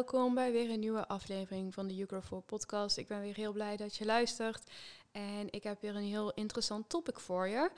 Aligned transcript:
Welkom 0.00 0.34
bij 0.34 0.52
weer 0.52 0.70
een 0.70 0.80
nieuwe 0.80 1.08
aflevering 1.08 1.74
van 1.74 1.86
de 1.86 1.94
Yugo 1.94 2.20
4 2.20 2.40
podcast. 2.40 2.96
Ik 2.96 3.06
ben 3.06 3.20
weer 3.20 3.34
heel 3.34 3.52
blij 3.52 3.76
dat 3.76 3.96
je 3.96 4.04
luistert 4.04 4.70
en 5.12 5.46
ik 5.50 5.62
heb 5.62 5.80
weer 5.80 5.96
een 5.96 6.02
heel 6.02 6.32
interessant 6.32 6.88
topic 6.88 7.18
voor 7.18 7.48
je. 7.48 7.70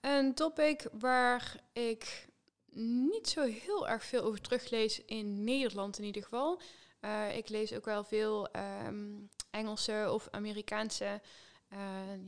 Een 0.00 0.34
topic 0.34 0.86
waar 0.92 1.62
ik 1.72 2.28
niet 3.10 3.28
zo 3.28 3.42
heel 3.42 3.88
erg 3.88 4.04
veel 4.04 4.22
over 4.22 4.40
teruglees 4.40 5.04
in 5.04 5.44
Nederland 5.44 5.98
in 5.98 6.04
ieder 6.04 6.22
geval. 6.22 6.60
Uh, 7.00 7.36
ik 7.36 7.48
lees 7.48 7.72
ook 7.72 7.84
wel 7.84 8.04
veel 8.04 8.48
um, 8.86 9.28
Engelse 9.50 10.08
of 10.12 10.28
Amerikaanse 10.30 11.20
uh, 11.72 11.78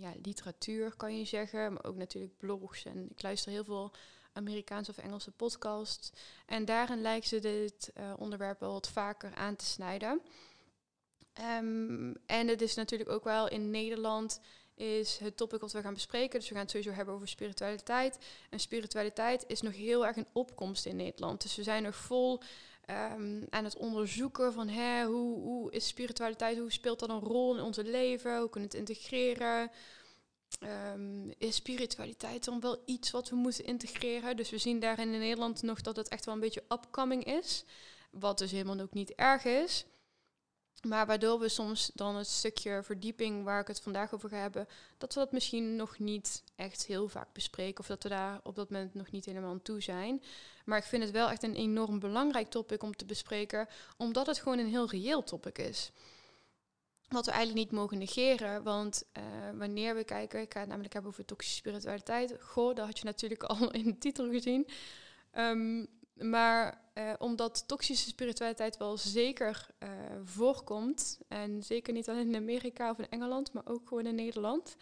ja, 0.00 0.12
literatuur, 0.22 0.96
kan 0.96 1.18
je 1.18 1.24
zeggen. 1.24 1.72
Maar 1.72 1.84
ook 1.84 1.96
natuurlijk 1.96 2.36
blogs. 2.38 2.84
En 2.84 3.10
ik 3.10 3.22
luister 3.22 3.52
heel 3.52 3.64
veel 3.64 3.92
Amerikaanse 4.32 4.90
of 4.90 4.98
Engelse 4.98 5.30
podcasts. 5.30 6.10
En 6.46 6.64
daarin 6.64 7.00
lijkt 7.00 7.26
ze 7.26 7.38
dit 7.38 7.90
uh, 7.98 8.12
onderwerp 8.18 8.60
wel 8.60 8.72
wat 8.72 8.88
vaker 8.88 9.34
aan 9.34 9.56
te 9.56 9.64
snijden. 9.64 10.20
Um, 11.58 12.14
en 12.26 12.48
het 12.48 12.62
is 12.62 12.74
natuurlijk 12.74 13.10
ook 13.10 13.24
wel 13.24 13.48
in 13.48 13.70
Nederland 13.70 14.40
is 14.74 15.18
het 15.18 15.36
topic 15.36 15.60
wat 15.60 15.72
we 15.72 15.80
gaan 15.80 15.94
bespreken. 15.94 16.38
Dus 16.38 16.48
we 16.48 16.54
gaan 16.54 16.62
het 16.62 16.70
sowieso 16.70 16.92
hebben 16.92 17.14
over 17.14 17.28
spiritualiteit. 17.28 18.18
En 18.50 18.60
spiritualiteit 18.60 19.44
is 19.46 19.60
nog 19.60 19.74
heel 19.74 20.06
erg 20.06 20.16
een 20.16 20.26
opkomst 20.32 20.86
in 20.86 20.96
Nederland. 20.96 21.42
Dus 21.42 21.56
we 21.56 21.62
zijn 21.62 21.82
nog 21.82 21.96
vol 21.96 22.40
um, 22.90 23.46
aan 23.50 23.64
het 23.64 23.76
onderzoeken 23.76 24.52
van 24.52 24.68
hè, 24.68 25.04
hoe, 25.04 25.40
hoe 25.40 25.72
is 25.72 25.86
spiritualiteit, 25.86 26.58
hoe 26.58 26.72
speelt 26.72 26.98
dat 26.98 27.08
een 27.08 27.20
rol 27.20 27.56
in 27.56 27.62
onze 27.62 27.84
leven, 27.84 28.38
hoe 28.38 28.50
kunnen 28.50 28.70
we 28.70 28.76
het 28.76 28.88
integreren. 28.88 29.70
Um, 30.62 31.32
is 31.38 31.54
spiritualiteit 31.54 32.44
dan 32.44 32.60
wel 32.60 32.82
iets 32.84 33.10
wat 33.10 33.28
we 33.28 33.36
moeten 33.36 33.64
integreren? 33.64 34.36
Dus 34.36 34.50
we 34.50 34.58
zien 34.58 34.80
daarin 34.80 35.12
in 35.12 35.18
Nederland 35.18 35.62
nog 35.62 35.80
dat 35.80 35.96
het 35.96 36.08
echt 36.08 36.24
wel 36.24 36.34
een 36.34 36.40
beetje 36.40 36.64
upcoming 36.68 37.24
is. 37.24 37.64
Wat 38.10 38.38
dus 38.38 38.50
helemaal 38.50 38.80
ook 38.80 38.92
niet 38.92 39.14
erg 39.14 39.44
is. 39.44 39.84
Maar 40.88 41.06
waardoor 41.06 41.38
we 41.38 41.48
soms 41.48 41.90
dan 41.94 42.16
het 42.16 42.26
stukje 42.26 42.82
verdieping 42.82 43.44
waar 43.44 43.60
ik 43.60 43.66
het 43.66 43.80
vandaag 43.80 44.14
over 44.14 44.28
ga 44.28 44.36
hebben, 44.36 44.68
dat 44.98 45.14
we 45.14 45.20
dat 45.20 45.32
misschien 45.32 45.76
nog 45.76 45.98
niet 45.98 46.42
echt 46.56 46.86
heel 46.86 47.08
vaak 47.08 47.32
bespreken. 47.32 47.80
Of 47.80 47.86
dat 47.86 48.02
we 48.02 48.08
daar 48.08 48.40
op 48.42 48.54
dat 48.54 48.70
moment 48.70 48.94
nog 48.94 49.10
niet 49.10 49.24
helemaal 49.24 49.50
aan 49.50 49.62
toe 49.62 49.80
zijn. 49.82 50.22
Maar 50.64 50.78
ik 50.78 50.84
vind 50.84 51.02
het 51.02 51.12
wel 51.12 51.30
echt 51.30 51.42
een 51.42 51.54
enorm 51.54 51.98
belangrijk 51.98 52.50
topic 52.50 52.82
om 52.82 52.96
te 52.96 53.04
bespreken, 53.04 53.68
omdat 53.96 54.26
het 54.26 54.38
gewoon 54.38 54.58
een 54.58 54.66
heel 54.66 54.88
reëel 54.88 55.22
topic 55.22 55.58
is. 55.58 55.92
Wat 57.10 57.26
we 57.26 57.30
eigenlijk 57.32 57.66
niet 57.66 57.78
mogen 57.78 57.98
negeren, 57.98 58.62
want 58.62 59.04
uh, 59.18 59.58
wanneer 59.58 59.94
we 59.94 60.04
kijken, 60.04 60.40
ik 60.40 60.52
ga 60.52 60.60
het 60.60 60.68
namelijk 60.68 60.92
hebben 60.92 61.10
over 61.10 61.24
toxische 61.24 61.56
spiritualiteit. 61.56 62.36
Goh, 62.40 62.74
dat 62.74 62.86
had 62.86 62.98
je 62.98 63.04
natuurlijk 63.04 63.42
al 63.52 63.70
in 63.70 63.84
de 63.84 63.98
titel 63.98 64.30
gezien. 64.30 64.68
Um, 65.34 65.88
maar 66.14 66.80
uh, 66.94 67.12
omdat 67.18 67.68
toxische 67.68 68.08
spiritualiteit 68.08 68.76
wel 68.76 68.96
zeker 68.96 69.66
uh, 69.82 69.88
voorkomt, 70.24 71.20
en 71.28 71.62
zeker 71.62 71.92
niet 71.92 72.08
alleen 72.08 72.28
in 72.28 72.36
Amerika 72.36 72.90
of 72.90 72.98
in 72.98 73.08
Engeland, 73.08 73.52
maar 73.52 73.66
ook 73.66 73.88
gewoon 73.88 74.06
in 74.06 74.14
Nederland. 74.14 74.76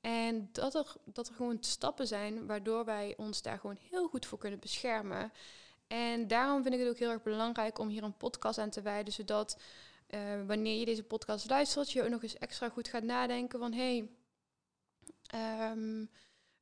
En 0.00 0.48
dat 0.52 0.74
er, 0.74 0.94
dat 1.04 1.28
er 1.28 1.34
gewoon 1.34 1.56
stappen 1.60 2.06
zijn 2.06 2.46
waardoor 2.46 2.84
wij 2.84 3.14
ons 3.16 3.42
daar 3.42 3.58
gewoon 3.58 3.78
heel 3.90 4.08
goed 4.08 4.26
voor 4.26 4.38
kunnen 4.38 4.60
beschermen. 4.60 5.32
En 5.86 6.28
daarom 6.28 6.62
vind 6.62 6.74
ik 6.74 6.80
het 6.80 6.88
ook 6.88 6.98
heel 6.98 7.10
erg 7.10 7.22
belangrijk 7.22 7.78
om 7.78 7.88
hier 7.88 8.02
een 8.02 8.16
podcast 8.16 8.58
aan 8.58 8.70
te 8.70 8.82
wijden, 8.82 9.12
zodat 9.12 9.58
uh, 10.14 10.46
wanneer 10.46 10.78
je 10.78 10.84
deze 10.84 11.02
podcast 11.02 11.48
luistert, 11.48 11.92
je 11.92 12.02
ook 12.02 12.08
nog 12.08 12.22
eens 12.22 12.38
extra 12.38 12.68
goed 12.68 12.88
gaat 12.88 13.02
nadenken 13.02 13.58
van 13.58 13.72
hé, 13.72 14.06
hey, 15.30 15.70
um, 15.70 16.10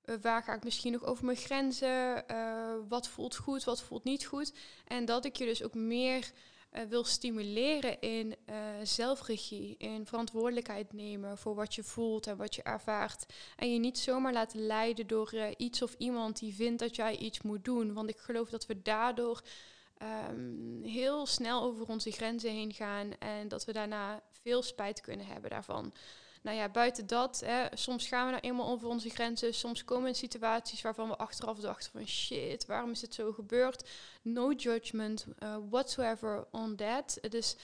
uh, 0.04 0.16
waar 0.20 0.42
ga 0.42 0.54
ik 0.54 0.64
misschien 0.64 0.92
nog 0.92 1.04
over 1.04 1.24
mijn 1.24 1.36
grenzen? 1.36 2.24
Uh, 2.30 2.74
wat 2.88 3.08
voelt 3.08 3.36
goed, 3.36 3.64
wat 3.64 3.82
voelt 3.82 4.04
niet 4.04 4.26
goed? 4.26 4.52
En 4.84 5.04
dat 5.04 5.24
ik 5.24 5.36
je 5.36 5.44
dus 5.44 5.62
ook 5.62 5.74
meer 5.74 6.32
wil 6.88 7.04
stimuleren 7.04 8.00
in 8.00 8.36
zelfregie, 8.82 9.74
in 9.78 10.06
verantwoordelijkheid 10.06 10.92
nemen 10.92 11.38
voor 11.38 11.54
wat 11.54 11.74
je 11.74 11.82
voelt 11.82 12.26
en 12.26 12.36
wat 12.36 12.54
je 12.54 12.62
ervaart. 12.62 13.26
En 13.56 13.72
je 13.72 13.78
niet 13.78 13.98
zomaar 13.98 14.32
laten 14.32 14.66
leiden 14.66 15.06
door 15.06 15.34
iets 15.56 15.82
of 15.82 15.94
iemand 15.98 16.38
die 16.38 16.54
vindt 16.54 16.78
dat 16.78 16.96
jij 16.96 17.16
iets 17.16 17.42
moet 17.42 17.64
doen. 17.64 17.92
Want 17.92 18.08
ik 18.08 18.18
geloof 18.18 18.48
dat 18.48 18.66
we 18.66 18.82
daardoor 18.82 19.42
um, 20.30 20.82
heel 20.82 21.26
snel 21.26 21.62
over 21.62 21.86
onze 21.86 22.10
grenzen 22.10 22.50
heen 22.50 22.72
gaan 22.72 23.18
en 23.18 23.48
dat 23.48 23.64
we 23.64 23.72
daarna 23.72 24.22
veel 24.42 24.62
spijt 24.62 25.00
kunnen 25.00 25.26
hebben 25.26 25.50
daarvan 25.50 25.92
nou 26.44 26.56
ja, 26.56 26.68
buiten 26.68 27.06
dat, 27.06 27.42
hè, 27.44 27.66
soms 27.76 28.06
gaan 28.06 28.24
we 28.24 28.30
nou 28.30 28.42
eenmaal 28.42 28.68
over 28.68 28.88
onze 28.88 29.10
grenzen. 29.10 29.54
Soms 29.54 29.84
komen 29.84 30.14
situaties 30.14 30.82
waarvan 30.82 31.08
we 31.08 31.16
achteraf 31.16 31.58
dachten 31.58 31.90
van 31.90 32.06
shit, 32.06 32.66
waarom 32.66 32.90
is 32.90 33.00
dit 33.00 33.14
zo 33.14 33.32
gebeurd? 33.32 33.88
No 34.22 34.52
judgment 34.52 35.26
uh, 35.38 35.56
whatsoever 35.70 36.46
on 36.50 36.76
that. 36.76 37.18
Het 37.20 37.34
is 37.34 37.56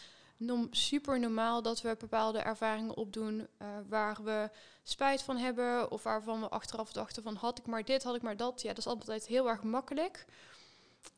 super 0.71 1.21
normaal 1.21 1.63
dat 1.63 1.81
we 1.81 1.97
bepaalde 1.99 2.39
ervaringen 2.39 2.97
opdoen 2.97 3.39
uh, 3.39 3.69
waar 3.89 4.17
we 4.23 4.51
spijt 4.83 5.23
van 5.23 5.37
hebben. 5.37 5.91
Of 5.91 6.03
waarvan 6.03 6.41
we 6.41 6.49
achteraf 6.49 6.93
dachten 6.93 7.23
van 7.23 7.35
had 7.35 7.59
ik 7.59 7.67
maar 7.67 7.85
dit, 7.85 8.03
had 8.03 8.15
ik 8.15 8.23
maar 8.23 8.37
dat. 8.37 8.63
Ja, 8.63 8.69
dat 8.69 8.79
is 8.79 8.87
altijd 8.87 9.27
heel 9.27 9.49
erg 9.49 9.63
makkelijk. 9.63 10.27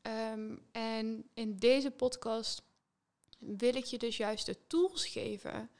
Um, 0.03 0.66
en 0.72 1.28
in 1.34 1.56
deze 1.56 1.91
podcast 1.91 2.62
wil 3.38 3.75
ik 3.75 3.84
je 3.84 3.98
dus 3.98 4.16
juist 4.16 4.47
de 4.47 4.66
tools 4.66 5.06
geven 5.06 5.70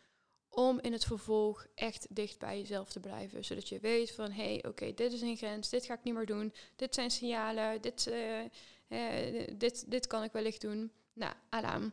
om 0.48 0.80
in 0.80 0.92
het 0.92 1.04
vervolg 1.04 1.66
echt 1.74 2.06
dicht 2.10 2.38
bij 2.38 2.58
jezelf 2.58 2.90
te 2.92 3.00
blijven. 3.00 3.44
Zodat 3.44 3.68
je 3.68 3.78
weet 3.78 4.12
van, 4.12 4.30
hé, 4.30 4.44
hey, 4.44 4.64
oké, 4.64 4.94
dit 4.94 5.12
is 5.12 5.20
een 5.20 5.36
grens, 5.36 5.68
dit 5.68 5.84
ga 5.84 5.94
ik 5.94 6.02
niet 6.02 6.14
meer 6.14 6.26
doen. 6.26 6.54
Dit 6.76 6.94
zijn 6.94 7.10
signalen, 7.10 7.80
dit, 7.80 8.06
uh, 8.06 8.40
uh, 8.88 9.48
dit, 9.56 9.90
dit 9.90 10.06
kan 10.06 10.22
ik 10.22 10.32
wellicht 10.32 10.60
doen. 10.60 10.92
Nou, 11.12 11.34
alarm. 11.48 11.92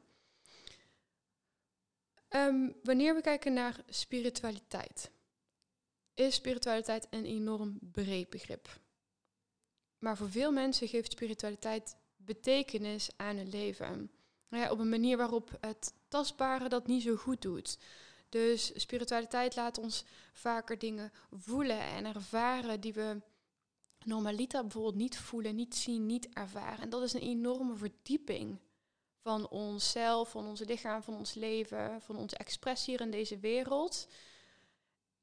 Um, 2.30 2.76
wanneer 2.84 3.16
we 3.16 3.22
kijken 3.22 3.54
naar 3.54 3.84
spiritualiteit, 3.88 5.12
is 6.14 6.36
spiritualiteit 6.36 7.08
een 7.10 7.26
enorm 7.26 7.80
breed 7.82 8.30
begrip. 8.30 8.80
Maar 10.00 10.18
voor 10.18 10.32
veel 10.32 10.52
mensen 10.52 10.88
geeft 10.88 11.12
spiritualiteit 11.12 11.96
betekenis 12.34 13.10
aan 13.16 13.36
hun 13.36 13.50
leven. 13.50 14.12
Ja, 14.50 14.72
op 14.72 14.80
een 14.80 14.90
manier 14.90 15.18
waarop 15.18 15.58
het 15.62 15.94
tastbare 16.08 16.70
dat 16.70 16.88
niet 16.88 17.04
zo 17.04 17.16
goed 17.16 17.42
doet. 17.42 17.78
Dus 18.30 18.72
spiritualiteit 18.82 19.56
laat 19.56 19.78
ons 19.78 20.04
vaker 20.34 20.78
dingen 20.78 21.12
voelen 21.32 21.80
en 21.80 22.06
ervaren 22.06 22.82
die 22.82 22.94
we 22.94 23.22
normaliter 24.06 24.62
bijvoorbeeld 24.62 24.96
niet 24.96 25.18
voelen, 25.18 25.56
niet 25.56 25.76
zien, 25.76 26.06
niet 26.06 26.30
ervaren. 26.34 26.82
En 26.82 26.90
dat 26.90 27.04
is 27.04 27.14
een 27.14 27.22
enorme 27.22 27.76
verdieping 27.76 28.60
van 29.22 29.50
onszelf, 29.50 30.32
van 30.32 30.46
ons 30.48 30.60
lichaam, 30.60 31.04
van 31.04 31.16
ons 31.16 31.34
leven, 31.34 32.02
van 32.02 32.16
onze 32.16 32.38
expressie 32.38 32.94
hier 32.94 33.06
in 33.06 33.12
deze 33.12 33.40
wereld. 33.40 34.08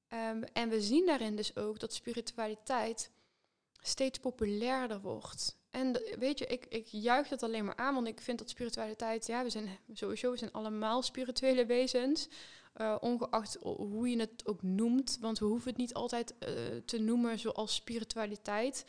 Um, 0.09 0.43
en 0.43 0.69
we 0.69 0.81
zien 0.81 1.07
daarin 1.07 1.37
dus 1.37 1.57
ook 1.57 1.79
dat 1.79 1.93
spiritualiteit 1.93 3.11
steeds 3.81 4.19
populairder 4.19 5.01
wordt. 5.01 5.56
En 5.77 6.03
weet 6.19 6.39
je, 6.39 6.47
ik, 6.47 6.67
ik 6.69 6.87
juich 6.87 7.29
dat 7.29 7.43
alleen 7.43 7.65
maar 7.65 7.77
aan, 7.77 7.95
want 7.95 8.07
ik 8.07 8.21
vind 8.21 8.39
dat 8.39 8.51
spiritualiteit, 8.51 9.27
ja, 9.27 9.43
we 9.43 9.51
zijn 9.51 9.79
sowieso, 9.93 10.31
we 10.31 10.37
zijn 10.37 10.53
allemaal 10.53 11.03
spirituele 11.03 11.67
wezens. 11.67 12.29
Uh, 12.77 12.97
ongeacht 13.01 13.57
hoe 13.63 14.11
je 14.11 14.19
het 14.19 14.47
ook 14.47 14.63
noemt, 14.63 15.19
want 15.21 15.39
we 15.39 15.45
hoeven 15.45 15.69
het 15.69 15.79
niet 15.79 15.95
altijd 15.95 16.35
uh, 16.41 16.49
te 16.85 16.99
noemen 16.99 17.39
zoals 17.39 17.75
spiritualiteit. 17.75 18.85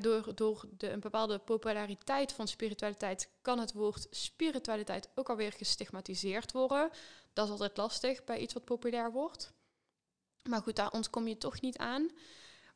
Door 0.00 0.34
door 0.34 0.64
de, 0.76 0.90
een 0.90 1.00
bepaalde 1.00 1.38
populariteit 1.38 2.32
van 2.32 2.48
spiritualiteit 2.48 3.30
kan 3.42 3.58
het 3.58 3.72
woord 3.72 4.06
spiritualiteit 4.10 5.08
ook 5.14 5.28
alweer 5.28 5.52
gestigmatiseerd 5.52 6.52
worden. 6.52 6.90
Dat 7.32 7.44
is 7.44 7.50
altijd 7.50 7.76
lastig 7.76 8.24
bij 8.24 8.38
iets 8.38 8.54
wat 8.54 8.64
populair 8.64 9.12
wordt. 9.12 9.52
Maar 10.48 10.62
goed, 10.62 10.76
daar 10.76 10.92
ontkom 10.92 11.28
je 11.28 11.38
toch 11.38 11.60
niet 11.60 11.78
aan. 11.78 12.10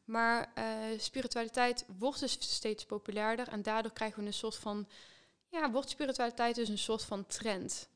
Maar 0.04 0.52
uh, 0.58 0.64
spiritualiteit 0.98 1.86
wordt 1.98 2.20
dus 2.20 2.36
steeds 2.40 2.84
populairder 2.84 3.48
en 3.48 3.62
daardoor 3.62 3.92
krijgen 3.92 4.20
we 4.20 4.26
een 4.26 4.32
soort 4.32 4.56
van, 4.56 4.88
ja, 5.48 5.70
wordt 5.70 5.90
spiritualiteit 5.90 6.54
dus 6.54 6.68
een 6.68 6.78
soort 6.78 7.02
van 7.04 7.26
trend. 7.26 7.88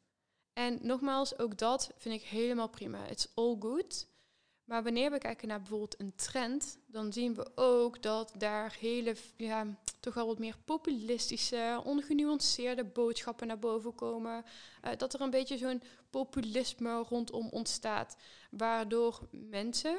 En 0.53 0.79
nogmaals, 0.83 1.39
ook 1.39 1.59
dat 1.59 1.91
vind 1.97 2.15
ik 2.15 2.29
helemaal 2.29 2.69
prima. 2.69 3.07
It's 3.07 3.29
all 3.35 3.57
good. 3.59 4.07
Maar 4.65 4.83
wanneer 4.83 5.11
we 5.11 5.19
kijken 5.19 5.49
naar 5.49 5.59
bijvoorbeeld 5.59 6.01
een 6.01 6.15
trend, 6.15 6.79
dan 6.87 7.13
zien 7.13 7.35
we 7.35 7.51
ook 7.55 8.03
dat 8.03 8.33
daar 8.39 8.77
hele, 8.81 9.17
ja, 9.37 9.67
toch 10.01 10.15
wel 10.15 10.27
wat 10.27 10.39
meer 10.39 10.57
populistische, 10.65 11.81
ongenuanceerde 11.85 12.85
boodschappen 12.85 13.47
naar 13.47 13.59
boven 13.59 13.95
komen. 13.95 14.45
Uh, 14.85 14.91
dat 14.97 15.15
er 15.15 15.21
een 15.21 15.31
beetje 15.31 15.59
zo'n 15.59 15.83
populisme 16.11 17.03
rondom 17.03 17.49
ontstaat, 17.49 18.17
waardoor 18.51 19.21
mensen, 19.31 19.99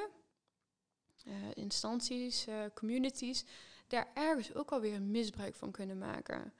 instanties, 1.54 2.46
uh, 2.46 2.64
communities, 2.74 3.44
daar 3.86 4.10
ergens 4.14 4.54
ook 4.54 4.70
alweer 4.70 5.02
misbruik 5.02 5.54
van 5.54 5.70
kunnen 5.70 5.98
maken. 5.98 6.52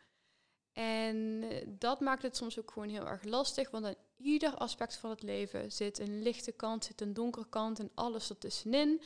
En 0.73 1.45
dat 1.79 2.01
maakt 2.01 2.23
het 2.23 2.37
soms 2.37 2.59
ook 2.59 2.71
gewoon 2.71 2.89
heel 2.89 3.07
erg 3.07 3.25
lastig, 3.25 3.71
want 3.71 3.85
aan 3.85 3.95
ieder 4.17 4.55
aspect 4.55 4.97
van 4.97 5.11
het 5.11 5.23
leven 5.23 5.73
zit 5.73 5.99
een 5.99 6.23
lichte 6.23 6.53
kant, 6.53 6.85
zit 6.85 7.01
een 7.01 7.15
donkere 7.15 7.49
kant 7.49 7.79
en 7.79 7.91
alles 7.95 8.31
ertussenin. 8.31 9.03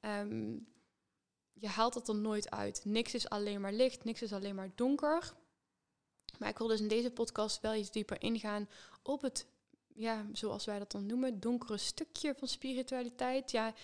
Um, 0.00 0.66
je 1.52 1.68
haalt 1.68 1.94
het 1.94 2.08
er 2.08 2.14
nooit 2.14 2.50
uit. 2.50 2.84
Niks 2.84 3.14
is 3.14 3.28
alleen 3.28 3.60
maar 3.60 3.72
licht, 3.72 4.04
niks 4.04 4.22
is 4.22 4.32
alleen 4.32 4.54
maar 4.54 4.70
donker. 4.74 5.34
Maar 6.38 6.48
ik 6.48 6.58
wil 6.58 6.66
dus 6.66 6.80
in 6.80 6.88
deze 6.88 7.10
podcast 7.10 7.60
wel 7.60 7.74
iets 7.74 7.90
dieper 7.90 8.22
ingaan 8.22 8.68
op 9.02 9.22
het, 9.22 9.46
ja, 9.94 10.26
zoals 10.32 10.64
wij 10.64 10.78
dat 10.78 10.92
dan 10.92 11.06
noemen, 11.06 11.40
donkere 11.40 11.76
stukje 11.76 12.34
van 12.34 12.48
spiritualiteit. 12.48 13.50
Ja, 13.50 13.74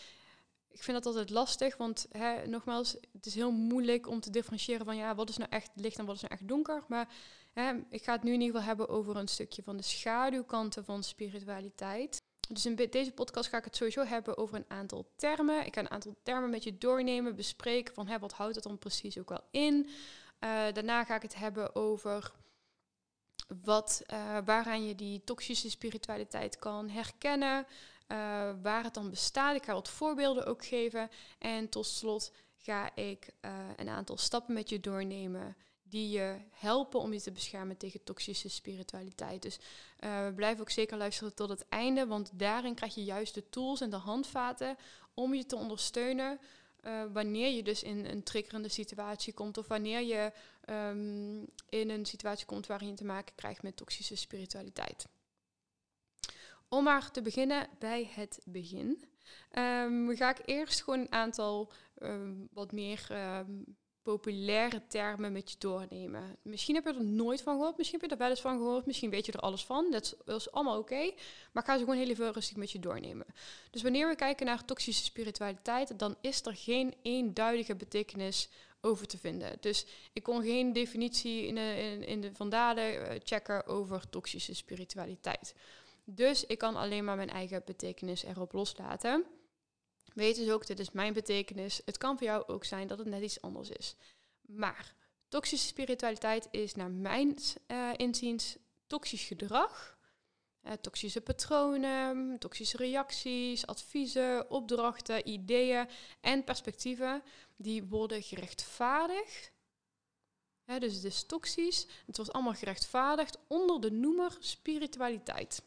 ik 0.75 0.83
vind 0.83 0.97
dat 0.97 1.07
altijd 1.07 1.31
lastig, 1.31 1.77
want 1.77 2.07
hè, 2.11 2.47
nogmaals, 2.47 2.97
het 3.13 3.27
is 3.27 3.35
heel 3.35 3.51
moeilijk 3.51 4.09
om 4.09 4.21
te 4.21 4.31
differentiëren 4.31 4.85
van 4.85 4.97
ja, 4.97 5.15
wat 5.15 5.29
is 5.29 5.37
nou 5.37 5.51
echt 5.51 5.71
licht 5.75 5.99
en 5.99 6.05
wat 6.05 6.15
is 6.15 6.21
nou 6.21 6.33
echt 6.33 6.49
donker. 6.49 6.85
Maar 6.89 7.09
hè, 7.53 7.73
ik 7.91 8.05
ga 8.05 8.13
het 8.13 8.23
nu 8.23 8.33
in 8.33 8.41
ieder 8.41 8.55
geval 8.55 8.69
hebben 8.69 8.89
over 8.89 9.17
een 9.17 9.29
stukje 9.29 9.63
van 9.63 9.77
de 9.77 9.83
schaduwkanten 9.83 10.85
van 10.85 11.03
spiritualiteit. 11.03 12.23
Dus 12.49 12.67
in 12.67 12.75
deze 12.75 13.13
podcast 13.13 13.49
ga 13.49 13.59
ik 13.59 13.65
het 13.65 13.77
sowieso 13.77 14.05
hebben 14.05 14.39
over 14.39 14.57
een 14.57 14.65
aantal 14.69 15.07
termen. 15.17 15.67
Ik 15.67 15.75
ga 15.75 15.81
een 15.81 15.91
aantal 15.91 16.17
termen 16.23 16.51
met 16.51 16.65
je 16.65 16.79
doornemen, 16.79 17.37
bespreken 17.37 17.95
van 17.95 18.07
hè, 18.07 18.19
wat 18.19 18.33
houdt 18.33 18.55
het 18.55 18.65
dan 18.65 18.79
precies 18.79 19.19
ook 19.19 19.29
wel 19.29 19.45
in. 19.51 19.85
Uh, 19.85 19.91
daarna 20.73 21.05
ga 21.05 21.15
ik 21.15 21.23
het 21.23 21.35
hebben 21.35 21.75
over 21.75 22.33
wat, 23.63 24.03
uh, 24.13 24.39
waaraan 24.45 24.87
je 24.87 24.95
die 24.95 25.25
toxische 25.25 25.71
spiritualiteit 25.71 26.59
kan 26.59 26.89
herkennen. 26.89 27.67
Uh, 28.09 28.51
waar 28.63 28.85
het 28.85 28.95
dan 28.95 29.11
bestaat. 29.11 29.57
Ik 29.57 29.65
ga 29.65 29.73
wat 29.73 29.89
voorbeelden 29.89 30.47
ook 30.47 30.65
geven. 30.65 31.11
En 31.39 31.69
tot 31.69 31.87
slot 31.87 32.33
ga 32.57 32.97
ik 32.97 33.29
uh, 33.45 33.51
een 33.77 33.89
aantal 33.89 34.17
stappen 34.17 34.55
met 34.55 34.69
je 34.69 34.81
doornemen 34.81 35.57
die 35.83 36.09
je 36.09 36.37
helpen 36.51 37.01
om 37.01 37.13
je 37.13 37.21
te 37.21 37.33
beschermen 37.33 37.77
tegen 37.77 38.05
toxische 38.05 38.49
spiritualiteit. 38.49 39.43
Dus 39.43 39.59
uh, 40.01 40.29
blijf 40.35 40.61
ook 40.61 40.71
zeker 40.71 40.97
luisteren 40.97 41.35
tot 41.35 41.49
het 41.49 41.69
einde, 41.69 42.07
want 42.07 42.31
daarin 42.39 42.75
krijg 42.75 42.95
je 42.95 43.05
juist 43.05 43.35
de 43.35 43.49
tools 43.49 43.81
en 43.81 43.91
de 43.91 43.97
handvaten 43.97 44.77
om 45.15 45.35
je 45.35 45.47
te 45.47 45.57
ondersteunen 45.57 46.41
wanneer 47.13 47.51
je 47.51 47.63
dus 47.63 47.83
in 47.83 48.05
een 48.05 48.23
triggerende 48.23 48.69
situatie 48.69 49.33
komt 49.33 49.59
of 49.59 49.69
wanneer 49.69 50.01
je 50.01 50.33
um, 50.71 51.47
in 51.69 51.91
een 51.91 52.07
situatie 52.07 52.47
komt 52.47 52.67
waarin 52.67 52.89
je 52.89 52.95
te 52.95 53.05
maken 53.05 53.35
krijgt 53.35 53.63
met 53.63 53.77
toxische 53.77 54.17
spiritualiteit. 54.17 55.07
Om 56.69 56.85
maar 56.85 57.11
te 57.11 57.23
beginnen 57.23 57.69
bij 57.79 58.11
het 58.15 58.41
begin, 58.45 59.05
um, 59.59 60.17
ga 60.17 60.31
ik 60.31 60.43
eerst 60.45 60.83
gewoon 60.83 61.01
een 61.01 61.13
aantal 61.13 61.73
um, 62.03 62.49
wat 62.53 62.73
meer 62.73 63.07
um, 63.11 63.77
populaire 64.05 64.87
termen 64.87 65.33
met 65.33 65.51
je 65.51 65.59
doornemen. 65.59 66.37
Misschien 66.43 66.75
heb 66.75 66.85
je 66.85 66.95
er 66.95 67.05
nooit 67.05 67.43
van 67.43 67.57
gehoord, 67.57 67.77
misschien 67.77 68.01
heb 68.01 68.09
je 68.09 68.15
er 68.15 68.23
wel 68.23 68.31
eens 68.31 68.41
van 68.41 68.57
gehoord, 68.57 68.87
misschien 68.87 69.11
weet 69.11 69.27
je 69.27 69.33
er 69.33 69.39
alles 69.39 69.65
van. 69.65 69.91
Dat 69.91 70.17
is, 70.27 70.51
allemaal 70.51 70.79
oké, 70.79 71.13
maar 71.53 71.63
ik 71.63 71.69
ga 71.69 71.79
ze 71.79 71.85
gewoon 71.85 71.99
heel 71.99 72.09
even 72.09 72.33
rustig 72.33 72.57
met 72.57 72.71
je 72.71 72.79
doornemen. 72.79 73.27
Dus 73.71 73.83
wanneer 73.83 74.09
we 74.09 74.15
kijken 74.15 74.47
naar 74.47 74.65
toxische 74.65 75.05
spiritualiteit, 75.05 75.99
dan 75.99 76.17
is 76.21 76.47
er 76.47 76.57
geen 76.57 76.95
eenduidige 77.03 77.77
betekenis 77.77 78.49
over 78.81 79.07
te 79.07 79.19
vinden. 79.19 79.57
Dus 79.61 79.87
ik 80.13 80.23
kon 80.23 80.43
geen 80.43 80.73
definitie 80.73 81.47
in 81.47 81.55
de, 81.55 81.77
in, 81.77 82.07
in 82.07 82.21
de 82.21 82.35
vandalen 82.35 82.95
uh, 82.95 83.21
checken 83.23 83.67
over 83.67 84.09
toxische 84.09 84.55
spiritualiteit. 84.55 85.55
Dus 86.05 86.47
ik 86.47 86.59
kan 86.59 86.77
alleen 86.77 87.05
maar 87.05 87.17
mijn 87.17 87.31
eigen 87.31 87.63
betekenis 87.65 88.23
erop 88.23 88.53
loslaten. 88.53 89.27
Weet 90.15 90.37
dus 90.37 90.51
ook, 90.51 90.67
dit 90.67 90.79
is 90.79 90.91
mijn 90.91 91.13
betekenis. 91.13 91.81
Het 91.85 91.99
kan 91.99 92.19
voor 92.19 92.27
jou 92.27 92.47
ook 92.47 92.65
zijn 92.65 92.87
dat 92.87 92.99
het 92.99 93.07
net 93.07 93.23
iets 93.23 93.41
anders 93.41 93.71
is. 93.71 93.97
Maar 94.41 94.95
toxische 95.29 95.67
spiritualiteit 95.67 96.49
is 96.51 96.75
naar 96.75 96.91
mijn 96.91 97.39
uh, 97.69 97.91
inziens 97.97 98.57
toxisch 98.87 99.25
gedrag. 99.25 99.99
Uh, 100.63 100.73
toxische 100.73 101.21
patronen, 101.21 102.39
toxische 102.39 102.77
reacties, 102.77 103.67
adviezen, 103.67 104.51
opdrachten, 104.51 105.29
ideeën 105.29 105.89
en 106.21 106.45
perspectieven 106.45 107.23
die 107.57 107.85
worden 107.85 108.23
gerechtvaardigd. 108.23 109.53
Dus 110.65 110.95
het 110.95 111.05
is 111.05 111.27
toxisch. 111.27 111.87
Het 112.07 112.17
wordt 112.17 112.33
allemaal 112.33 112.55
gerechtvaardigd 112.55 113.39
onder 113.49 113.81
de 113.81 113.91
noemer 113.91 114.37
spiritualiteit. 114.41 115.63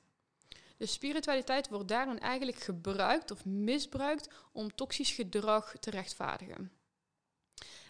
De 0.78 0.86
spiritualiteit 0.86 1.70
wordt 1.70 1.88
daarin 1.88 2.20
eigenlijk 2.20 2.60
gebruikt 2.60 3.32
of 3.32 3.46
misbruikt 3.46 4.30
om 4.52 4.76
toxisch 4.76 5.12
gedrag 5.12 5.74
te 5.80 5.90
rechtvaardigen. 5.90 6.72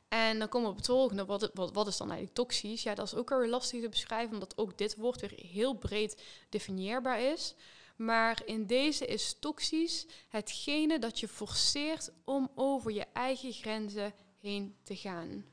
En 0.08 0.40
dan 0.40 0.50
komen 0.50 0.68
we 0.68 0.74
op 0.74 0.80
het 0.80 0.90
volgende, 0.90 1.26
wat, 1.26 1.52
wat, 1.54 1.74
wat 1.74 1.88
is 1.88 1.98
dan 1.98 2.08
eigenlijk 2.08 2.38
toxisch? 2.38 2.84
Ja, 2.84 2.96
dat 2.96 3.06
is 3.06 3.16
ook 3.16 3.30
weer 3.30 3.48
lastig 3.48 3.82
te 3.82 3.90
beschrijven, 3.90 4.34
omdat 4.34 4.58
ook 4.58 4.78
dit 4.78 4.96
woord 4.96 5.22
weer 5.22 5.34
heel 5.36 5.74
breed 5.74 6.24
definieerbaar 6.50 7.22
is. 7.22 7.56
Maar 7.96 8.42
in 8.46 8.66
deze 8.66 9.06
is 9.06 9.40
toxisch 9.40 10.06
hetgene 10.30 11.00
dat 11.00 11.20
je 11.20 11.28
forceert 11.28 12.12
om 12.26 12.52
over 12.56 12.92
je 12.92 13.06
eigen 13.14 13.54
grenzen 13.54 14.14
heen 14.40 14.76
te 14.84 14.96
gaan. 14.96 15.46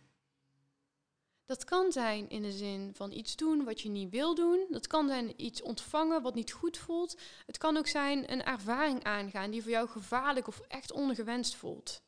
Dat 1.44 1.64
kan 1.64 1.92
zijn 1.92 2.28
in 2.28 2.42
de 2.42 2.52
zin 2.52 2.94
van 2.94 3.12
iets 3.12 3.36
doen 3.36 3.64
wat 3.64 3.80
je 3.80 3.88
niet 3.88 4.10
wil 4.10 4.34
doen. 4.34 4.66
Dat 4.70 4.86
kan 4.86 5.08
zijn 5.08 5.42
iets 5.42 5.62
ontvangen 5.62 6.22
wat 6.22 6.34
niet 6.34 6.52
goed 6.52 6.78
voelt. 6.78 7.20
Het 7.46 7.58
kan 7.58 7.76
ook 7.76 7.86
zijn 7.86 8.32
een 8.32 8.44
ervaring 8.44 9.04
aangaan 9.04 9.50
die 9.50 9.62
voor 9.62 9.70
jou 9.70 9.88
gevaarlijk 9.88 10.46
of 10.46 10.60
echt 10.60 10.92
ongewenst 10.92 11.54
voelt. 11.54 12.02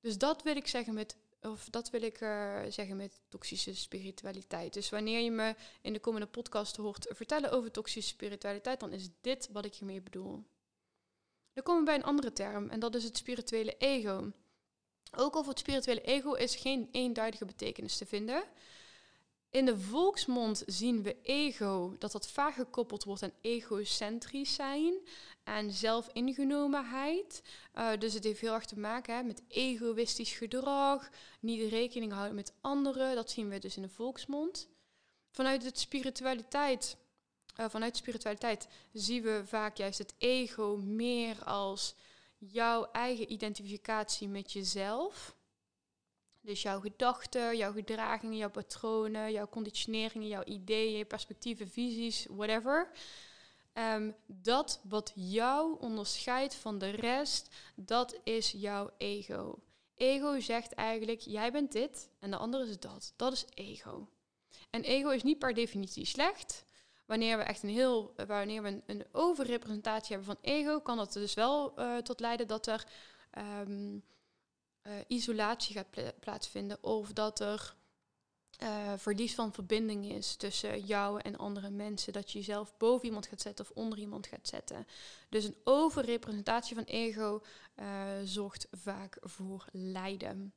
Dus 0.00 0.18
dat 0.18 0.42
wil 0.42 0.56
ik 0.56 0.66
zeggen 0.66 0.94
met, 0.94 1.16
of 1.40 1.68
dat 1.70 1.90
wil 1.90 2.02
ik 2.02 2.20
uh, 2.20 2.62
zeggen 2.68 2.96
met 2.96 3.20
toxische 3.28 3.74
spiritualiteit. 3.74 4.72
Dus 4.72 4.90
wanneer 4.90 5.20
je 5.20 5.30
me 5.30 5.54
in 5.80 5.92
de 5.92 6.00
komende 6.00 6.26
podcast 6.26 6.76
hoort 6.76 7.06
vertellen 7.10 7.50
over 7.50 7.70
toxische 7.70 8.10
spiritualiteit, 8.10 8.80
dan 8.80 8.92
is 8.92 9.08
dit 9.20 9.48
wat 9.52 9.64
ik 9.64 9.74
hiermee 9.74 10.02
bedoel. 10.02 10.44
Dan 11.52 11.62
komen 11.62 11.80
we 11.80 11.86
bij 11.86 11.94
een 11.94 12.04
andere 12.04 12.32
term 12.32 12.68
en 12.68 12.80
dat 12.80 12.94
is 12.94 13.04
het 13.04 13.16
spirituele 13.16 13.76
ego. 13.76 14.32
Ook 15.16 15.36
over 15.36 15.50
het 15.50 15.58
spirituele 15.58 16.00
ego 16.00 16.32
is 16.32 16.56
geen 16.56 16.88
eenduidige 16.92 17.44
betekenis 17.44 17.96
te 17.96 18.06
vinden. 18.06 18.44
In 19.50 19.64
de 19.64 19.78
volksmond 19.78 20.62
zien 20.66 21.02
we 21.02 21.16
ego, 21.22 21.96
dat 21.98 22.12
dat 22.12 22.28
vaak 22.28 22.54
gekoppeld 22.54 23.04
wordt 23.04 23.22
aan 23.22 23.32
egocentrisch 23.40 24.54
zijn 24.54 24.94
en 25.44 25.70
zelfingenomenheid. 25.70 27.42
Uh, 27.74 27.90
dus 27.98 28.14
het 28.14 28.24
heeft 28.24 28.40
heel 28.40 28.54
erg 28.54 28.64
te 28.64 28.78
maken 28.78 29.14
hè, 29.14 29.22
met 29.22 29.42
egoïstisch 29.48 30.32
gedrag, 30.32 31.10
niet 31.40 31.70
rekening 31.70 32.12
houden 32.12 32.34
met 32.34 32.52
anderen. 32.60 33.14
Dat 33.14 33.30
zien 33.30 33.48
we 33.48 33.58
dus 33.58 33.76
in 33.76 33.82
de 33.82 33.88
volksmond. 33.88 34.68
Vanuit 35.30 35.62
de 35.62 35.70
spiritualiteit, 35.72 36.96
uh, 37.60 37.66
vanuit 37.68 37.96
spiritualiteit 37.96 38.68
zien 38.92 39.22
we 39.22 39.42
vaak 39.46 39.76
juist 39.76 39.98
het 39.98 40.14
ego 40.18 40.76
meer 40.76 41.44
als 41.44 41.94
jouw 42.40 42.84
eigen 42.92 43.32
identificatie 43.32 44.28
met 44.28 44.52
jezelf. 44.52 45.36
Dus 46.40 46.62
jouw 46.62 46.80
gedachten, 46.80 47.56
jouw 47.56 47.72
gedragingen, 47.72 48.36
jouw 48.36 48.50
patronen, 48.50 49.32
jouw 49.32 49.48
conditioneringen, 49.48 50.28
jouw 50.28 50.44
ideeën, 50.44 51.06
perspectieven, 51.06 51.68
visies, 51.68 52.26
whatever. 52.30 52.90
Um, 53.72 54.14
dat 54.26 54.80
wat 54.84 55.12
jou 55.14 55.78
onderscheidt 55.80 56.54
van 56.54 56.78
de 56.78 56.88
rest, 56.88 57.54
dat 57.74 58.20
is 58.24 58.50
jouw 58.50 58.90
ego. 58.98 59.58
Ego 59.94 60.40
zegt 60.40 60.72
eigenlijk, 60.72 61.20
jij 61.20 61.52
bent 61.52 61.72
dit 61.72 62.10
en 62.18 62.30
de 62.30 62.36
ander 62.36 62.68
is 62.68 62.78
dat. 62.78 63.12
Dat 63.16 63.32
is 63.32 63.44
ego. 63.54 64.08
En 64.70 64.82
ego 64.82 65.08
is 65.08 65.22
niet 65.22 65.38
per 65.38 65.54
definitie 65.54 66.04
slecht. 66.04 66.64
Wanneer 67.10 67.36
we 67.36 67.42
echt 67.42 67.62
een 67.62 67.68
heel, 67.68 68.14
wanneer 68.26 68.62
we 68.62 68.82
een, 68.86 69.04
overrepresentatie 69.12 70.16
hebben 70.16 70.36
van 70.36 70.52
ego, 70.52 70.80
kan 70.80 70.96
dat 70.96 71.12
dus 71.12 71.34
wel 71.34 71.80
uh, 71.80 71.96
tot 71.96 72.20
leiden 72.20 72.46
dat 72.46 72.66
er 72.66 72.86
um, 73.38 74.04
uh, 74.82 74.92
isolatie 75.06 75.74
gaat 75.74 75.90
pla 75.90 76.12
plaatsvinden 76.20 76.84
of 76.84 77.12
dat 77.12 77.40
er 77.40 77.74
uh, 78.62 78.92
verlies 78.96 79.34
van 79.34 79.52
verbinding 79.52 80.10
is 80.10 80.36
tussen 80.36 80.80
jou 80.80 81.20
en 81.20 81.36
andere 81.36 81.70
mensen. 81.70 82.12
Dat 82.12 82.30
je 82.30 82.38
jezelf 82.38 82.76
boven 82.76 83.06
iemand 83.06 83.26
gaat 83.26 83.40
zetten 83.40 83.64
of 83.64 83.70
onder 83.74 83.98
iemand 83.98 84.26
gaat 84.26 84.48
zetten. 84.48 84.86
Dus 85.28 85.44
een 85.44 85.56
overrepresentatie 85.64 86.74
van 86.74 86.84
ego 86.84 87.42
zorgt 88.24 88.68
vaak 88.70 89.18
voor 89.20 89.64
lijden. 89.72 90.52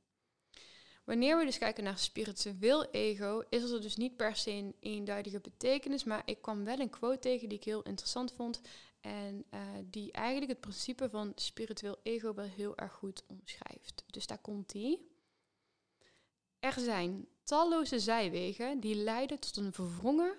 Wanneer 1.03 1.38
we 1.38 1.45
dus 1.45 1.57
kijken 1.57 1.83
naar 1.83 1.98
spiritueel 1.98 2.86
ego, 2.91 3.43
is 3.50 3.72
er 3.72 3.81
dus 3.81 3.95
niet 3.95 4.15
per 4.15 4.36
se 4.36 4.51
een 4.51 4.75
eenduidige 4.79 5.39
betekenis, 5.39 6.03
maar 6.03 6.22
ik 6.25 6.41
kwam 6.41 6.63
wel 6.63 6.79
een 6.79 6.89
quote 6.89 7.19
tegen 7.19 7.50
die 7.50 7.57
ik 7.57 7.63
heel 7.63 7.83
interessant 7.83 8.33
vond. 8.33 8.62
En 9.01 9.45
uh, 9.53 9.60
die 9.86 10.12
eigenlijk 10.12 10.51
het 10.51 10.62
principe 10.62 11.10
van 11.10 11.31
spiritueel 11.36 11.98
ego 12.03 12.33
wel 12.33 12.45
heel 12.45 12.77
erg 12.77 12.93
goed 12.93 13.24
omschrijft. 13.27 14.03
Dus 14.07 14.27
daar 14.27 14.38
komt 14.38 14.69
die. 14.69 15.12
Er 16.60 16.79
zijn 16.79 17.27
talloze 17.43 18.00
zijwegen 18.00 18.79
die 18.79 18.95
leiden 18.95 19.39
tot 19.39 19.57
een 19.57 19.74
verwrongen, 19.74 20.36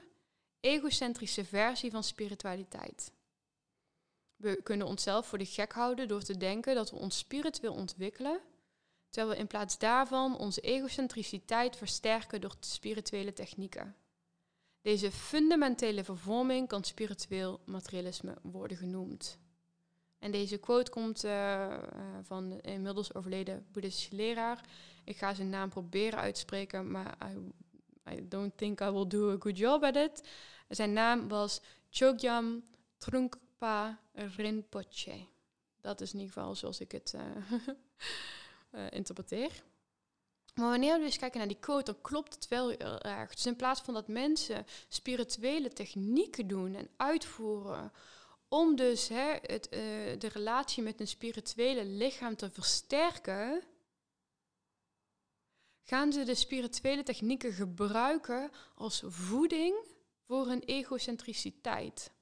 egocentrische 0.61 1.45
versie 1.45 1.91
van 1.91 2.05
spiritualiteit. 2.05 3.13
We 4.37 4.63
kunnen 4.63 4.87
onszelf 4.87 5.27
voor 5.27 5.39
de 5.39 5.47
gek 5.47 5.73
houden 5.73 6.09
door 6.09 6.23
te 6.23 6.37
denken 6.37 6.75
dat 6.75 6.91
we 6.91 6.97
ons 6.97 7.19
spiritueel 7.19 7.75
ontwikkelen, 7.75 8.41
terwijl 9.15 9.35
we 9.35 9.41
in 9.41 9.47
plaats 9.47 9.79
daarvan 9.79 10.39
onze 10.39 10.61
egocentriciteit 10.61 11.77
versterken 11.77 12.41
door 12.41 12.55
spirituele 12.61 13.33
technieken. 13.33 13.97
Deze 14.81 15.11
fundamentele 15.11 16.05
vervorming 16.05 16.69
kan 16.69 16.85
spiritueel 16.85 17.61
materialisme 17.65 18.37
worden 18.43 18.77
genoemd. 18.77 19.39
En 20.19 20.31
deze 20.31 20.59
quote 20.59 20.91
komt 20.91 21.25
uh, 21.25 21.79
van 22.23 22.49
de 22.49 22.61
inmiddels 22.61 23.15
overleden 23.15 23.67
boeddhistische 23.73 24.15
leraar. 24.15 24.61
Ik 25.05 25.17
ga 25.17 25.35
zijn 25.35 25.49
naam 25.49 25.69
proberen 25.69 26.19
uit 26.19 26.35
te 26.35 26.41
spreken, 26.41 26.91
maar 26.91 27.19
I, 28.11 28.29
don't 28.29 28.57
think 28.57 28.81
I 28.81 28.91
will 28.91 29.07
do 29.07 29.33
a 29.33 29.37
good 29.39 29.59
job 29.59 29.83
at 29.83 29.97
it. 29.97 30.29
Zijn 30.69 30.93
naam 30.93 31.29
was 31.29 31.61
Chogyam 31.91 32.65
Trungpa 32.99 34.01
Rinpoche. 34.13 35.27
Dat 35.81 36.01
is 36.01 36.13
in 36.13 36.19
ieder 36.19 36.35
geval 36.35 36.55
zoals 36.55 36.81
ik 36.81 36.93
het 36.93 37.15
uh, 37.17 37.23
interpreteer. 38.91 39.65
Maar 40.55 40.69
wanneer 40.69 40.99
we 40.99 41.05
dus 41.05 41.19
kijken 41.19 41.39
naar 41.39 41.49
die 41.49 41.59
quote, 41.61 41.93
dan 41.93 42.01
klopt 42.01 42.35
het 42.35 42.49
wel 42.49 42.69
heel 42.69 43.01
erg. 43.01 43.35
Dus 43.35 43.47
in 43.47 43.57
plaats 43.57 43.81
van 43.81 43.95
dat 43.95 44.09
mensen 44.09 44.67
spirituele 44.89 45.73
technieken 45.73 46.47
doen 46.47 46.75
en 46.75 46.89
uitvoeren 46.97 47.93
om 48.49 48.77
dus 48.77 49.09
hè, 49.09 49.39
het, 49.43 49.67
uh, 49.67 49.81
de 50.19 50.29
relatie 50.33 50.83
met 50.83 51.01
een 51.01 51.09
spirituele 51.09 51.85
lichaam 51.85 52.37
te 52.37 52.51
versterken, 52.51 53.63
gaan 55.83 56.13
ze 56.13 56.25
de 56.25 56.35
spirituele 56.35 57.03
technieken 57.03 57.53
gebruiken 57.53 58.51
als 58.75 59.03
voeding 59.07 59.75
voor 60.27 60.47
hun 60.47 60.63
egocentriciteit. 60.63 62.13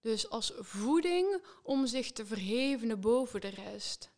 Dus 0.00 0.28
als 0.30 0.52
voeding 0.58 1.42
om 1.62 1.86
zich 1.86 2.12
te 2.12 2.26
verhevenen 2.26 3.00
boven 3.00 3.40
de 3.40 3.48
rest. 3.48 4.10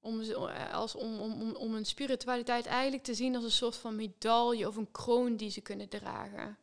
Om, 0.00 0.20
eh, 0.20 0.74
als, 0.74 0.94
om, 0.94 1.20
om, 1.20 1.56
om 1.56 1.74
een 1.74 1.86
spiritualiteit 1.86 2.66
eigenlijk 2.66 3.02
te 3.02 3.14
zien 3.14 3.34
als 3.34 3.44
een 3.44 3.50
soort 3.50 3.76
van 3.76 3.96
medaille 3.96 4.68
of 4.68 4.76
een 4.76 4.90
kroon 4.90 5.36
die 5.36 5.50
ze 5.50 5.60
kunnen 5.60 5.88
dragen. 5.88 6.58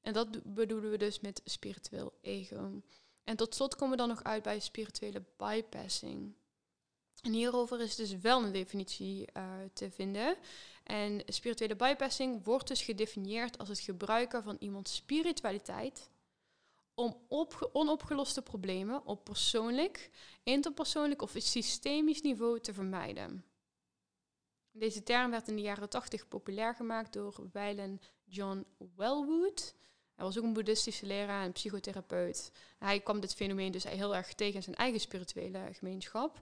En 0.00 0.12
dat 0.12 0.54
bedoelen 0.54 0.90
we 0.90 0.96
dus 0.96 1.20
met 1.20 1.40
spiritueel 1.44 2.12
ego. 2.20 2.82
En 3.24 3.36
tot 3.36 3.54
slot 3.54 3.74
komen 3.74 3.90
we 3.90 3.96
dan 3.96 4.08
nog 4.08 4.22
uit 4.22 4.42
bij 4.42 4.60
spirituele 4.60 5.22
bypassing. 5.36 6.34
En 7.20 7.32
hierover 7.32 7.80
is 7.80 7.94
dus 7.94 8.18
wel 8.18 8.42
een 8.42 8.52
definitie 8.52 9.28
uh, 9.36 9.44
te 9.72 9.90
vinden. 9.90 10.36
En 10.84 11.22
spirituele 11.26 11.76
bypassing 11.76 12.44
wordt 12.44 12.68
dus 12.68 12.82
gedefinieerd 12.82 13.58
als 13.58 13.68
het 13.68 13.80
gebruiken 13.80 14.42
van 14.42 14.56
iemands 14.58 14.94
spiritualiteit 14.94 16.10
om 16.94 17.16
op, 17.28 17.70
onopgeloste 17.72 18.42
problemen 18.42 19.06
op 19.06 19.24
persoonlijk, 19.24 20.10
interpersoonlijk 20.42 21.22
of 21.22 21.34
systemisch 21.36 22.20
niveau 22.20 22.60
te 22.60 22.74
vermijden. 22.74 23.44
Deze 24.70 25.02
term 25.02 25.30
werd 25.30 25.48
in 25.48 25.56
de 25.56 25.62
jaren 25.62 25.88
80 25.88 26.28
populair 26.28 26.74
gemaakt 26.74 27.12
door 27.12 27.48
Weilen 27.52 28.00
John 28.24 28.66
Wellwood. 28.96 29.74
Hij 30.14 30.24
was 30.24 30.38
ook 30.38 30.44
een 30.44 30.52
boeddhistische 30.52 31.06
leraar 31.06 31.44
en 31.44 31.52
psychotherapeut. 31.52 32.52
Hij 32.78 33.00
kwam 33.00 33.20
dit 33.20 33.34
fenomeen 33.34 33.72
dus 33.72 33.84
heel 33.84 34.14
erg 34.14 34.34
tegen 34.34 34.54
in 34.54 34.62
zijn 34.62 34.76
eigen 34.76 35.00
spirituele 35.00 35.68
gemeenschap. 35.72 36.40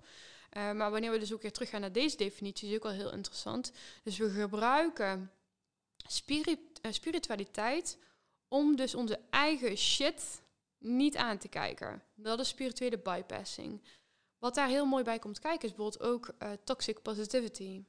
Uh, 0.57 0.73
maar 0.73 0.91
wanneer 0.91 1.11
we 1.11 1.19
dus 1.19 1.33
ook 1.33 1.43
weer 1.43 1.53
teruggaan 1.53 1.81
naar 1.81 1.93
deze 1.93 2.17
definitie, 2.17 2.69
is 2.69 2.75
ook 2.75 2.83
wel 2.83 2.93
heel 2.93 3.13
interessant. 3.13 3.73
Dus 4.03 4.19
we 4.19 4.31
gebruiken 4.31 5.31
uh, 6.27 6.93
spiritualiteit 6.93 7.99
om 8.51 8.77
dus 8.77 8.95
onze 8.95 9.21
eigen 9.31 9.77
shit 9.77 10.43
niet 10.79 11.17
aan 11.17 11.39
te 11.39 11.49
kijken. 11.49 12.03
Dat 12.15 12.41
is 12.41 12.49
spirituele 12.49 12.99
bypassing. 12.99 13.83
Wat 14.39 14.55
daar 14.55 14.69
heel 14.69 14.87
mooi 14.87 15.05
bij 15.05 15.19
komt 15.19 15.39
kijken 15.39 15.69
is 15.69 15.75
bijvoorbeeld 15.75 16.13
ook 16.13 16.35
uh, 16.43 16.51
toxic 16.65 17.03
positivity. 17.03 17.85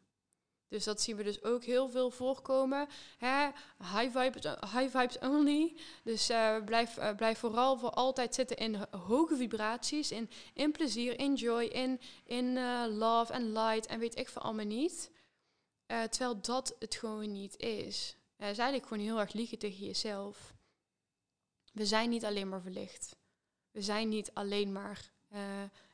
Dus 0.68 0.84
dat 0.84 1.02
zien 1.02 1.16
we 1.16 1.24
dus 1.24 1.44
ook 1.44 1.64
heel 1.64 1.90
veel 1.90 2.12
voorkomen. 2.12 2.88
Hè? 3.18 3.46
High, 3.78 4.18
vibes, 4.18 4.44
high 4.44 4.98
vibes 4.98 5.20
only. 5.20 5.76
Dus 6.04 6.30
uh, 6.30 6.64
blijf, 6.66 6.98
uh, 6.98 7.16
blijf 7.16 7.40
vooral 7.40 7.78
voor 7.78 7.90
altijd 7.90 8.36
zitten 8.36 8.58
in 8.58 8.76
hoge 8.92 9.36
vibraties, 9.36 10.12
in, 10.12 10.30
in 10.54 10.72
plezier, 10.72 11.20
in 11.20 11.34
joy, 11.34 11.64
in, 12.26 12.60
love 12.98 13.34
en 13.34 13.52
light 13.52 13.86
en 13.86 14.00
weet 14.00 14.18
ik 14.18 14.30
veel 14.30 14.42
allemaal 14.42 14.66
niet. 14.66 15.12
terwijl 15.86 16.42
dat 16.42 16.76
het 16.80 16.96
gewoon 16.96 17.32
niet 17.32 17.58
is. 17.58 18.16
Het 18.42 18.52
is 18.52 18.58
eigenlijk 18.58 18.88
gewoon 18.88 19.04
heel 19.04 19.20
erg 19.20 19.34
liegen 19.34 19.58
tegen 19.58 19.86
jezelf. 19.86 20.54
We 21.74 21.86
zijn 21.86 22.10
niet 22.10 22.26
alleen 22.26 22.50
maar 22.50 22.62
verlicht. 22.62 23.16
We 23.72 23.82
zijn 23.82 24.10
niet 24.10 24.34
alleen 24.34 24.72
maar 24.72 25.12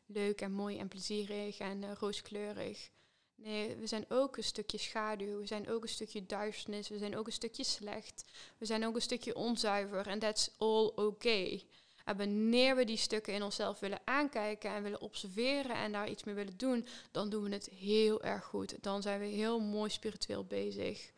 leuk 0.05 0.41
en 0.41 0.51
mooi 0.51 0.77
en 0.77 0.87
plezierig 0.87 1.57
en 1.57 1.95
rooskleurig. 1.95 2.89
Nee, 3.35 3.75
we 3.75 3.87
zijn 3.87 4.05
ook 4.09 4.37
een 4.37 4.43
stukje 4.43 4.77
schaduw, 4.77 5.39
we 5.39 5.45
zijn 5.45 5.69
ook 5.69 5.83
een 5.83 5.89
stukje 5.89 6.25
duisternis, 6.25 6.89
we 6.89 6.97
zijn 6.97 7.17
ook 7.17 7.25
een 7.25 7.31
stukje 7.31 7.63
slecht, 7.63 8.25
we 8.57 8.65
zijn 8.65 8.85
ook 8.85 8.95
een 8.95 9.01
stukje 9.01 9.35
onzuiver 9.35 10.07
en 10.07 10.19
that's 10.19 10.49
all 10.57 10.91
okay. 10.95 11.65
En 12.05 12.17
wanneer 12.17 12.75
we 12.75 12.85
die 12.85 12.97
stukken 12.97 13.33
in 13.33 13.43
onszelf 13.43 13.79
willen 13.79 14.01
aankijken 14.03 14.71
en 14.71 14.83
willen 14.83 15.01
observeren 15.01 15.75
en 15.75 15.91
daar 15.91 16.09
iets 16.09 16.23
mee 16.23 16.35
willen 16.35 16.57
doen, 16.57 16.87
dan 17.11 17.29
doen 17.29 17.43
we 17.43 17.49
het 17.49 17.69
heel 17.69 18.23
erg 18.23 18.45
goed. 18.45 18.83
Dan 18.83 19.01
zijn 19.01 19.19
we 19.19 19.25
heel 19.25 19.59
mooi 19.59 19.89
spiritueel 19.89 20.45
bezig. 20.45 21.15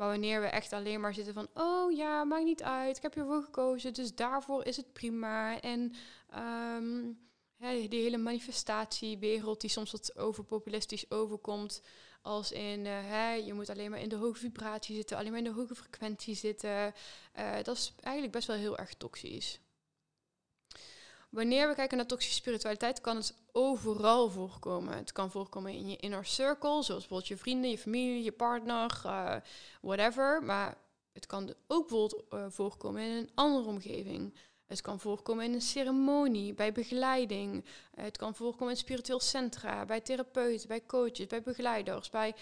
Maar 0.00 0.08
wanneer 0.08 0.40
we 0.40 0.46
echt 0.46 0.72
alleen 0.72 1.00
maar 1.00 1.14
zitten 1.14 1.34
van, 1.34 1.48
oh 1.54 1.92
ja, 1.92 2.24
maakt 2.24 2.44
niet 2.44 2.62
uit, 2.62 2.96
ik 2.96 3.02
heb 3.02 3.14
hiervoor 3.14 3.42
gekozen, 3.42 3.94
dus 3.94 4.14
daarvoor 4.14 4.64
is 4.64 4.76
het 4.76 4.92
prima. 4.92 5.60
En 5.60 5.92
um, 6.78 7.18
die 7.88 8.02
hele 8.02 8.16
manifestatiewereld 8.18 9.60
die 9.60 9.70
soms 9.70 9.90
wat 9.90 10.16
overpopulistisch 10.16 11.10
overkomt. 11.10 11.82
Als 12.22 12.52
in, 12.52 12.84
uh, 12.84 13.46
je 13.46 13.54
moet 13.54 13.70
alleen 13.70 13.90
maar 13.90 14.00
in 14.00 14.08
de 14.08 14.16
hoge 14.16 14.38
vibratie 14.38 14.96
zitten, 14.96 15.16
alleen 15.16 15.30
maar 15.30 15.38
in 15.38 15.44
de 15.44 15.60
hoge 15.60 15.74
frequentie 15.74 16.34
zitten. 16.34 16.94
Uh, 17.38 17.62
dat 17.62 17.76
is 17.76 17.94
eigenlijk 18.00 18.34
best 18.34 18.46
wel 18.46 18.56
heel 18.56 18.78
erg 18.78 18.94
toxisch. 18.94 19.60
Wanneer 21.30 21.68
we 21.68 21.74
kijken 21.74 21.96
naar 21.96 22.06
toxische 22.06 22.36
spiritualiteit, 22.36 23.00
kan 23.00 23.16
het 23.16 23.34
overal 23.52 24.30
voorkomen. 24.30 24.96
Het 24.96 25.12
kan 25.12 25.30
voorkomen 25.30 25.72
in 25.72 25.88
je 25.88 25.96
inner 25.96 26.24
circle, 26.26 26.82
zoals 26.82 26.86
bijvoorbeeld 26.86 27.28
je 27.28 27.36
vrienden, 27.36 27.70
je 27.70 27.78
familie, 27.78 28.24
je 28.24 28.32
partner, 28.32 29.02
uh, 29.06 29.36
whatever. 29.80 30.42
Maar 30.42 30.76
het 31.12 31.26
kan 31.26 31.54
ook 31.66 31.88
bijvoorbeeld 31.88 32.24
voorkomen 32.54 33.02
in 33.02 33.10
een 33.10 33.30
andere 33.34 33.68
omgeving. 33.68 34.34
Het 34.66 34.80
kan 34.80 35.00
voorkomen 35.00 35.44
in 35.44 35.52
een 35.52 35.60
ceremonie, 35.60 36.54
bij 36.54 36.72
begeleiding. 36.72 37.64
Het 37.94 38.16
kan 38.16 38.34
voorkomen 38.34 38.70
in 38.70 38.76
spiritueel 38.76 39.20
centra, 39.20 39.84
bij 39.84 40.00
therapeuten, 40.00 40.68
bij 40.68 40.86
coaches, 40.86 41.26
bij 41.26 41.42
begeleiders, 41.42 42.10
bij 42.10 42.34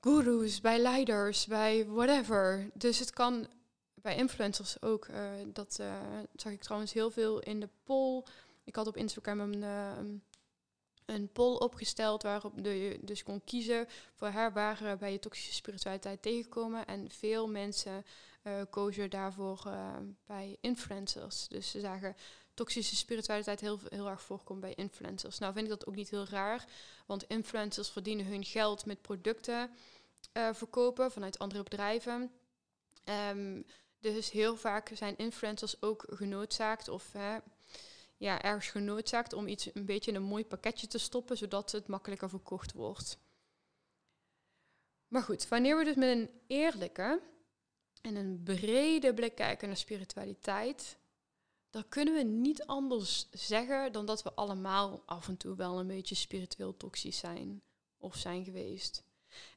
gurus, 0.00 0.60
bij 0.60 0.78
leiders, 0.78 1.46
bij 1.46 1.86
whatever. 1.86 2.70
Dus 2.74 2.98
het 2.98 3.10
kan 3.10 3.46
bij 4.02 4.16
influencers 4.16 4.82
ook. 4.82 5.06
Uh, 5.08 5.30
dat 5.46 5.78
uh, 5.80 6.02
zag 6.34 6.52
ik 6.52 6.60
trouwens 6.60 6.92
heel 6.92 7.10
veel 7.10 7.40
in 7.40 7.60
de 7.60 7.68
poll. 7.82 8.24
Ik 8.64 8.76
had 8.76 8.86
op 8.86 8.96
Instagram 8.96 9.40
een, 9.40 9.62
uh, 9.62 9.98
een 11.04 11.32
poll 11.32 11.56
opgesteld 11.56 12.22
waarop 12.22 12.58
je 12.58 12.98
dus 13.02 13.22
kon 13.22 13.44
kiezen 13.44 13.86
voor 14.14 14.32
waar 14.52 14.96
bij 14.98 15.12
je 15.12 15.18
toxische 15.18 15.54
spiritualiteit 15.54 16.22
tegenkomen. 16.22 16.86
En 16.86 17.10
veel 17.10 17.48
mensen 17.48 18.04
kozen 18.70 19.10
daarvoor 19.10 19.70
bij 20.26 20.56
influencers. 20.60 21.48
Dus 21.48 21.70
ze 21.70 21.80
zagen 21.80 22.16
toxische 22.54 22.96
spiritualiteit 22.96 23.60
heel, 23.60 23.78
heel 23.88 24.08
erg 24.08 24.22
voorkomen 24.22 24.60
bij 24.60 24.74
influencers. 24.74 25.38
Nou 25.38 25.52
vind 25.52 25.64
ik 25.64 25.70
dat 25.70 25.86
ook 25.86 25.94
niet 25.94 26.10
heel 26.10 26.26
raar, 26.26 26.64
want 27.06 27.24
influencers 27.24 27.90
verdienen 27.90 28.26
hun 28.26 28.44
geld 28.44 28.86
met 28.86 29.02
producten 29.02 29.70
verkopen 30.52 31.12
vanuit 31.12 31.38
andere 31.38 31.62
bedrijven. 31.62 32.30
Um, 33.30 33.64
dus 34.00 34.30
heel 34.30 34.56
vaak 34.56 34.90
zijn 34.94 35.16
influencers 35.16 35.82
ook 35.82 36.04
genoodzaakt 36.08 36.88
of 36.88 37.12
ja, 38.16 38.42
ergens 38.42 38.68
genoodzaakt 38.68 39.32
om 39.32 39.48
iets 39.48 39.74
een 39.74 39.84
beetje 39.84 40.10
in 40.10 40.16
een 40.16 40.22
mooi 40.22 40.44
pakketje 40.44 40.86
te 40.86 40.98
stoppen, 40.98 41.36
zodat 41.36 41.72
het 41.72 41.86
makkelijker 41.86 42.28
verkocht 42.28 42.72
wordt. 42.72 43.18
Maar 45.08 45.22
goed, 45.22 45.48
wanneer 45.48 45.78
we 45.78 45.84
dus 45.84 45.94
met 45.94 46.08
een 46.08 46.30
eerlijke 46.46 47.22
en 48.02 48.16
een 48.16 48.42
brede 48.42 49.14
blik 49.14 49.34
kijken 49.34 49.68
naar 49.68 49.76
spiritualiteit, 49.76 50.98
dan 51.70 51.88
kunnen 51.88 52.14
we 52.14 52.22
niet 52.22 52.64
anders 52.64 53.28
zeggen 53.30 53.92
dan 53.92 54.06
dat 54.06 54.22
we 54.22 54.32
allemaal 54.34 55.02
af 55.06 55.28
en 55.28 55.36
toe 55.36 55.56
wel 55.56 55.78
een 55.78 55.86
beetje 55.86 56.14
spiritueel 56.14 56.76
toxisch 56.76 57.18
zijn 57.18 57.62
of 57.98 58.16
zijn 58.16 58.44
geweest. 58.44 59.02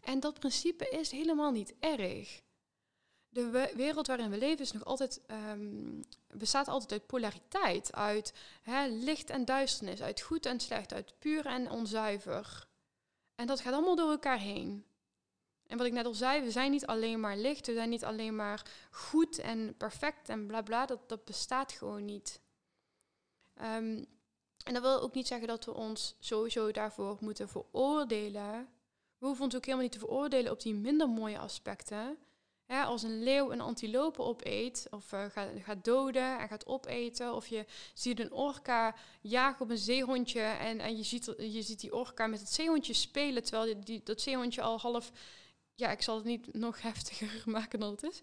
En 0.01 0.19
dat 0.19 0.39
principe 0.39 0.89
is 0.89 1.11
helemaal 1.11 1.51
niet 1.51 1.75
erg. 1.79 2.41
De 3.33 3.71
wereld 3.75 4.07
waarin 4.07 4.29
we 4.29 4.37
leven 4.37 4.59
is 4.59 4.71
nog 4.71 4.85
altijd, 4.85 5.21
um, 5.51 6.03
bestaat 6.33 6.67
altijd 6.67 6.91
uit 6.91 7.05
polariteit, 7.05 7.93
uit 7.93 8.33
hè, 8.61 8.87
licht 8.87 9.29
en 9.29 9.45
duisternis, 9.45 10.01
uit 10.01 10.21
goed 10.21 10.45
en 10.45 10.59
slecht, 10.59 10.93
uit 10.93 11.13
puur 11.19 11.45
en 11.45 11.69
onzuiver. 11.69 12.67
En 13.35 13.47
dat 13.47 13.59
gaat 13.59 13.73
allemaal 13.73 13.95
door 13.95 14.09
elkaar 14.09 14.39
heen. 14.39 14.85
En 15.67 15.77
wat 15.77 15.87
ik 15.87 15.93
net 15.93 16.05
al 16.05 16.13
zei, 16.13 16.41
we 16.41 16.51
zijn 16.51 16.71
niet 16.71 16.85
alleen 16.85 17.19
maar 17.19 17.37
licht, 17.37 17.67
we 17.67 17.73
zijn 17.73 17.89
niet 17.89 18.03
alleen 18.03 18.35
maar 18.35 18.65
goed 18.91 19.37
en 19.37 19.77
perfect 19.77 20.29
en 20.29 20.47
bla 20.47 20.61
bla, 20.61 20.85
dat, 20.85 21.09
dat 21.09 21.25
bestaat 21.25 21.71
gewoon 21.71 22.05
niet. 22.05 22.41
Um, 23.61 24.05
en 24.63 24.73
dat 24.73 24.81
wil 24.81 25.01
ook 25.01 25.13
niet 25.13 25.27
zeggen 25.27 25.47
dat 25.47 25.65
we 25.65 25.73
ons 25.73 26.15
sowieso 26.19 26.71
daarvoor 26.71 27.17
moeten 27.19 27.49
veroordelen. 27.49 28.69
We 29.17 29.25
hoeven 29.25 29.45
ons 29.45 29.55
ook 29.55 29.65
helemaal 29.65 29.83
niet 29.83 29.93
te 29.93 29.99
veroordelen 29.99 30.51
op 30.51 30.61
die 30.61 30.75
minder 30.75 31.09
mooie 31.09 31.39
aspecten. 31.39 32.17
Als 32.67 33.03
een 33.03 33.23
leeuw 33.23 33.51
een 33.51 33.61
antilope 33.61 34.21
opeet, 34.21 34.87
of 34.89 35.11
uh, 35.11 35.25
gaat, 35.25 35.49
gaat, 35.63 35.83
doden 35.83 36.39
en 36.39 36.47
gaat 36.47 36.65
opeten, 36.65 37.33
of 37.33 37.47
je 37.47 37.65
ziet 37.93 38.19
een 38.19 38.31
orka 38.31 38.95
jagen 39.21 39.61
op 39.61 39.69
een 39.69 39.77
zeehondje 39.77 40.41
en, 40.41 40.79
en 40.79 40.97
je, 40.97 41.03
ziet, 41.03 41.33
je 41.37 41.61
ziet 41.61 41.79
die 41.79 41.93
orka 41.93 42.27
met 42.27 42.39
het 42.39 42.49
zeehondje 42.49 42.93
spelen, 42.93 43.43
terwijl 43.43 43.81
die, 43.83 44.01
dat 44.03 44.21
zeehondje 44.21 44.61
al 44.61 44.79
half, 44.79 45.11
ja, 45.75 45.91
ik 45.91 46.01
zal 46.01 46.15
het 46.15 46.25
niet 46.25 46.53
nog 46.53 46.81
heftiger 46.91 47.41
maken 47.45 47.79
dan 47.79 47.91
het 47.91 48.03
is, 48.03 48.21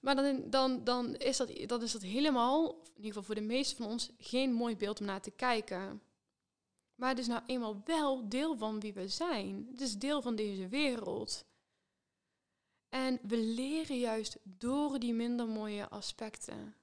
maar 0.00 0.16
dan, 0.16 0.50
dan, 0.50 0.84
dan, 0.84 1.14
is 1.16 1.36
dat, 1.36 1.82
is 1.82 1.92
dat 1.92 2.02
helemaal, 2.02 2.70
in 2.70 2.96
ieder 2.96 3.04
geval 3.04 3.22
voor 3.22 3.34
de 3.34 3.40
meeste 3.40 3.76
van 3.76 3.86
ons, 3.86 4.10
geen 4.18 4.52
mooi 4.52 4.76
beeld 4.76 5.00
om 5.00 5.06
naar 5.06 5.20
te 5.20 5.30
kijken. 5.30 6.02
Maar 6.94 7.08
het 7.08 7.18
is 7.18 7.26
nou 7.26 7.42
eenmaal 7.46 7.80
wel 7.84 8.28
deel 8.28 8.56
van 8.56 8.80
wie 8.80 8.92
we 8.92 9.08
zijn. 9.08 9.68
Het 9.70 9.80
is 9.80 9.98
deel 9.98 10.22
van 10.22 10.34
deze 10.34 10.68
wereld. 10.68 11.44
En 12.92 13.18
we 13.22 13.36
leren 13.36 13.98
juist 13.98 14.38
door 14.42 14.98
die 14.98 15.14
minder 15.14 15.48
mooie 15.48 15.88
aspecten. 15.88 16.74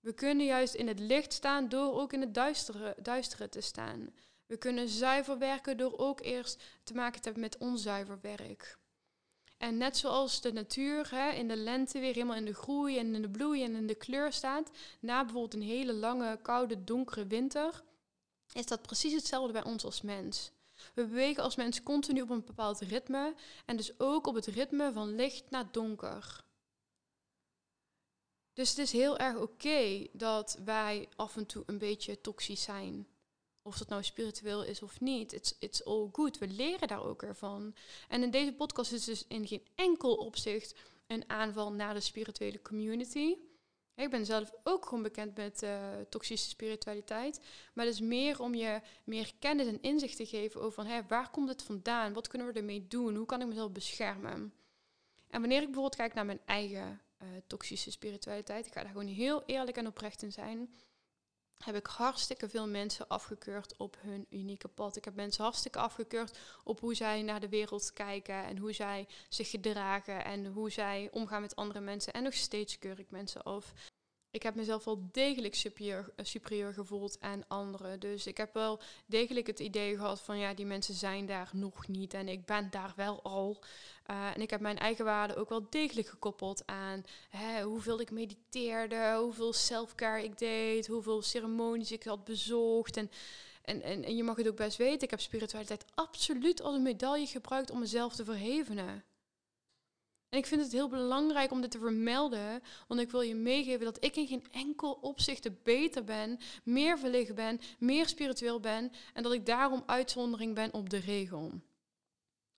We 0.00 0.12
kunnen 0.12 0.46
juist 0.46 0.74
in 0.74 0.88
het 0.88 0.98
licht 0.98 1.32
staan 1.32 1.68
door 1.68 2.00
ook 2.00 2.12
in 2.12 2.20
het 2.20 2.34
duistere, 2.34 2.96
duistere 3.02 3.48
te 3.48 3.60
staan. 3.60 4.14
We 4.46 4.56
kunnen 4.56 4.88
zuiver 4.88 5.38
werken 5.38 5.76
door 5.76 5.98
ook 5.98 6.20
eerst 6.20 6.62
te 6.82 6.94
maken 6.94 7.20
te 7.20 7.24
hebben 7.24 7.42
met 7.42 7.58
onzuiver 7.58 8.18
werk. 8.20 8.78
En 9.56 9.76
net 9.76 9.96
zoals 9.96 10.40
de 10.40 10.52
natuur 10.52 11.10
hè, 11.10 11.30
in 11.30 11.48
de 11.48 11.56
lente 11.56 11.98
weer 11.98 12.14
helemaal 12.14 12.36
in 12.36 12.44
de 12.44 12.54
groei 12.54 12.98
en 12.98 13.14
in 13.14 13.22
de 13.22 13.30
bloei 13.30 13.64
en 13.64 13.74
in 13.74 13.86
de 13.86 13.94
kleur 13.94 14.32
staat, 14.32 14.70
na 15.00 15.24
bijvoorbeeld 15.24 15.54
een 15.54 15.68
hele 15.68 15.92
lange, 15.92 16.38
koude, 16.42 16.84
donkere 16.84 17.26
winter, 17.26 17.82
is 18.52 18.66
dat 18.66 18.82
precies 18.82 19.12
hetzelfde 19.12 19.52
bij 19.52 19.64
ons 19.64 19.84
als 19.84 20.02
mens. 20.02 20.52
We 20.94 21.06
bewegen 21.06 21.42
als 21.42 21.56
mens 21.56 21.82
continu 21.82 22.20
op 22.20 22.30
een 22.30 22.44
bepaald 22.44 22.80
ritme 22.80 23.34
en 23.66 23.76
dus 23.76 24.00
ook 24.00 24.26
op 24.26 24.34
het 24.34 24.46
ritme 24.46 24.92
van 24.92 25.14
licht 25.14 25.50
naar 25.50 25.72
donker. 25.72 26.44
Dus 28.52 28.68
het 28.68 28.78
is 28.78 28.92
heel 28.92 29.18
erg 29.18 29.36
oké 29.36 30.06
dat 30.12 30.58
wij 30.64 31.08
af 31.16 31.36
en 31.36 31.46
toe 31.46 31.62
een 31.66 31.78
beetje 31.78 32.20
toxisch 32.20 32.62
zijn. 32.62 33.08
Of 33.62 33.78
dat 33.78 33.88
nou 33.88 34.02
spiritueel 34.02 34.64
is 34.64 34.82
of 34.82 35.00
niet. 35.00 35.32
It's, 35.32 35.56
it's 35.58 35.84
all 35.84 36.08
good. 36.12 36.38
We 36.38 36.48
leren 36.48 36.88
daar 36.88 37.04
ook 37.04 37.22
ervan. 37.22 37.74
En 38.08 38.22
in 38.22 38.30
deze 38.30 38.52
podcast 38.52 38.92
is 38.92 39.04
dus 39.04 39.26
in 39.26 39.46
geen 39.46 39.66
enkel 39.74 40.14
opzicht 40.14 40.74
een 41.06 41.30
aanval 41.30 41.72
naar 41.72 41.94
de 41.94 42.00
spirituele 42.00 42.62
community. 42.62 43.36
Ik 43.96 44.10
ben 44.10 44.26
zelf 44.26 44.52
ook 44.62 44.84
gewoon 44.84 45.02
bekend 45.02 45.36
met 45.36 45.62
uh, 45.62 45.88
toxische 46.08 46.48
spiritualiteit. 46.48 47.40
Maar 47.74 47.84
het 47.84 47.94
is 47.94 48.00
meer 48.00 48.40
om 48.40 48.54
je 48.54 48.80
meer 49.04 49.32
kennis 49.38 49.66
en 49.66 49.82
inzicht 49.82 50.16
te 50.16 50.26
geven 50.26 50.60
over 50.60 50.84
van, 50.84 51.06
waar 51.08 51.30
komt 51.30 51.48
het 51.48 51.62
vandaan? 51.62 52.12
Wat 52.12 52.28
kunnen 52.28 52.48
we 52.48 52.58
ermee 52.58 52.86
doen? 52.88 53.14
Hoe 53.14 53.26
kan 53.26 53.40
ik 53.40 53.46
mezelf 53.46 53.72
beschermen? 53.72 54.52
En 55.28 55.40
wanneer 55.40 55.60
ik 55.60 55.64
bijvoorbeeld 55.64 55.96
kijk 55.96 56.14
naar 56.14 56.26
mijn 56.26 56.40
eigen 56.44 57.00
uh, 57.22 57.28
toxische 57.46 57.90
spiritualiteit, 57.90 58.66
ik 58.66 58.72
ga 58.72 58.82
daar 58.82 58.90
gewoon 58.90 59.06
heel 59.06 59.42
eerlijk 59.46 59.76
en 59.76 59.86
oprecht 59.86 60.22
in 60.22 60.32
zijn 60.32 60.70
heb 61.58 61.74
ik 61.74 61.86
hartstikke 61.86 62.48
veel 62.48 62.68
mensen 62.68 63.08
afgekeurd 63.08 63.76
op 63.76 63.96
hun 64.00 64.26
unieke 64.30 64.68
pad. 64.68 64.96
Ik 64.96 65.04
heb 65.04 65.14
mensen 65.14 65.44
hartstikke 65.44 65.78
afgekeurd 65.78 66.38
op 66.64 66.80
hoe 66.80 66.94
zij 66.94 67.22
naar 67.22 67.40
de 67.40 67.48
wereld 67.48 67.92
kijken 67.92 68.44
en 68.44 68.58
hoe 68.58 68.72
zij 68.72 69.08
zich 69.28 69.50
gedragen 69.50 70.24
en 70.24 70.46
hoe 70.46 70.70
zij 70.70 71.08
omgaan 71.12 71.40
met 71.40 71.56
andere 71.56 71.80
mensen. 71.80 72.12
En 72.12 72.22
nog 72.22 72.34
steeds 72.34 72.78
keur 72.78 72.98
ik 72.98 73.10
mensen 73.10 73.42
af 73.42 73.72
ik 74.34 74.42
heb 74.42 74.54
mezelf 74.54 74.84
wel 74.84 75.08
degelijk 75.12 75.54
superieur, 75.54 76.12
eh, 76.16 76.74
gevoeld 76.74 77.16
aan 77.20 77.44
anderen. 77.48 78.00
Dus 78.00 78.26
ik 78.26 78.36
heb 78.36 78.54
wel 78.54 78.80
degelijk 79.06 79.46
het 79.46 79.58
idee 79.60 79.96
gehad 79.96 80.20
van 80.20 80.38
ja, 80.38 80.54
die 80.54 80.66
mensen 80.66 80.94
zijn 80.94 81.26
daar 81.26 81.50
nog 81.52 81.88
niet 81.88 82.14
en 82.14 82.28
ik 82.28 82.46
ben 82.46 82.70
daar 82.70 82.92
wel 82.96 83.22
al. 83.22 83.62
Uh, 84.10 84.34
en 84.34 84.40
ik 84.40 84.50
heb 84.50 84.60
mijn 84.60 84.78
eigen 84.78 85.04
waarde 85.04 85.36
ook 85.36 85.48
wel 85.48 85.66
degelijk 85.70 86.08
gekoppeld 86.08 86.62
aan 86.66 87.04
hè, 87.28 87.62
hoeveel 87.62 88.00
ik 88.00 88.10
mediteerde, 88.10 89.16
hoeveel 89.20 89.52
self-care 89.52 90.24
ik 90.24 90.38
deed, 90.38 90.86
hoeveel 90.86 91.22
ceremonies 91.22 91.92
ik 91.92 92.04
had 92.04 92.24
bezocht. 92.24 92.96
En, 92.96 93.10
en, 93.62 93.82
en, 93.82 94.04
en 94.04 94.16
je 94.16 94.24
mag 94.24 94.36
het 94.36 94.48
ook 94.48 94.56
best 94.56 94.76
weten, 94.76 95.02
ik 95.02 95.10
heb 95.10 95.20
spiritualiteit 95.20 95.84
absoluut 95.94 96.62
als 96.62 96.74
een 96.74 96.82
medaille 96.82 97.26
gebruikt 97.26 97.70
om 97.70 97.78
mezelf 97.78 98.14
te 98.14 98.24
verhevenen. 98.24 99.04
En 100.34 100.40
ik 100.40 100.46
vind 100.46 100.62
het 100.62 100.72
heel 100.72 100.88
belangrijk 100.88 101.50
om 101.50 101.60
dit 101.60 101.70
te 101.70 101.78
vermelden, 101.78 102.62
want 102.88 103.00
ik 103.00 103.10
wil 103.10 103.20
je 103.20 103.34
meegeven 103.34 103.84
dat 103.84 104.04
ik 104.04 104.16
in 104.16 104.26
geen 104.26 104.46
enkel 104.50 104.92
opzicht 104.92 105.62
beter 105.62 106.04
ben, 106.04 106.38
meer 106.64 106.98
verlicht 106.98 107.34
ben, 107.34 107.60
meer 107.78 108.08
spiritueel 108.08 108.60
ben 108.60 108.92
en 109.12 109.22
dat 109.22 109.32
ik 109.32 109.46
daarom 109.46 109.82
uitzondering 109.86 110.54
ben 110.54 110.72
op 110.72 110.90
de 110.90 110.96
regel. 110.96 111.52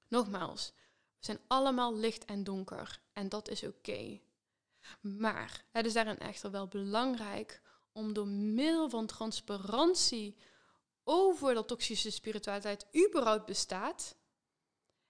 Nogmaals, 0.09 0.73
we 1.19 1.25
zijn 1.25 1.39
allemaal 1.47 1.97
licht 1.97 2.25
en 2.25 2.45
donker 2.45 3.01
en 3.13 3.29
dat 3.29 3.49
is 3.49 3.63
oké. 3.63 4.21
Maar 5.01 5.65
het 5.71 5.87
is 5.87 5.93
daarin 5.93 6.19
echter 6.19 6.51
wel 6.51 6.69
belangrijk 6.69 7.61
om 7.93 8.13
door 8.13 8.29
middel 8.29 8.91
van 8.91 9.07
transparantie 9.07 10.37
over 11.05 11.55
dat 11.55 11.69
toxische 11.69 12.11
spiritualiteit 12.11 12.87
überhaupt 13.07 13.47
bestaat 13.47 14.17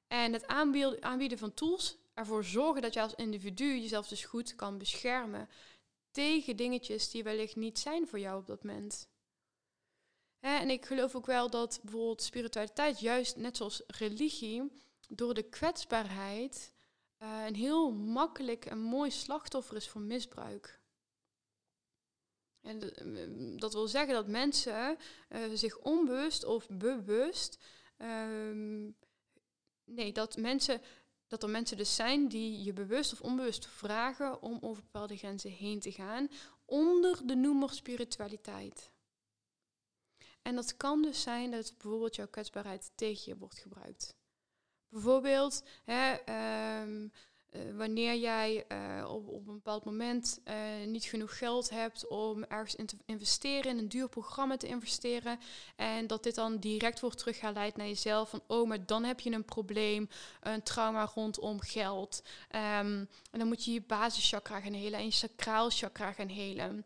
en 0.06 0.32
het 0.32 0.46
aanbieden 0.46 1.38
van 1.38 1.54
tools 1.54 2.04
ervoor 2.16 2.44
zorgen 2.44 2.82
dat 2.82 2.94
je 2.94 3.00
als 3.00 3.14
individu 3.14 3.64
jezelf 3.64 4.08
dus 4.08 4.24
goed 4.24 4.54
kan 4.54 4.78
beschermen 4.78 5.48
tegen 6.10 6.56
dingetjes 6.56 7.10
die 7.10 7.22
wellicht 7.22 7.56
niet 7.56 7.78
zijn 7.78 8.08
voor 8.08 8.18
jou 8.18 8.40
op 8.40 8.46
dat 8.46 8.64
moment. 8.64 9.08
Hè, 10.38 10.56
en 10.58 10.70
ik 10.70 10.84
geloof 10.84 11.14
ook 11.14 11.26
wel 11.26 11.50
dat 11.50 11.80
bijvoorbeeld 11.82 12.22
spiritualiteit, 12.22 13.00
juist 13.00 13.36
net 13.36 13.56
zoals 13.56 13.82
religie, 13.86 14.72
door 15.08 15.34
de 15.34 15.42
kwetsbaarheid 15.42 16.72
uh, 17.22 17.44
een 17.46 17.54
heel 17.54 17.92
makkelijk 17.92 18.64
en 18.64 18.78
mooi 18.78 19.10
slachtoffer 19.10 19.76
is 19.76 19.88
voor 19.88 20.00
misbruik. 20.00 20.80
En 22.60 22.78
dat 23.58 23.72
wil 23.72 23.88
zeggen 23.88 24.14
dat 24.14 24.28
mensen 24.28 24.98
uh, 25.28 25.40
zich 25.54 25.78
onbewust 25.78 26.44
of 26.44 26.68
bewust. 26.68 27.58
Uh, 27.98 28.88
nee, 29.84 30.12
dat 30.12 30.36
mensen 30.36 30.80
dat 31.26 31.42
er 31.42 31.48
mensen 31.48 31.76
dus 31.76 31.94
zijn 31.94 32.28
die 32.28 32.62
je 32.62 32.72
bewust 32.72 33.12
of 33.12 33.20
onbewust 33.20 33.66
vragen 33.66 34.42
om 34.42 34.58
over 34.60 34.82
bepaalde 34.82 35.16
grenzen 35.16 35.50
heen 35.50 35.80
te 35.80 35.92
gaan 35.92 36.28
onder 36.64 37.26
de 37.26 37.34
noemer 37.34 37.70
spiritualiteit. 37.70 38.90
En 40.42 40.54
dat 40.54 40.76
kan 40.76 41.02
dus 41.02 41.22
zijn 41.22 41.50
dat 41.50 41.74
bijvoorbeeld 41.78 42.16
jouw 42.16 42.28
kwetsbaarheid 42.28 42.90
tegen 42.94 43.32
je 43.32 43.38
wordt 43.38 43.58
gebruikt. 43.58 44.16
Bijvoorbeeld, 44.88 45.62
hè, 45.84 46.12
um, 46.82 47.12
uh, 47.50 47.76
wanneer 47.76 48.14
jij 48.14 48.64
uh, 48.68 49.10
op, 49.10 49.28
op, 49.28 49.46
een 49.46 49.54
bepaald 49.54 49.84
moment 49.84 50.40
uh, 50.48 50.86
niet 50.86 51.04
genoeg 51.04 51.38
geld 51.38 51.70
hebt 51.70 52.08
om 52.08 52.44
ergens 52.44 52.74
in 52.74 52.86
te 52.86 52.96
investeren, 53.06 53.70
in 53.70 53.78
een 53.78 53.88
duur 53.88 54.08
programma 54.08 54.56
te 54.56 54.66
investeren, 54.66 55.38
en 55.76 56.06
dat 56.06 56.22
dit 56.22 56.34
dan 56.34 56.58
direct 56.58 57.00
wordt 57.00 57.18
teruggeleid 57.18 57.76
naar 57.76 57.86
jezelf 57.86 58.30
van, 58.30 58.42
oh, 58.46 58.68
maar 58.68 58.86
dan 58.86 59.04
heb 59.04 59.20
je 59.20 59.30
een 59.30 59.44
probleem, 59.44 60.08
een 60.40 60.62
trauma 60.62 61.10
rondom 61.14 61.60
geld. 61.60 62.22
Um, 62.50 63.08
en 63.30 63.38
dan 63.38 63.46
moet 63.46 63.64
je 63.64 63.72
je 63.72 63.82
basischakra 63.82 64.60
gaan 64.60 64.72
helen 64.72 64.98
en 64.98 65.04
je 65.04 65.10
sacraal 65.10 65.70
chakra 65.70 66.12
gaan 66.12 66.28
helen. 66.28 66.84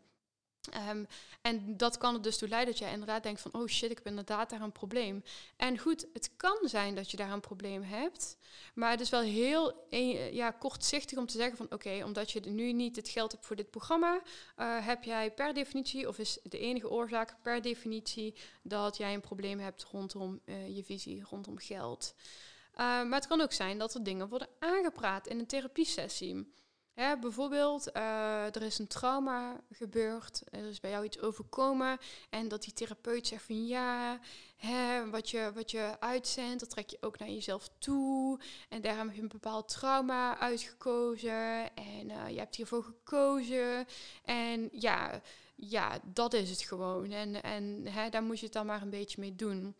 Um, 0.89 1.07
en 1.41 1.77
dat 1.77 1.97
kan 1.97 2.13
er 2.13 2.21
dus 2.21 2.37
toe 2.37 2.47
leiden 2.47 2.71
dat 2.71 2.83
jij 2.83 2.91
inderdaad 2.91 3.23
denkt 3.23 3.41
van, 3.41 3.53
oh 3.53 3.67
shit, 3.67 3.91
ik 3.91 3.97
heb 3.97 4.07
inderdaad 4.07 4.49
daar 4.49 4.61
een 4.61 4.71
probleem. 4.71 5.23
En 5.57 5.77
goed, 5.77 6.07
het 6.13 6.31
kan 6.35 6.57
zijn 6.61 6.95
dat 6.95 7.11
je 7.11 7.17
daar 7.17 7.31
een 7.31 7.39
probleem 7.39 7.83
hebt, 7.83 8.37
maar 8.73 8.91
het 8.91 8.99
is 8.99 9.09
wel 9.09 9.21
heel 9.21 9.87
ja, 10.31 10.51
kortzichtig 10.51 11.17
om 11.17 11.25
te 11.25 11.37
zeggen 11.37 11.57
van, 11.57 11.71
oké, 11.71 12.03
omdat 12.03 12.31
je 12.31 12.39
nu 12.39 12.73
niet 12.73 12.95
het 12.95 13.09
geld 13.09 13.31
hebt 13.31 13.45
voor 13.45 13.55
dit 13.55 13.69
programma, 13.69 14.21
uh, 14.57 14.85
heb 14.85 15.03
jij 15.03 15.31
per 15.31 15.53
definitie, 15.53 16.07
of 16.07 16.17
is 16.17 16.39
de 16.43 16.59
enige 16.59 16.89
oorzaak 16.89 17.35
per 17.41 17.61
definitie, 17.61 18.35
dat 18.61 18.97
jij 18.97 19.13
een 19.13 19.21
probleem 19.21 19.59
hebt 19.59 19.83
rondom 19.83 20.41
uh, 20.45 20.75
je 20.75 20.83
visie, 20.83 21.23
rondom 21.29 21.57
geld. 21.57 22.15
Maar 22.75 23.13
het 23.13 23.27
kan 23.27 23.41
ook 23.41 23.53
zijn 23.53 23.77
dat 23.77 23.93
er 23.93 24.03
dingen 24.03 24.29
worden 24.29 24.49
aangepraat 24.59 25.27
in 25.27 25.39
een 25.39 25.47
therapiesessie. 25.47 26.53
Bijvoorbeeld, 26.95 27.91
eh, 27.91 28.55
er 28.55 28.61
is 28.61 28.79
een 28.79 28.87
trauma 28.87 29.61
gebeurd, 29.71 30.43
er 30.51 30.67
is 30.67 30.79
bij 30.79 30.91
jou 30.91 31.05
iets 31.05 31.19
overkomen 31.19 31.97
en 32.29 32.47
dat 32.47 32.63
die 32.63 32.73
therapeut 32.73 33.27
zegt 33.27 33.43
van 33.43 33.67
ja, 33.67 34.19
hè, 34.55 35.09
wat, 35.09 35.29
je, 35.29 35.51
wat 35.53 35.71
je 35.71 35.95
uitzendt, 35.99 36.59
dat 36.59 36.69
trek 36.69 36.89
je 36.89 36.97
ook 37.01 37.19
naar 37.19 37.29
jezelf 37.29 37.69
toe 37.77 38.39
en 38.69 38.81
daarom 38.81 39.07
heb 39.07 39.15
je 39.15 39.21
een 39.21 39.27
bepaald 39.27 39.67
trauma 39.67 40.37
uitgekozen 40.37 41.75
en 41.75 42.09
uh, 42.09 42.29
je 42.29 42.37
hebt 42.37 42.55
hiervoor 42.55 42.83
gekozen 42.83 43.85
en 44.23 44.69
ja, 44.71 45.21
ja, 45.55 45.99
dat 46.03 46.33
is 46.33 46.49
het 46.49 46.61
gewoon 46.61 47.11
en, 47.11 47.43
en 47.43 47.87
hè, 47.87 48.09
daar 48.09 48.23
moet 48.23 48.39
je 48.39 48.45
het 48.45 48.53
dan 48.53 48.65
maar 48.65 48.81
een 48.81 48.89
beetje 48.89 49.21
mee 49.21 49.35
doen. 49.35 49.75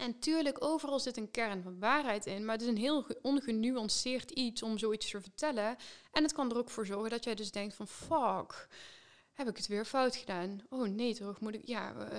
En 0.00 0.18
tuurlijk, 0.18 0.64
overal 0.64 1.00
zit 1.00 1.16
een 1.16 1.30
kern 1.30 1.62
van 1.62 1.78
waarheid 1.78 2.26
in, 2.26 2.44
maar 2.44 2.54
het 2.54 2.62
is 2.62 2.68
een 2.68 2.76
heel 2.76 3.06
ongenuanceerd 3.22 4.30
iets 4.30 4.62
om 4.62 4.78
zoiets 4.78 5.10
te 5.10 5.20
vertellen. 5.20 5.76
En 6.12 6.22
het 6.22 6.32
kan 6.32 6.50
er 6.50 6.56
ook 6.56 6.70
voor 6.70 6.86
zorgen 6.86 7.10
dat 7.10 7.24
jij 7.24 7.34
dus 7.34 7.50
denkt 7.50 7.74
van, 7.74 7.88
fuck, 7.88 8.68
heb 9.32 9.48
ik 9.48 9.56
het 9.56 9.66
weer 9.66 9.84
fout 9.84 10.16
gedaan? 10.16 10.60
Oh 10.68 10.88
nee, 10.88 11.14
toch 11.14 11.40
moet 11.40 11.54
ik, 11.54 11.66
ja... 11.66 11.94
Uh, 12.12 12.18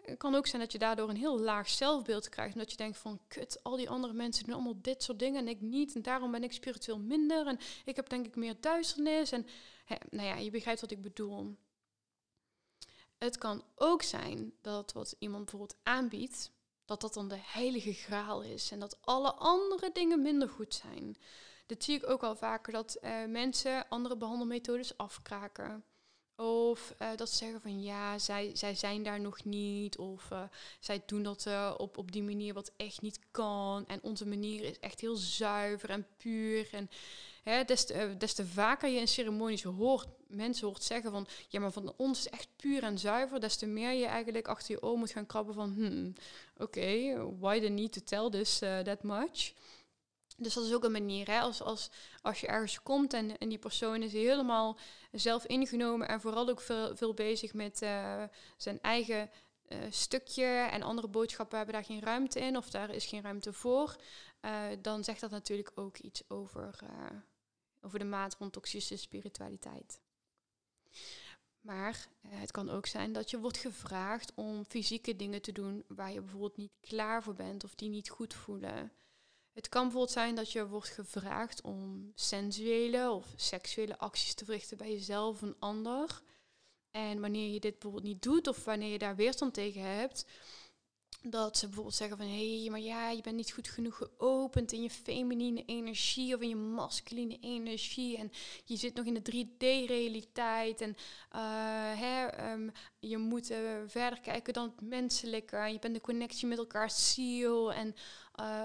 het 0.00 0.18
kan 0.18 0.34
ook 0.34 0.46
zijn 0.46 0.62
dat 0.62 0.72
je 0.72 0.78
daardoor 0.78 1.08
een 1.08 1.16
heel 1.16 1.40
laag 1.40 1.68
zelfbeeld 1.68 2.28
krijgt. 2.28 2.52
En 2.52 2.58
dat 2.58 2.70
je 2.70 2.76
denkt 2.76 2.98
van, 2.98 3.20
kut, 3.28 3.62
al 3.62 3.76
die 3.76 3.90
andere 3.90 4.12
mensen 4.12 4.44
doen 4.44 4.54
allemaal 4.54 4.80
dit 4.82 5.02
soort 5.02 5.18
dingen 5.18 5.40
en 5.40 5.48
ik 5.48 5.60
niet. 5.60 5.94
En 5.94 6.02
daarom 6.02 6.30
ben 6.30 6.42
ik 6.42 6.52
spiritueel 6.52 6.98
minder. 6.98 7.46
En 7.46 7.58
ik 7.84 7.96
heb 7.96 8.08
denk 8.08 8.26
ik 8.26 8.36
meer 8.36 8.56
duisternis. 8.60 9.32
En 9.32 9.46
nou 10.10 10.26
ja, 10.26 10.36
je 10.36 10.50
begrijpt 10.50 10.80
wat 10.80 10.90
ik 10.90 11.02
bedoel. 11.02 11.56
Het 13.18 13.38
kan 13.38 13.64
ook 13.74 14.02
zijn 14.02 14.52
dat 14.60 14.92
wat 14.92 15.16
iemand 15.18 15.44
bijvoorbeeld 15.44 15.78
aanbiedt, 15.82 16.50
dat 16.90 17.00
dat 17.00 17.14
dan 17.14 17.28
de 17.28 17.40
heilige 17.42 17.92
graal 17.92 18.42
is 18.42 18.70
en 18.70 18.80
dat 18.80 18.98
alle 19.00 19.32
andere 19.32 19.90
dingen 19.92 20.22
minder 20.22 20.48
goed 20.48 20.74
zijn. 20.74 21.16
Dat 21.66 21.84
zie 21.84 21.96
ik 21.96 22.10
ook 22.10 22.22
al 22.22 22.36
vaker, 22.36 22.72
dat 22.72 22.98
uh, 23.02 23.24
mensen 23.28 23.88
andere 23.88 24.16
behandelmethodes 24.16 24.96
afkraken. 24.96 25.84
Of 26.36 26.94
uh, 26.98 27.08
dat 27.16 27.28
ze 27.30 27.36
zeggen 27.36 27.60
van 27.60 27.82
ja, 27.82 28.18
zij, 28.18 28.50
zij 28.54 28.74
zijn 28.74 29.02
daar 29.02 29.20
nog 29.20 29.44
niet. 29.44 29.98
Of 29.98 30.30
uh, 30.30 30.42
zij 30.80 31.02
doen 31.06 31.22
dat 31.22 31.46
op, 31.76 31.98
op 31.98 32.12
die 32.12 32.22
manier 32.22 32.54
wat 32.54 32.72
echt 32.76 33.00
niet 33.02 33.20
kan. 33.30 33.86
En 33.86 34.02
onze 34.02 34.26
manier 34.26 34.62
is 34.62 34.78
echt 34.78 35.00
heel 35.00 35.16
zuiver 35.16 35.90
en 35.90 36.06
puur. 36.16 36.68
En 36.72 36.90
Hè, 37.42 37.64
des, 37.64 37.84
te, 37.84 38.14
des 38.18 38.34
te 38.34 38.46
vaker 38.46 38.88
je 38.88 38.98
in 38.98 39.08
ceremonies 39.08 39.62
hoort, 39.62 40.08
mensen 40.26 40.66
hoort 40.66 40.82
zeggen 40.82 41.10
van, 41.10 41.26
ja, 41.48 41.60
maar 41.60 41.72
van 41.72 41.94
ons 41.96 42.18
is 42.18 42.28
echt 42.28 42.48
puur 42.56 42.82
en 42.82 42.98
zuiver, 42.98 43.40
des 43.40 43.56
te 43.56 43.66
meer 43.66 43.92
je 43.92 44.06
eigenlijk 44.06 44.48
achter 44.48 44.74
je 44.74 44.82
oor 44.82 44.98
moet 44.98 45.10
gaan 45.10 45.26
krabben 45.26 45.54
van, 45.54 45.72
hmm, 45.72 46.12
oké, 46.56 47.16
why 47.38 47.60
the 47.60 47.68
need 47.68 47.92
to 47.92 48.00
tell 48.04 48.30
this 48.30 48.62
uh, 48.62 48.78
that 48.78 49.02
much? 49.02 49.52
Dus 50.36 50.54
dat 50.54 50.64
is 50.64 50.74
ook 50.74 50.84
een 50.84 50.92
manier, 50.92 51.26
hè? 51.26 51.40
Als, 51.40 51.62
als, 51.62 51.90
als 52.22 52.40
je 52.40 52.46
ergens 52.46 52.82
komt 52.82 53.12
en, 53.12 53.38
en 53.38 53.48
die 53.48 53.58
persoon 53.58 54.02
is 54.02 54.12
helemaal 54.12 54.78
zelf 55.12 55.46
ingenomen 55.46 56.08
en 56.08 56.20
vooral 56.20 56.48
ook 56.48 56.60
veel, 56.60 56.96
veel 56.96 57.14
bezig 57.14 57.54
met 57.54 57.82
uh, 57.82 58.22
zijn 58.56 58.80
eigen 58.80 59.30
stukje 59.90 60.44
en 60.44 60.82
andere 60.82 61.08
boodschappen 61.08 61.56
hebben 61.56 61.74
daar 61.74 61.84
geen 61.84 62.00
ruimte 62.00 62.40
in 62.40 62.56
of 62.56 62.70
daar 62.70 62.90
is 62.90 63.06
geen 63.06 63.22
ruimte 63.22 63.52
voor, 63.52 63.96
dan 64.80 65.04
zegt 65.04 65.20
dat 65.20 65.30
natuurlijk 65.30 65.70
ook 65.74 65.98
iets 65.98 66.22
over, 66.28 66.78
over 67.80 67.98
de 67.98 68.04
maat 68.04 68.36
van 68.36 68.50
toxische 68.50 68.96
spiritualiteit. 68.96 70.00
Maar 71.60 72.08
uh, 72.22 72.30
het 72.40 72.50
kan 72.50 72.70
ook 72.70 72.86
zijn 72.86 73.12
dat 73.12 73.30
je 73.30 73.38
wordt 73.38 73.58
gevraagd 73.58 74.32
om 74.34 74.64
fysieke 74.64 75.16
dingen 75.16 75.42
te 75.42 75.52
doen 75.52 75.84
waar 75.88 76.12
je 76.12 76.20
bijvoorbeeld 76.20 76.56
niet 76.56 76.72
klaar 76.80 77.22
voor 77.22 77.34
bent 77.34 77.64
of 77.64 77.74
die 77.74 77.88
niet 77.88 78.10
goed 78.10 78.34
voelen. 78.34 78.92
Het 79.52 79.68
kan 79.68 79.82
bijvoorbeeld 79.82 80.12
zijn 80.12 80.34
dat 80.34 80.52
je 80.52 80.66
wordt 80.66 80.88
gevraagd 80.88 81.62
om 81.62 82.12
sensuele 82.14 83.10
of 83.10 83.32
seksuele 83.36 83.98
acties 83.98 84.34
te 84.34 84.44
verrichten 84.44 84.76
bij 84.76 84.90
jezelf 84.90 85.34
of 85.34 85.42
een 85.42 85.56
ander. 85.58 86.22
En 86.90 87.20
wanneer 87.20 87.52
je 87.52 87.60
dit 87.60 87.72
bijvoorbeeld 87.72 88.12
niet 88.12 88.22
doet 88.22 88.48
of 88.48 88.64
wanneer 88.64 88.92
je 88.92 88.98
daar 88.98 89.16
weerstand 89.16 89.54
tegen 89.54 89.82
hebt, 89.82 90.26
dat 91.22 91.56
ze 91.56 91.66
bijvoorbeeld 91.66 91.96
zeggen 91.96 92.16
van 92.16 92.26
hé, 92.26 92.60
hey, 92.60 92.70
maar 92.70 92.80
ja, 92.80 93.10
je 93.10 93.22
bent 93.22 93.36
niet 93.36 93.52
goed 93.52 93.68
genoeg 93.68 93.96
geopend 93.96 94.72
in 94.72 94.82
je 94.82 94.90
feminine 94.90 95.64
energie 95.64 96.34
of 96.34 96.40
in 96.40 96.48
je 96.48 96.56
masculine 96.56 97.38
energie. 97.40 98.16
En 98.16 98.32
je 98.64 98.76
zit 98.76 98.94
nog 98.94 99.04
in 99.06 99.14
de 99.14 99.32
3D-realiteit. 99.32 100.80
En 100.80 100.96
uh, 101.34 102.00
hè, 102.00 102.50
um, 102.52 102.72
je 102.98 103.18
moet 103.18 103.50
uh, 103.50 103.58
verder 103.86 104.20
kijken 104.20 104.52
dan 104.52 104.64
het 104.64 104.88
menselijke. 104.88 105.56
Je 105.56 105.78
bent 105.78 105.94
de 105.94 106.00
connectie 106.00 106.46
met 106.46 106.58
elkaar 106.58 106.90
ziel. 106.90 107.72
En 107.72 107.94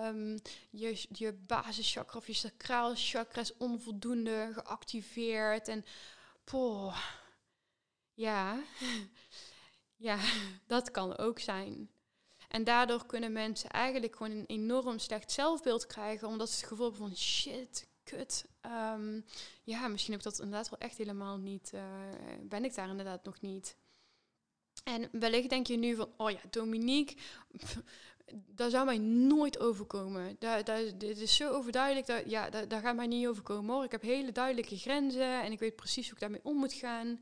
um, 0.05 0.39
je, 0.69 1.05
je 1.11 1.33
basischakra 1.33 2.19
of 2.19 2.27
je 2.27 2.33
sacraal 2.33 2.91
chakra 2.95 3.41
is 3.41 3.57
onvoldoende 3.57 4.49
geactiveerd. 4.53 5.67
En 5.67 5.85
poh, 6.43 6.97
ja, 8.13 8.63
ja, 10.07 10.19
dat 10.67 10.91
kan 10.91 11.17
ook 11.17 11.39
zijn. 11.39 11.89
En 12.49 12.63
daardoor 12.63 13.05
kunnen 13.05 13.31
mensen 13.31 13.69
eigenlijk 13.69 14.15
gewoon 14.15 14.31
een 14.31 14.45
enorm 14.45 14.99
slecht 14.99 15.31
zelfbeeld 15.31 15.85
krijgen, 15.85 16.27
omdat 16.27 16.49
ze 16.49 16.55
het 16.55 16.67
gevoel 16.67 16.91
hebben 16.91 17.07
van 17.07 17.17
shit, 17.17 17.87
kut. 18.03 18.45
Um, 18.65 19.25
ja, 19.63 19.87
misschien 19.87 20.13
heb 20.13 20.21
ik 20.23 20.31
dat 20.31 20.39
inderdaad 20.39 20.69
wel 20.69 20.79
echt 20.79 20.97
helemaal 20.97 21.37
niet. 21.37 21.71
Uh, 21.73 21.83
ben 22.41 22.65
ik 22.65 22.75
daar 22.75 22.89
inderdaad 22.89 23.23
nog 23.23 23.41
niet. 23.41 23.77
En 24.83 25.09
wellicht 25.11 25.49
denk 25.49 25.67
je 25.67 25.77
nu 25.77 25.95
van, 25.95 26.09
oh 26.17 26.29
ja, 26.31 26.39
Dominique, 26.49 27.15
dat 28.55 28.71
zou 28.71 28.85
mij 28.85 28.97
nooit 28.97 29.59
overkomen. 29.59 30.35
Daar, 30.39 30.63
daar, 30.63 30.97
dit 30.97 31.17
is 31.17 31.35
zo 31.35 31.49
overduidelijk, 31.49 32.07
dat, 32.07 32.29
ja, 32.29 32.49
daar, 32.49 32.67
daar 32.67 32.81
gaat 32.81 32.95
mij 32.95 33.07
niet 33.07 33.27
overkomen 33.27 33.75
hoor. 33.75 33.83
Ik 33.83 33.91
heb 33.91 34.01
hele 34.01 34.31
duidelijke 34.31 34.77
grenzen 34.77 35.41
en 35.41 35.51
ik 35.51 35.59
weet 35.59 35.75
precies 35.75 36.05
hoe 36.05 36.13
ik 36.13 36.19
daarmee 36.19 36.43
om 36.43 36.57
moet 36.57 36.73
gaan. 36.73 37.19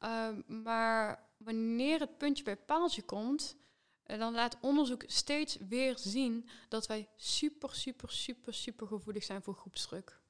Uh, 0.00 0.28
maar 0.46 1.28
wanneer 1.36 2.00
het 2.00 2.18
puntje 2.18 2.44
bij 2.44 2.56
paaltje 2.56 3.02
komt, 3.02 3.56
en 4.04 4.18
dan 4.18 4.34
laat 4.34 4.56
onderzoek 4.60 5.02
steeds 5.06 5.56
weer 5.68 5.98
zien 5.98 6.48
dat 6.68 6.86
wij 6.86 7.08
super, 7.16 7.74
super, 7.74 8.10
super, 8.10 8.54
super 8.54 8.86
gevoelig 8.86 9.24
zijn 9.24 9.42
voor 9.42 9.54
groepsdruk. 9.54 10.20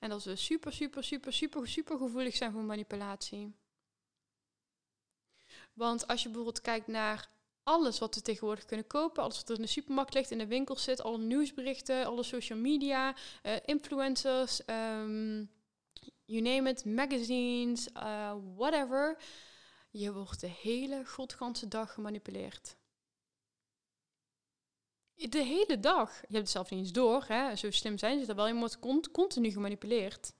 En 0.00 0.08
dat 0.08 0.24
we 0.24 0.36
super, 0.36 0.72
super, 0.72 1.04
super, 1.04 1.32
super, 1.32 1.68
super 1.68 1.98
gevoelig 1.98 2.36
zijn 2.36 2.52
voor 2.52 2.62
manipulatie. 2.62 3.54
Want 5.72 6.06
als 6.06 6.22
je 6.22 6.28
bijvoorbeeld 6.28 6.60
kijkt 6.60 6.86
naar 6.86 7.28
alles 7.62 7.98
wat 7.98 8.14
we 8.14 8.22
tegenwoordig 8.22 8.64
kunnen 8.64 8.86
kopen, 8.86 9.22
alles 9.22 9.36
wat 9.36 9.48
er 9.48 9.54
in 9.56 9.62
de 9.62 9.68
supermarkt 9.68 10.14
ligt, 10.14 10.30
in 10.30 10.38
de 10.38 10.46
winkel 10.46 10.76
zit, 10.76 11.02
alle 11.02 11.18
nieuwsberichten, 11.18 12.06
alle 12.06 12.22
social 12.22 12.58
media, 12.58 13.14
uh, 13.42 13.52
influencers, 13.64 14.60
um, 14.66 15.50
you 16.24 16.42
name 16.42 16.70
it, 16.70 16.84
magazines, 16.84 17.88
uh, 17.96 18.34
whatever. 18.56 19.18
Je 19.98 20.12
wordt 20.12 20.40
de 20.40 20.50
hele 20.62 21.04
godganse 21.04 21.68
dag 21.68 21.92
gemanipuleerd. 21.92 22.76
De 25.14 25.42
hele 25.42 25.80
dag. 25.80 26.10
Je 26.20 26.26
hebt 26.26 26.38
het 26.38 26.50
zelf 26.50 26.70
niet 26.70 26.80
eens 26.80 26.92
door. 26.92 27.24
Hè? 27.26 27.56
Zo 27.56 27.70
slim 27.70 27.98
zijn 27.98 28.20
ze 28.20 28.26
dat 28.26 28.36
wel. 28.36 28.48
Je 28.48 28.54
wordt 28.54 28.78
cont 28.78 29.10
continu 29.10 29.50
gemanipuleerd. 29.50 30.32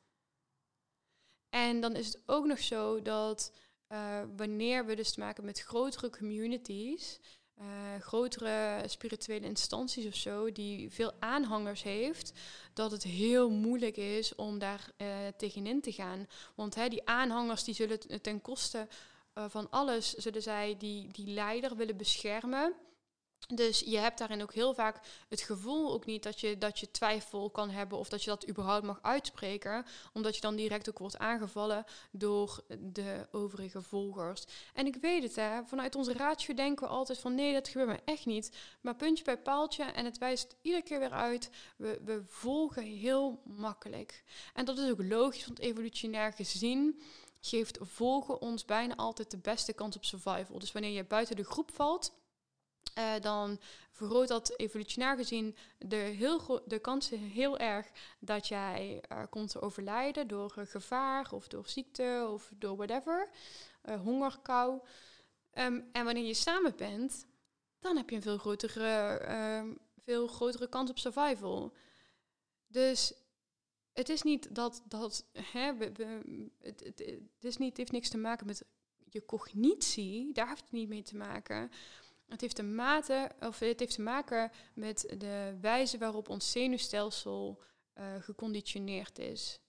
En 1.49 1.81
dan 1.81 1.97
is 1.97 2.07
het 2.07 2.23
ook 2.27 2.47
nog 2.47 2.59
zo 2.59 3.03
dat 3.03 3.53
uh, 3.89 4.23
wanneer 4.37 4.87
we 4.87 4.95
dus 4.95 5.13
te 5.13 5.21
maken 5.21 5.45
met 5.45 5.61
grotere 5.61 6.11
communities, 6.11 7.21
uh, 7.61 8.01
grotere 8.01 8.83
spirituele 8.87 9.47
instanties 9.47 10.07
of 10.07 10.15
zo, 10.15 10.53
die 10.53 10.91
veel 10.91 11.13
aanhangers 11.19 11.83
heeft, 11.83 12.33
dat 12.73 12.91
het 12.91 13.03
heel 13.03 13.51
moeilijk 13.51 13.97
is 13.97 14.35
om 14.35 14.59
daar 14.59 14.91
uh, 14.97 15.09
tegenin 15.37 15.81
te 15.81 15.93
gaan. 15.93 16.27
Want 16.55 16.75
hè, 16.75 16.89
die 16.89 17.07
aanhangers 17.07 17.65
die 17.65 17.75
zullen 17.75 18.23
ten 18.23 18.41
koste 18.41 18.89
uh, 19.39 19.45
van 19.49 19.71
alles, 19.71 20.15
zullen 20.15 20.43
zij 20.43 20.77
die, 20.79 21.13
die 21.13 21.27
leider 21.27 21.77
willen 21.77 21.97
beschermen. 21.97 22.75
Dus 23.55 23.81
je 23.81 23.99
hebt 23.99 24.19
daarin 24.19 24.43
ook 24.43 24.55
heel 24.55 24.75
vaak 24.75 25.01
het 25.29 25.41
gevoel 25.41 25.93
ook 25.93 26.05
niet 26.07 26.23
dat 26.23 26.41
je, 26.41 26.59
dat 26.59 26.79
je 26.79 26.91
twijfel 26.91 27.51
kan 27.51 27.71
hebben 27.71 27.99
of 27.99 28.09
dat 28.09 28.25
je 28.25 28.31
dat 28.31 28.49
überhaupt 28.49 28.87
mag 28.87 28.99
uitspreken, 29.03 29.85
omdat 30.13 30.35
je 30.35 30.41
dan 30.41 30.57
direct 30.57 30.89
ook 30.89 30.99
wordt 30.99 31.19
aangevallen 31.19 31.85
door 32.11 32.65
de 32.79 33.29
overige 33.31 33.83
volgers. 33.83 34.45
En 34.75 34.87
ik 34.87 34.97
weet 34.97 35.23
het, 35.23 35.37
hè, 35.37 35.65
vanuit 35.65 35.95
onze 35.95 36.13
ratio 36.13 36.55
denken 36.55 36.87
we 36.87 36.93
altijd 36.93 37.19
van 37.19 37.35
nee, 37.35 37.53
dat 37.53 37.69
gebeurt 37.69 37.89
me 37.89 38.01
echt 38.05 38.27
niet. 38.27 38.57
Maar 38.81 38.97
puntje 38.97 39.25
bij 39.25 39.39
paaltje 39.39 39.85
en 39.85 40.05
het 40.05 40.19
wijst 40.19 40.57
iedere 40.63 40.83
keer 40.83 40.99
weer 40.99 41.13
uit, 41.13 41.51
we, 41.77 42.01
we 42.05 42.23
volgen 42.27 42.83
heel 42.83 43.43
makkelijk. 43.45 44.25
En 44.55 44.65
dat 44.65 44.79
is 44.79 44.91
ook 44.91 45.03
logisch, 45.03 45.47
want 45.47 45.59
evolutionair 45.59 46.33
gezien 46.33 47.01
geeft 47.41 47.79
volgen 47.81 48.41
ons 48.41 48.65
bijna 48.65 48.97
altijd 48.97 49.31
de 49.31 49.39
beste 49.39 49.73
kans 49.73 49.97
op 49.97 50.05
survival. 50.05 50.59
Dus 50.59 50.73
wanneer 50.73 50.91
je 50.91 51.05
buiten 51.05 51.37
de 51.37 51.45
groep 51.45 51.75
valt, 51.75 52.13
uh, 52.99 53.13
dan 53.21 53.61
vergroot 53.91 54.29
dat 54.29 54.59
evolutionair 54.59 55.17
gezien 55.17 55.57
de, 55.79 55.97
heel 55.97 56.63
de 56.67 56.79
kansen 56.79 57.19
heel 57.19 57.59
erg 57.59 57.87
dat 58.19 58.49
jij 58.49 59.05
uh, 59.13 59.23
komt 59.31 59.51
te 59.51 59.61
overlijden 59.61 60.29
door 60.29 60.55
uh, 60.59 60.67
gevaar 60.67 61.33
of 61.33 61.49
door 61.49 61.69
ziekte 61.69 62.29
of 62.33 62.51
door 62.55 62.77
whatever, 62.77 63.31
honger, 64.03 64.39
kou. 64.43 64.81
Um, 65.53 65.89
en 65.93 66.05
wanneer 66.05 66.25
je 66.25 66.35
samen 66.35 66.77
bent, 66.77 67.27
dan 67.79 67.97
heb 67.97 68.11
je 68.11 68.17
een 68.17 68.23
veel 68.23 68.39
grotere, 68.39 69.77
veel 69.99 70.27
grotere 70.27 70.69
kans 70.69 70.91
op 70.91 70.99
survival. 70.99 71.73
Dus 72.67 73.13
het 73.99 74.09
is 74.09 74.23
niet 74.23 74.55
dat, 74.55 74.83
dat 74.85 75.27
hè, 75.33 75.73
het, 76.59 76.81
het, 76.85 77.45
is 77.45 77.57
niet, 77.57 77.77
heeft 77.77 77.93
niks 77.93 78.09
te 78.09 78.19
maken 78.19 78.47
met 78.47 78.65
je 79.11 79.25
cognitie, 79.25 80.33
daar 80.33 80.49
heeft 80.49 80.61
het 80.63 80.73
niet 80.73 80.89
mee 80.89 81.03
te 81.03 81.17
maken. 81.17 81.71
Het 82.29 82.41
heeft 82.41 82.57
te, 82.57 83.31
of 83.41 83.59
het 83.59 83.81
heeft 83.81 83.95
te 83.95 84.03
maken 84.03 84.51
met 84.75 85.15
de 85.19 85.57
wijze 85.61 85.99
waarop 85.99 86.29
ons 86.29 86.51
zenuwstelsel 86.51 87.63
eh, 87.93 88.15
geconditioneerd 88.21 89.19
is. 89.19 89.61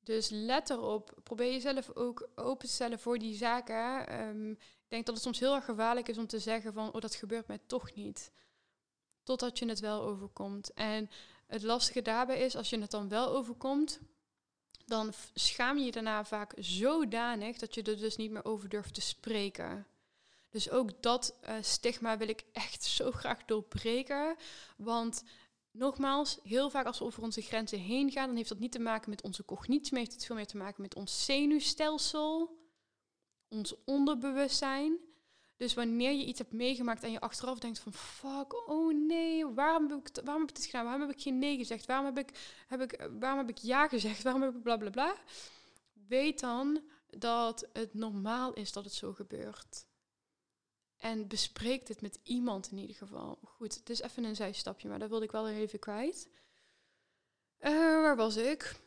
Dus 0.00 0.28
let 0.28 0.70
erop, 0.70 1.18
probeer 1.22 1.52
jezelf 1.52 1.90
ook 1.94 2.28
open 2.34 2.66
te 2.66 2.72
stellen 2.72 2.98
voor 2.98 3.18
die 3.18 3.34
zaken. 3.34 4.06
Ehm, 4.06 4.50
ik 4.50 4.88
denk 4.88 5.06
dat 5.06 5.14
het 5.14 5.24
soms 5.24 5.40
heel 5.40 5.54
erg 5.54 5.64
gevaarlijk 5.64 6.08
is 6.08 6.18
om 6.18 6.26
te 6.26 6.38
zeggen 6.38 6.72
van, 6.72 6.92
oh 6.92 7.00
dat 7.00 7.14
gebeurt 7.14 7.46
mij 7.46 7.58
toch 7.66 7.94
niet. 7.94 8.32
Totdat 9.22 9.58
je 9.58 9.68
het 9.68 9.80
wel 9.80 10.02
overkomt. 10.02 10.72
En 10.72 11.10
het 11.48 11.62
lastige 11.62 12.02
daarbij 12.02 12.38
is, 12.38 12.56
als 12.56 12.70
je 12.70 12.80
het 12.80 12.90
dan 12.90 13.08
wel 13.08 13.28
overkomt, 13.28 14.00
dan 14.86 15.12
schaam 15.34 15.78
je 15.78 15.84
je 15.84 15.92
daarna 15.92 16.24
vaak 16.24 16.52
zodanig 16.56 17.58
dat 17.58 17.74
je 17.74 17.82
er 17.82 17.96
dus 17.96 18.16
niet 18.16 18.30
meer 18.30 18.44
over 18.44 18.68
durft 18.68 18.94
te 18.94 19.00
spreken. 19.00 19.86
Dus 20.50 20.70
ook 20.70 21.02
dat 21.02 21.38
eh, 21.40 21.54
stigma 21.60 22.16
wil 22.16 22.28
ik 22.28 22.44
echt 22.52 22.84
zo 22.98 23.10
graag 23.10 23.44
doorbreken. 23.44 24.36
Want 24.76 25.24
nogmaals, 25.70 26.38
heel 26.42 26.70
vaak 26.70 26.86
als 26.86 26.98
we 26.98 27.04
over 27.04 27.22
onze 27.22 27.42
grenzen 27.42 27.78
heen 27.78 28.10
gaan, 28.10 28.26
dan 28.26 28.36
heeft 28.36 28.48
dat 28.48 28.58
niet 28.58 28.72
te 28.72 28.78
maken 28.78 29.10
met 29.10 29.22
onze 29.22 29.44
cognitie, 29.44 29.92
maar 29.92 30.00
heeft 30.00 30.12
het 30.12 30.24
veel 30.24 30.36
meer 30.36 30.46
te 30.46 30.56
maken 30.56 30.82
met 30.82 30.94
ons 30.94 31.24
zenuwstelsel, 31.24 32.58
ons 33.48 33.74
onderbewustzijn. 33.84 34.98
Dus 35.58 35.74
wanneer 35.74 36.12
je 36.12 36.24
iets 36.24 36.38
hebt 36.38 36.52
meegemaakt 36.52 37.02
en 37.02 37.10
je 37.10 37.20
achteraf 37.20 37.58
denkt 37.58 37.78
van 37.78 37.92
fuck, 37.92 38.68
oh 38.68 39.06
nee, 39.06 39.46
waarom 39.46 39.90
heb 39.90 39.98
ik, 39.98 40.24
waarom 40.24 40.40
heb 40.40 40.50
ik 40.50 40.56
dit 40.56 40.64
gedaan? 40.64 40.84
Waarom 40.84 41.00
heb 41.00 41.10
ik 41.10 41.22
geen 41.22 41.38
nee 41.38 41.56
gezegd? 41.56 41.86
Waarom 41.86 42.06
heb 42.06 42.18
ik, 42.18 42.64
heb 42.66 42.80
ik, 42.80 43.08
waarom 43.18 43.38
heb 43.38 43.48
ik 43.48 43.58
ja 43.58 43.88
gezegd? 43.88 44.22
Waarom 44.22 44.42
heb 44.42 44.54
ik 44.54 44.62
bla 44.62 44.76
bla 44.76 44.90
bla? 44.90 45.14
Weet 45.92 46.40
dan 46.40 46.80
dat 47.06 47.68
het 47.72 47.94
normaal 47.94 48.52
is 48.52 48.72
dat 48.72 48.84
het 48.84 48.94
zo 48.94 49.12
gebeurt. 49.12 49.86
En 50.96 51.28
bespreek 51.28 51.86
dit 51.86 52.00
met 52.00 52.20
iemand 52.22 52.70
in 52.70 52.78
ieder 52.78 52.96
geval. 52.96 53.38
Goed, 53.42 53.74
het 53.74 53.90
is 53.90 54.00
even 54.00 54.24
een 54.24 54.36
zijstapje, 54.36 54.88
maar 54.88 54.98
dat 54.98 55.08
wilde 55.08 55.24
ik 55.24 55.30
wel 55.30 55.48
even 55.48 55.78
kwijt. 55.78 56.28
Eh, 57.58 57.72
waar 57.72 58.16
was 58.16 58.36
ik? 58.36 58.80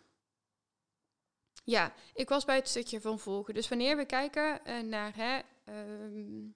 Ja, 1.63 1.93
ik 2.13 2.29
was 2.29 2.45
bij 2.45 2.55
het 2.55 2.67
stukje 2.67 3.01
van 3.01 3.19
volgen. 3.19 3.53
Dus 3.53 3.67
wanneer 3.67 3.97
we 3.97 4.05
kijken 4.05 4.65
eh, 4.65 4.79
naar 4.79 5.15
hè, 5.15 5.41
ehm, 5.65 6.49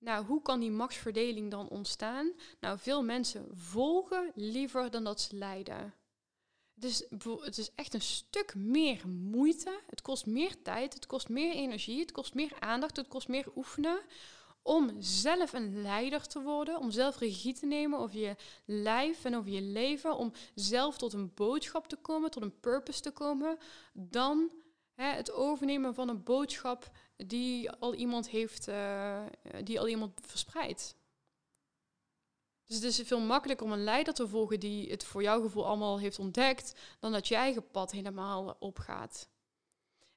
nou, 0.00 0.24
hoe 0.24 0.42
kan 0.42 0.60
die 0.60 0.70
machtsverdeling 0.70 1.50
dan 1.50 1.68
ontstaan? 1.68 2.32
Nou, 2.60 2.78
veel 2.78 3.02
mensen 3.02 3.46
volgen 3.52 4.32
liever 4.34 4.90
dan 4.90 5.04
dat 5.04 5.20
ze 5.20 5.36
leiden. 5.36 5.94
Bevo- 6.74 7.42
het 7.42 7.58
is 7.58 7.70
echt 7.74 7.94
een 7.94 8.00
stuk 8.00 8.54
meer 8.54 9.08
moeite. 9.08 9.80
Het 9.86 10.02
kost 10.02 10.26
meer 10.26 10.62
tijd, 10.62 10.94
het 10.94 11.06
kost 11.06 11.28
meer 11.28 11.54
energie, 11.54 12.00
het 12.00 12.12
kost 12.12 12.34
meer 12.34 12.52
aandacht, 12.60 12.96
het 12.96 13.08
kost 13.08 13.28
meer 13.28 13.46
oefenen 13.56 14.00
om 14.62 14.96
zelf 14.98 15.52
een 15.52 15.82
leider 15.82 16.26
te 16.26 16.42
worden, 16.42 16.78
om 16.78 16.90
zelf 16.90 17.18
regie 17.18 17.54
te 17.54 17.66
nemen 17.66 17.98
over 17.98 18.18
je 18.18 18.36
lijf 18.64 19.24
en 19.24 19.36
over 19.36 19.50
je 19.50 19.62
leven, 19.62 20.16
om 20.16 20.32
zelf 20.54 20.98
tot 20.98 21.12
een 21.12 21.34
boodschap 21.34 21.88
te 21.88 21.96
komen, 21.96 22.30
tot 22.30 22.42
een 22.42 22.60
purpose 22.60 23.00
te 23.00 23.10
komen, 23.10 23.58
dan 23.92 24.50
hè, 24.94 25.04
het 25.04 25.32
overnemen 25.32 25.94
van 25.94 26.08
een 26.08 26.22
boodschap 26.22 26.90
die 27.26 27.70
al 27.70 27.94
iemand 27.94 28.28
heeft, 28.28 28.68
eh, 28.68 29.24
die 29.64 29.80
al 29.80 29.88
iemand 29.88 30.20
verspreidt. 30.22 30.96
Dus 32.66 32.76
het 32.76 32.84
is 32.84 33.00
veel 33.00 33.20
makkelijker 33.20 33.66
om 33.66 33.72
een 33.72 33.84
leider 33.84 34.14
te 34.14 34.28
volgen 34.28 34.60
die 34.60 34.90
het 34.90 35.04
voor 35.04 35.22
jouw 35.22 35.42
gevoel 35.42 35.66
allemaal 35.66 35.98
heeft 35.98 36.18
ontdekt, 36.18 36.80
dan 36.98 37.12
dat 37.12 37.28
je 37.28 37.34
eigen 37.34 37.70
pad 37.70 37.90
helemaal 37.90 38.56
opgaat. 38.58 39.28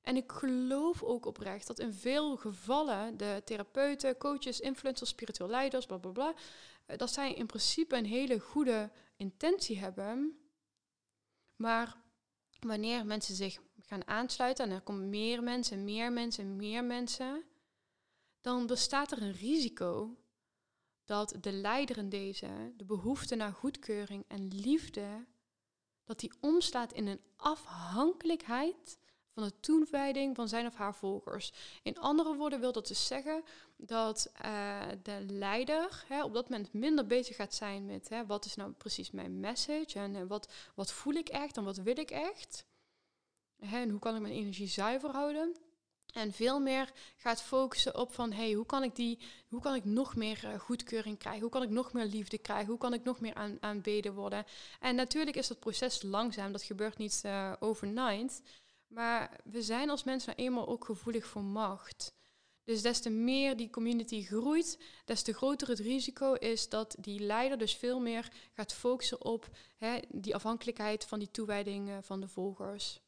En 0.02 0.16
ik 0.16 0.32
geloof 0.32 1.04
ook 1.04 1.26
oprecht 1.26 1.68
dat 1.68 1.80
in 1.80 1.94
veel 1.94 2.38
gevallen 2.38 3.18
de 3.18 3.42
therapeuten, 3.46 4.18
coaches, 4.18 4.60
influencers, 4.60 5.10
spiritueel 5.10 5.50
leiders, 5.50 5.86
bla 5.86 5.98
bla 5.98 6.12
bla, 6.12 6.34
eh, 6.86 6.98
dat 6.98 7.12
zij 7.12 7.34
in 7.34 7.46
principe 7.46 7.98
een 7.98 8.06
hele 8.06 8.40
goede 8.40 8.92
intentie 9.16 9.80
hebben. 9.80 10.38
Maar 11.56 11.98
wanneer 12.60 13.06
mensen 13.06 13.36
zich 13.36 13.60
gaan 13.94 14.08
aansluiten 14.08 14.66
en 14.66 14.72
er 14.72 14.82
komen 14.82 15.10
meer 15.10 15.44
mensen, 15.44 15.84
meer 15.84 16.12
mensen, 16.12 16.56
meer 16.56 16.84
mensen, 16.84 17.44
dan 18.42 18.68
bestaat 18.68 19.12
er 19.12 19.22
een 19.22 19.32
risico 19.32 20.18
dat 21.06 21.36
de 21.42 21.52
leider 21.52 21.98
in 21.98 22.10
deze, 22.10 22.74
de 22.78 22.86
behoefte 22.86 23.36
naar 23.36 23.54
goedkeuring 23.54 24.26
en 24.28 24.48
liefde, 24.48 25.26
dat 26.04 26.20
die 26.20 26.34
omslaat 26.40 26.94
in 26.94 27.08
een 27.08 27.22
afhankelijkheid 27.36 28.98
van 29.34 29.44
de 29.44 29.60
toewijding 29.60 30.36
van 30.36 30.48
zijn 30.48 30.66
of 30.66 30.76
haar 30.76 30.96
volgers. 30.96 31.54
In 31.84 32.00
andere 32.00 32.36
woorden 32.36 32.60
wil 32.60 32.72
dat 32.72 32.88
dus 32.88 33.08
zeggen 33.08 33.44
dat 33.78 34.32
eh, 34.34 34.82
de 35.04 35.26
leider 35.28 36.04
hè, 36.08 36.24
op 36.24 36.34
dat 36.34 36.50
moment 36.50 36.74
minder 36.74 37.06
bezig 37.06 37.36
gaat 37.36 37.54
zijn 37.54 37.86
met 37.86 38.10
hè, 38.10 38.26
wat 38.26 38.46
is 38.46 38.56
nou 38.56 38.72
precies 38.72 39.12
mijn 39.12 39.40
message 39.40 40.00
en 40.00 40.16
eh, 40.16 40.24
wat, 40.28 40.54
wat 40.76 40.92
voel 40.92 41.14
ik 41.14 41.30
echt 41.30 41.58
en 41.58 41.64
wat 41.64 41.78
wil 41.78 41.98
ik 41.98 42.12
echt. 42.12 42.66
Hè, 43.66 43.82
en 43.82 43.90
hoe 43.90 44.00
kan 44.00 44.16
ik 44.16 44.22
mijn 44.22 44.34
energie 44.34 44.68
zuiver 44.68 45.10
houden? 45.10 45.56
En 46.14 46.34
veel 46.34 46.60
meer 46.60 46.92
gaat 47.18 47.42
focussen 47.42 47.98
op 47.98 48.14
van 48.14 48.32
hey, 48.32 48.52
hoe 48.52 48.66
kan 48.66 48.84
ik 48.84 48.96
die, 48.96 49.20
hoe 49.48 49.62
kan 49.62 49.76
ik 49.76 49.86
nog 49.86 50.16
meer 50.16 50.40
eh, 50.44 50.60
goedkeuring 50.60 51.18
krijgen? 51.18 51.42
Hoe 51.42 51.50
kan 51.50 51.64
ik 51.64 51.70
nog 51.70 51.94
meer 51.94 52.06
liefde 52.06 52.38
krijgen? 52.38 52.68
Hoe 52.68 52.78
kan 52.78 52.94
ik 52.94 53.04
nog 53.04 53.20
meer 53.20 53.34
aan, 53.34 53.58
aanbeden 53.60 54.14
worden? 54.14 54.46
En 54.80 54.96
natuurlijk 54.96 55.36
is 55.38 55.48
dat 55.48 55.60
proces 55.60 56.02
langzaam, 56.02 56.52
dat 56.52 56.64
gebeurt 56.64 56.98
niet 56.98 57.22
eh, 57.24 57.54
overnight. 57.60 58.42
Maar 58.88 59.40
we 59.44 59.62
zijn 59.62 59.90
als 59.90 60.04
mensen 60.04 60.34
nou 60.36 60.48
eenmaal 60.48 60.68
ook 60.68 60.86
gevoelig 60.86 61.26
voor 61.26 61.44
macht. 61.44 62.14
Dus 62.64 62.82
des 62.82 63.00
te 63.00 63.10
meer 63.10 63.58
die 63.58 63.70
community 63.70 64.24
groeit, 64.24 64.80
des 65.06 65.22
te 65.22 65.34
groter 65.34 65.68
het 65.68 65.80
risico 65.80 66.34
is 66.34 66.70
dat 66.70 66.96
die 67.00 67.20
leider 67.20 67.58
dus 67.58 67.76
veel 67.76 68.00
meer 68.00 68.32
gaat 68.54 68.74
focussen 68.74 69.26
op 69.26 69.50
hè, 69.78 70.00
die 70.10 70.36
afhankelijkheid 70.36 71.06
van 71.06 71.20
die 71.20 71.32
toewijding 71.32 71.90
eh, 71.90 71.98
van 72.02 72.20
de 72.20 72.28
volgers. 72.28 73.02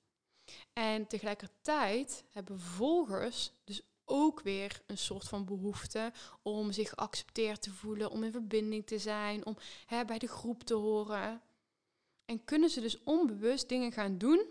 En 0.76 1.08
tegelijkertijd 1.08 2.24
hebben 2.32 2.60
volgers 2.60 3.52
dus 3.64 3.82
ook 4.06 4.42
weer 4.42 4.82
een 4.88 4.98
soort 4.98 5.28
van 5.28 5.46
behoefte 5.46 6.12
om 6.42 6.72
zich 6.72 6.90
geaccepteerd 6.90 7.62
te 7.62 7.72
voelen, 7.72 8.10
om 8.10 8.24
in 8.24 8.32
verbinding 8.32 8.86
te 8.86 8.98
zijn, 8.98 9.46
om 9.46 9.58
hè, 9.86 10.06
bij 10.06 10.18
de 10.18 10.28
groep 10.28 10.64
te 10.64 10.74
horen. 10.74 11.42
En 12.26 12.44
kunnen 12.44 12.70
ze 12.70 12.82
dus 12.82 13.04
onbewust 13.04 13.70
dingen 13.70 13.92
gaan 13.92 14.18
doen 14.18 14.46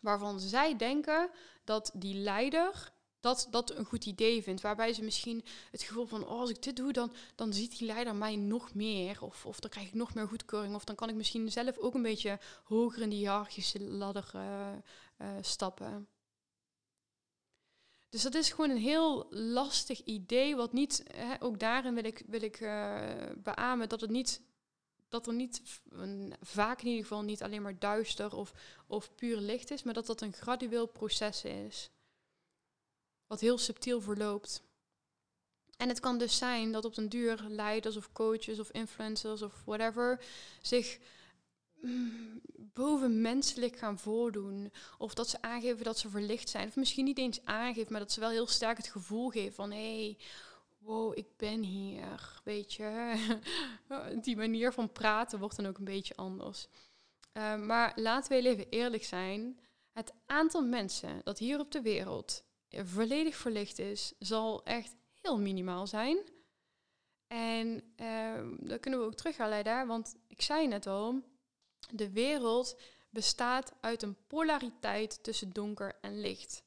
waarvan 0.00 0.40
zij 0.40 0.76
denken 0.76 1.30
dat 1.64 1.90
die 1.94 2.14
leider 2.14 2.92
dat, 3.24 3.48
dat 3.50 3.70
een 3.76 3.84
goed 3.84 4.06
idee 4.06 4.42
vindt. 4.42 4.60
Waarbij 4.60 4.92
ze 4.92 5.02
misschien 5.02 5.44
het 5.70 5.82
gevoel 5.82 6.06
van, 6.06 6.26
oh, 6.26 6.40
als 6.40 6.50
ik 6.50 6.62
dit 6.62 6.76
doe, 6.76 6.92
dan, 6.92 7.12
dan 7.34 7.52
ziet 7.52 7.78
die 7.78 7.86
leider 7.86 8.14
mij 8.14 8.36
nog 8.36 8.74
meer. 8.74 9.22
Of, 9.22 9.46
of 9.46 9.60
dan 9.60 9.70
krijg 9.70 9.86
ik 9.86 9.94
nog 9.94 10.14
meer 10.14 10.28
goedkeuring. 10.28 10.74
Of 10.74 10.84
dan 10.84 10.94
kan 10.94 11.08
ik 11.08 11.14
misschien 11.14 11.50
zelf 11.50 11.78
ook 11.78 11.94
een 11.94 12.02
beetje 12.02 12.38
hoger 12.64 13.02
in 13.02 13.08
die 13.08 13.18
hiërarchische 13.18 13.80
ladder 13.80 14.30
eh, 14.32 14.72
eh, 15.24 15.42
stappen. 15.42 16.08
Dus 18.08 18.22
dat 18.22 18.34
is 18.34 18.50
gewoon 18.50 18.70
een 18.70 18.76
heel 18.76 19.26
lastig 19.30 20.04
idee, 20.04 20.56
wat 20.56 20.72
niet, 20.72 21.02
hè, 21.14 21.42
ook 21.42 21.58
daarin 21.58 21.94
wil 21.94 22.04
ik, 22.04 22.22
wil 22.26 22.42
ik 22.42 22.60
uh, 22.60 23.30
beamen 23.36 23.88
dat 23.88 24.00
het 24.00 24.10
niet, 24.10 24.40
dat 25.08 25.26
er 25.26 25.34
niet, 25.34 25.62
vaak 26.40 26.80
in 26.80 26.86
ieder 26.86 27.02
geval 27.02 27.22
niet 27.22 27.42
alleen 27.42 27.62
maar 27.62 27.78
duister 27.78 28.34
of, 28.34 28.52
of 28.86 29.14
puur 29.14 29.36
licht 29.36 29.70
is, 29.70 29.82
maar 29.82 29.94
dat 29.94 30.06
dat 30.06 30.20
een 30.20 30.32
gradueel 30.32 30.86
proces 30.86 31.44
is. 31.44 31.90
Wat 33.26 33.40
heel 33.40 33.58
subtiel 33.58 34.00
verloopt. 34.00 34.62
En 35.76 35.88
het 35.88 36.00
kan 36.00 36.18
dus 36.18 36.36
zijn 36.36 36.72
dat 36.72 36.84
op 36.84 36.94
den 36.94 37.08
duur 37.08 37.44
leiders 37.48 37.96
of 37.96 38.12
coaches 38.12 38.58
of 38.58 38.70
influencers 38.70 39.42
of 39.42 39.62
whatever 39.64 40.24
zich 40.62 40.98
bovenmenselijk 42.56 43.76
gaan 43.76 43.98
voordoen. 43.98 44.72
Of 44.98 45.14
dat 45.14 45.28
ze 45.28 45.42
aangeven 45.42 45.84
dat 45.84 45.98
ze 45.98 46.08
verlicht 46.08 46.48
zijn. 46.48 46.68
Of 46.68 46.76
misschien 46.76 47.04
niet 47.04 47.18
eens 47.18 47.44
aangeven, 47.44 47.92
maar 47.92 48.00
dat 48.00 48.12
ze 48.12 48.20
wel 48.20 48.30
heel 48.30 48.46
sterk 48.46 48.76
het 48.76 48.88
gevoel 48.88 49.28
geven 49.28 49.54
van 49.54 49.70
hé, 49.70 50.04
hey, 50.04 50.18
wow, 50.78 51.18
ik 51.18 51.26
ben 51.36 51.62
hier. 51.62 52.40
Weet 52.44 52.72
je, 52.72 53.14
die 54.22 54.36
manier 54.36 54.72
van 54.72 54.92
praten 54.92 55.38
wordt 55.38 55.56
dan 55.56 55.66
ook 55.66 55.78
een 55.78 55.84
beetje 55.84 56.16
anders. 56.16 56.68
Uh, 57.32 57.56
maar 57.56 57.92
laten 57.94 58.42
we 58.42 58.48
even 58.48 58.68
eerlijk 58.70 59.04
zijn. 59.04 59.58
Het 59.92 60.12
aantal 60.26 60.62
mensen 60.62 61.20
dat 61.24 61.38
hier 61.38 61.58
op 61.58 61.70
de 61.70 61.82
wereld 61.82 62.44
volledig 62.68 63.36
verlicht 63.36 63.78
is, 63.78 64.12
zal 64.18 64.64
echt 64.64 64.96
heel 65.20 65.38
minimaal 65.38 65.86
zijn. 65.86 66.18
En 67.26 67.82
uh, 68.00 68.68
dat 68.68 68.80
kunnen 68.80 69.00
we 69.00 69.06
ook 69.06 69.14
terug 69.14 69.36
gaan 69.36 69.48
leiden, 69.48 69.86
want 69.86 70.16
ik 70.28 70.42
zei 70.42 70.68
net 70.68 70.86
al, 70.86 71.22
de 71.96 72.10
wereld 72.10 72.80
bestaat 73.10 73.72
uit 73.80 74.02
een 74.02 74.16
polariteit 74.26 75.22
tussen 75.22 75.52
donker 75.52 75.98
en 76.00 76.20
licht. 76.20 76.62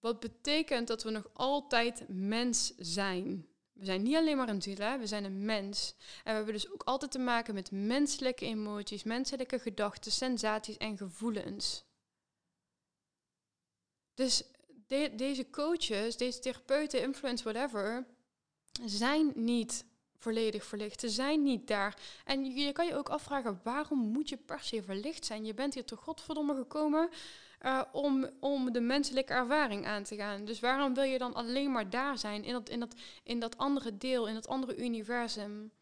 Wat 0.00 0.20
betekent 0.20 0.88
dat 0.88 1.02
we 1.02 1.10
nog 1.10 1.30
altijd 1.32 2.08
mens 2.08 2.72
zijn. 2.76 3.48
we 3.72 3.84
zijn 3.84 4.02
niet 4.02 4.16
alleen 4.16 4.36
maar 4.36 4.48
een 4.48 4.62
ziel, 4.62 4.98
we 4.98 5.06
zijn 5.06 5.24
een 5.24 5.44
mens. 5.44 5.94
En 5.98 6.30
we 6.30 6.30
hebben 6.30 6.54
dus 6.54 6.72
ook 6.72 6.82
altijd 6.82 7.10
te 7.10 7.18
maken 7.18 7.54
met 7.54 7.70
menselijke 7.70 8.44
emoties, 8.44 9.02
menselijke 9.02 9.58
gedachten, 9.58 10.12
sensaties 10.12 10.76
en 10.76 10.96
gevoelens. 10.96 11.84
Dus 14.14 14.44
deze 15.16 15.50
coaches, 15.50 16.16
deze 16.16 16.38
therapeuten, 16.38 17.02
influencers, 17.02 17.52
whatever, 17.52 18.06
zijn 18.84 19.32
niet 19.34 19.84
volledig 20.24 20.64
verlicht. 20.64 21.00
Ze 21.00 21.08
zijn 21.08 21.42
niet 21.42 21.66
daar. 21.66 21.96
En 22.24 22.44
je, 22.44 22.72
kan 22.72 22.86
je 22.86 22.96
ook 22.96 23.08
afvragen, 23.08 23.60
waarom 23.62 23.98
moet 23.98 24.28
je 24.28 24.36
per 24.36 24.60
se 24.60 24.82
verlicht 24.82 25.24
zijn? 25.24 25.44
Je 25.44 25.54
bent 25.54 25.74
hier 25.74 25.84
toch 25.84 26.00
godverdomme 26.00 26.54
gekomen 26.54 27.08
uh, 27.62 27.82
om, 27.92 28.30
om 28.40 28.72
de 28.72 28.80
menselijke 28.80 29.32
ervaring 29.32 29.86
aan 29.86 30.02
te 30.02 30.16
gaan. 30.16 30.44
Dus 30.44 30.60
waarom 30.60 30.94
wil 30.94 31.04
je 31.04 31.18
dan 31.18 31.34
alleen 31.34 31.72
maar 31.72 31.90
daar 31.90 32.18
zijn, 32.18 32.44
in 32.44 32.52
dat, 32.52 32.68
in 32.68 32.80
dat, 32.80 32.94
in 33.22 33.40
dat 33.40 33.56
andere 33.56 33.96
deel, 33.96 34.28
in 34.28 34.34
dat 34.34 34.48
andere 34.48 34.76
universum? 34.76 35.72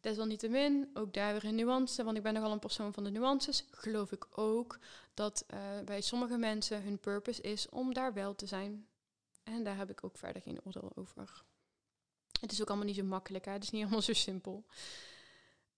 Desalniettemin, 0.00 0.90
ook 0.94 1.12
daar 1.14 1.32
weer 1.32 1.44
een 1.44 1.54
nuance, 1.54 2.04
want 2.04 2.16
ik 2.16 2.22
ben 2.22 2.34
nogal 2.34 2.52
een 2.52 2.58
persoon 2.58 2.92
van 2.92 3.04
de 3.04 3.10
nuances, 3.10 3.64
geloof 3.70 4.12
ik 4.12 4.26
ook 4.38 4.78
dat 5.14 5.44
uh, 5.54 5.58
bij 5.84 6.00
sommige 6.00 6.38
mensen 6.38 6.82
hun 6.82 6.98
purpose 6.98 7.42
is 7.42 7.68
om 7.68 7.94
daar 7.94 8.12
wel 8.12 8.34
te 8.34 8.46
zijn. 8.46 8.86
En 9.44 9.64
daar 9.64 9.76
heb 9.76 9.90
ik 9.90 10.04
ook 10.04 10.16
verder 10.16 10.42
geen 10.42 10.60
oordeel 10.64 10.92
over. 10.94 11.44
Het 12.44 12.52
is 12.52 12.60
ook 12.60 12.68
allemaal 12.68 12.86
niet 12.86 12.96
zo 12.96 13.04
makkelijk, 13.04 13.44
hè? 13.44 13.52
het 13.52 13.62
is 13.62 13.70
niet 13.70 13.82
allemaal 13.82 14.02
zo 14.02 14.12
simpel. 14.12 14.64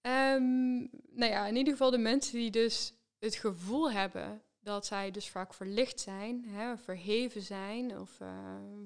Um, 0.02 0.79
nou 1.11 1.33
ja, 1.33 1.46
in 1.46 1.57
ieder 1.57 1.72
geval 1.72 1.90
de 1.90 1.98
mensen 1.98 2.38
die 2.38 2.50
dus 2.50 2.92
het 3.18 3.35
gevoel 3.35 3.90
hebben 3.90 4.42
dat 4.61 4.87
zij 4.87 5.11
dus 5.11 5.29
vaak 5.29 5.55
verlicht 5.55 6.00
zijn, 6.00 6.44
hè, 6.44 6.76
verheven 6.76 7.42
zijn 7.42 7.98
of 7.98 8.20
uh, 8.20 8.29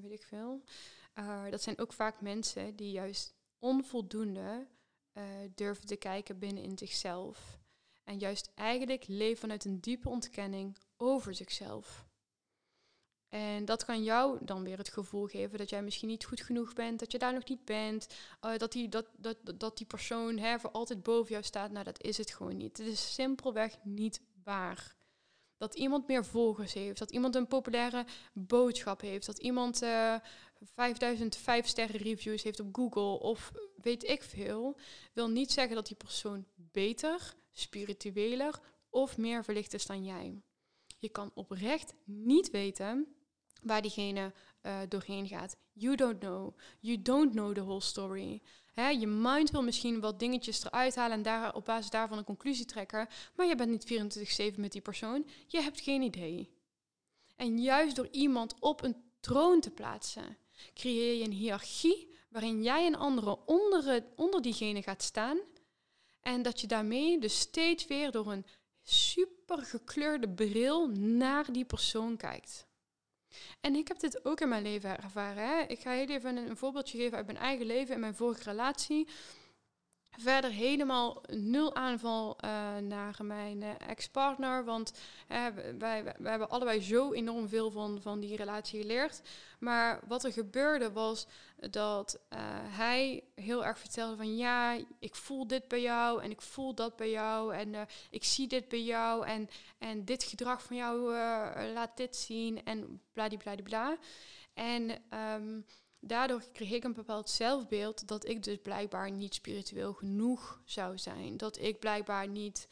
weet 0.00 0.12
ik 0.12 0.22
veel. 0.22 0.62
Uh, 1.14 1.50
dat 1.50 1.62
zijn 1.62 1.78
ook 1.78 1.92
vaak 1.92 2.20
mensen 2.20 2.76
die 2.76 2.90
juist 2.90 3.34
onvoldoende 3.58 4.66
uh, 5.14 5.24
durven 5.54 5.86
te 5.86 5.96
kijken 5.96 6.38
binnen 6.38 6.62
in 6.62 6.78
zichzelf. 6.78 7.58
En 8.04 8.18
juist 8.18 8.50
eigenlijk 8.54 9.06
leven 9.06 9.40
vanuit 9.40 9.64
een 9.64 9.80
diepe 9.80 10.08
ontkenning 10.08 10.76
over 10.96 11.34
zichzelf. 11.34 12.08
En 13.30 13.64
dat 13.64 13.84
kan 13.84 14.02
jou 14.02 14.38
dan 14.40 14.62
weer 14.62 14.78
het 14.78 14.88
gevoel 14.88 15.26
geven 15.26 15.58
dat 15.58 15.70
jij 15.70 15.82
misschien 15.82 16.08
niet 16.08 16.24
goed 16.24 16.40
genoeg 16.40 16.72
bent, 16.72 16.98
dat 16.98 17.12
je 17.12 17.18
daar 17.18 17.34
nog 17.34 17.48
niet 17.48 17.64
bent, 17.64 18.06
dat, 18.56 18.72
die, 18.72 18.88
dat, 18.88 19.06
dat, 19.16 19.36
dat 19.54 19.76
die 19.76 19.86
persoon 19.86 20.38
hè, 20.38 20.58
voor 20.58 20.70
altijd 20.70 21.02
boven 21.02 21.30
jou 21.30 21.44
staat. 21.44 21.70
Nou, 21.70 21.84
dat 21.84 22.02
is 22.02 22.16
het 22.16 22.30
gewoon 22.30 22.56
niet. 22.56 22.78
Het 22.78 22.86
is 22.86 23.14
simpelweg 23.14 23.76
niet 23.82 24.20
waar 24.44 24.94
dat 25.60 25.74
iemand 25.74 26.06
meer 26.06 26.24
volgers 26.24 26.72
heeft, 26.72 26.98
dat 26.98 27.10
iemand 27.10 27.34
een 27.34 27.46
populaire 27.46 28.04
boodschap 28.32 29.00
heeft, 29.00 29.26
dat 29.26 29.38
iemand 29.38 29.82
uh, 29.82 30.14
5000 30.74 31.38
sterren 31.62 32.00
reviews 32.00 32.42
heeft 32.42 32.60
op 32.60 32.68
Google 32.72 33.18
of 33.20 33.52
weet 33.76 34.08
ik 34.08 34.22
veel, 34.22 34.76
wil 35.12 35.28
niet 35.28 35.52
zeggen 35.52 35.74
dat 35.74 35.86
die 35.86 35.96
persoon 35.96 36.46
beter, 36.54 37.34
spiritueler 37.52 38.60
of 38.90 39.18
meer 39.18 39.44
verlicht 39.44 39.74
is 39.74 39.86
dan 39.86 40.04
jij. 40.04 40.42
Je 40.98 41.08
kan 41.08 41.30
oprecht 41.34 41.94
niet 42.04 42.50
weten 42.50 43.14
waar 43.62 43.82
diegene 43.82 44.32
uh, 44.62 44.78
doorheen 44.88 45.28
gaat. 45.28 45.56
You 45.72 45.96
don't 45.96 46.18
know. 46.18 46.58
You 46.80 47.02
don't 47.02 47.32
know 47.32 47.54
the 47.54 47.62
whole 47.62 47.80
story. 47.80 48.42
Je 48.74 49.06
mind 49.06 49.50
wil 49.50 49.62
misschien 49.62 50.00
wat 50.00 50.18
dingetjes 50.18 50.64
eruit 50.64 50.94
halen 50.94 51.16
en 51.16 51.22
daar, 51.22 51.54
op 51.54 51.64
basis 51.64 51.90
daarvan 51.90 52.18
een 52.18 52.24
conclusie 52.24 52.64
trekken, 52.64 53.08
maar 53.34 53.46
je 53.46 53.54
bent 53.54 53.70
niet 53.70 54.52
24-7 54.52 54.54
met 54.56 54.72
die 54.72 54.80
persoon. 54.80 55.26
Je 55.46 55.60
hebt 55.60 55.80
geen 55.80 56.02
idee. 56.02 56.50
En 57.36 57.58
juist 57.58 57.96
door 57.96 58.08
iemand 58.10 58.54
op 58.60 58.82
een 58.82 58.96
troon 59.20 59.60
te 59.60 59.70
plaatsen, 59.70 60.36
creëer 60.74 61.18
je 61.18 61.24
een 61.24 61.32
hiërarchie 61.32 62.08
waarin 62.28 62.62
jij 62.62 62.86
en 62.86 62.94
anderen 62.94 63.48
onder, 63.48 64.04
onder 64.16 64.42
diegene 64.42 64.82
gaat 64.82 65.02
staan. 65.02 65.38
En 66.20 66.42
dat 66.42 66.60
je 66.60 66.66
daarmee 66.66 67.18
dus 67.18 67.38
steeds 67.38 67.86
weer 67.86 68.10
door 68.10 68.32
een 68.32 68.46
super 68.82 69.58
gekleurde 69.58 70.28
bril 70.28 70.88
naar 70.88 71.52
die 71.52 71.64
persoon 71.64 72.16
kijkt. 72.16 72.66
En 73.60 73.74
ik 73.74 73.88
heb 73.88 74.00
dit 74.00 74.24
ook 74.24 74.40
in 74.40 74.48
mijn 74.48 74.62
leven 74.62 75.02
ervaren. 75.02 75.68
Ik 75.68 75.80
ga 75.80 75.90
heel 75.90 76.08
even 76.08 76.36
een, 76.36 76.50
een 76.50 76.56
voorbeeldje 76.56 76.98
geven 76.98 77.16
uit 77.16 77.26
mijn 77.26 77.38
eigen 77.38 77.66
leven 77.66 77.94
en 77.94 78.00
mijn 78.00 78.14
vorige 78.14 78.50
relatie. 78.50 79.08
Verder 80.20 80.50
helemaal 80.50 81.22
nul 81.26 81.74
aanval 81.74 82.36
uh, 82.44 82.76
naar 82.76 83.16
mijn 83.22 83.62
uh, 83.62 83.68
ex-partner. 83.78 84.64
Want 84.64 84.92
wij, 85.28 85.54
wij, 85.78 86.14
wij, 86.18 86.30
hebben 86.30 86.50
allebei 86.50 86.80
zo 86.82 87.12
enorm 87.12 87.48
veel 87.48 87.70
van, 87.70 87.98
van 88.02 88.20
die 88.20 88.36
relatie 88.36 88.80
geleerd. 88.80 89.22
Maar 89.58 90.00
wat 90.06 90.24
er 90.24 90.32
gebeurde 90.32 90.92
was 90.92 91.26
dat 91.56 92.20
hij 92.64 93.24
heel 93.34 93.64
erg 93.64 93.78
vertelde 93.78 94.16
van... 94.16 94.36
ja, 94.36 94.78
ik 94.98 95.14
voel 95.14 95.46
dit 95.46 95.68
bij 95.68 95.80
jou 95.80 96.22
en 96.22 96.30
ik 96.30 96.42
voel 96.42 96.74
dat 96.74 96.96
bij 96.96 97.10
jou... 97.10 97.54
en 97.54 97.74
ik 98.10 98.24
zie 98.24 98.48
dit 98.48 98.68
bij 98.68 98.82
jou 98.82 99.26
en, 99.26 99.48
en 99.78 100.04
dit 100.04 100.22
gedrag 100.22 100.62
van 100.62 100.76
jou 100.76 101.12
laat 101.72 101.96
dit 101.96 102.16
zien 102.16 102.64
en 102.64 103.00
bladibladibla. 103.12 103.96
En... 104.54 104.90
Um, 105.34 105.64
daardoor 106.00 106.42
kreeg 106.52 106.70
ik 106.70 106.84
een 106.84 106.92
bepaald 106.92 107.30
zelfbeeld 107.30 108.08
dat 108.08 108.28
ik 108.28 108.42
dus 108.42 108.58
blijkbaar 108.62 109.10
niet 109.10 109.34
spiritueel 109.34 109.92
genoeg 109.92 110.60
zou 110.64 110.98
zijn. 110.98 111.36
Dat 111.36 111.58
ik 111.58 111.78
blijkbaar 111.78 112.28
niet, 112.28 112.68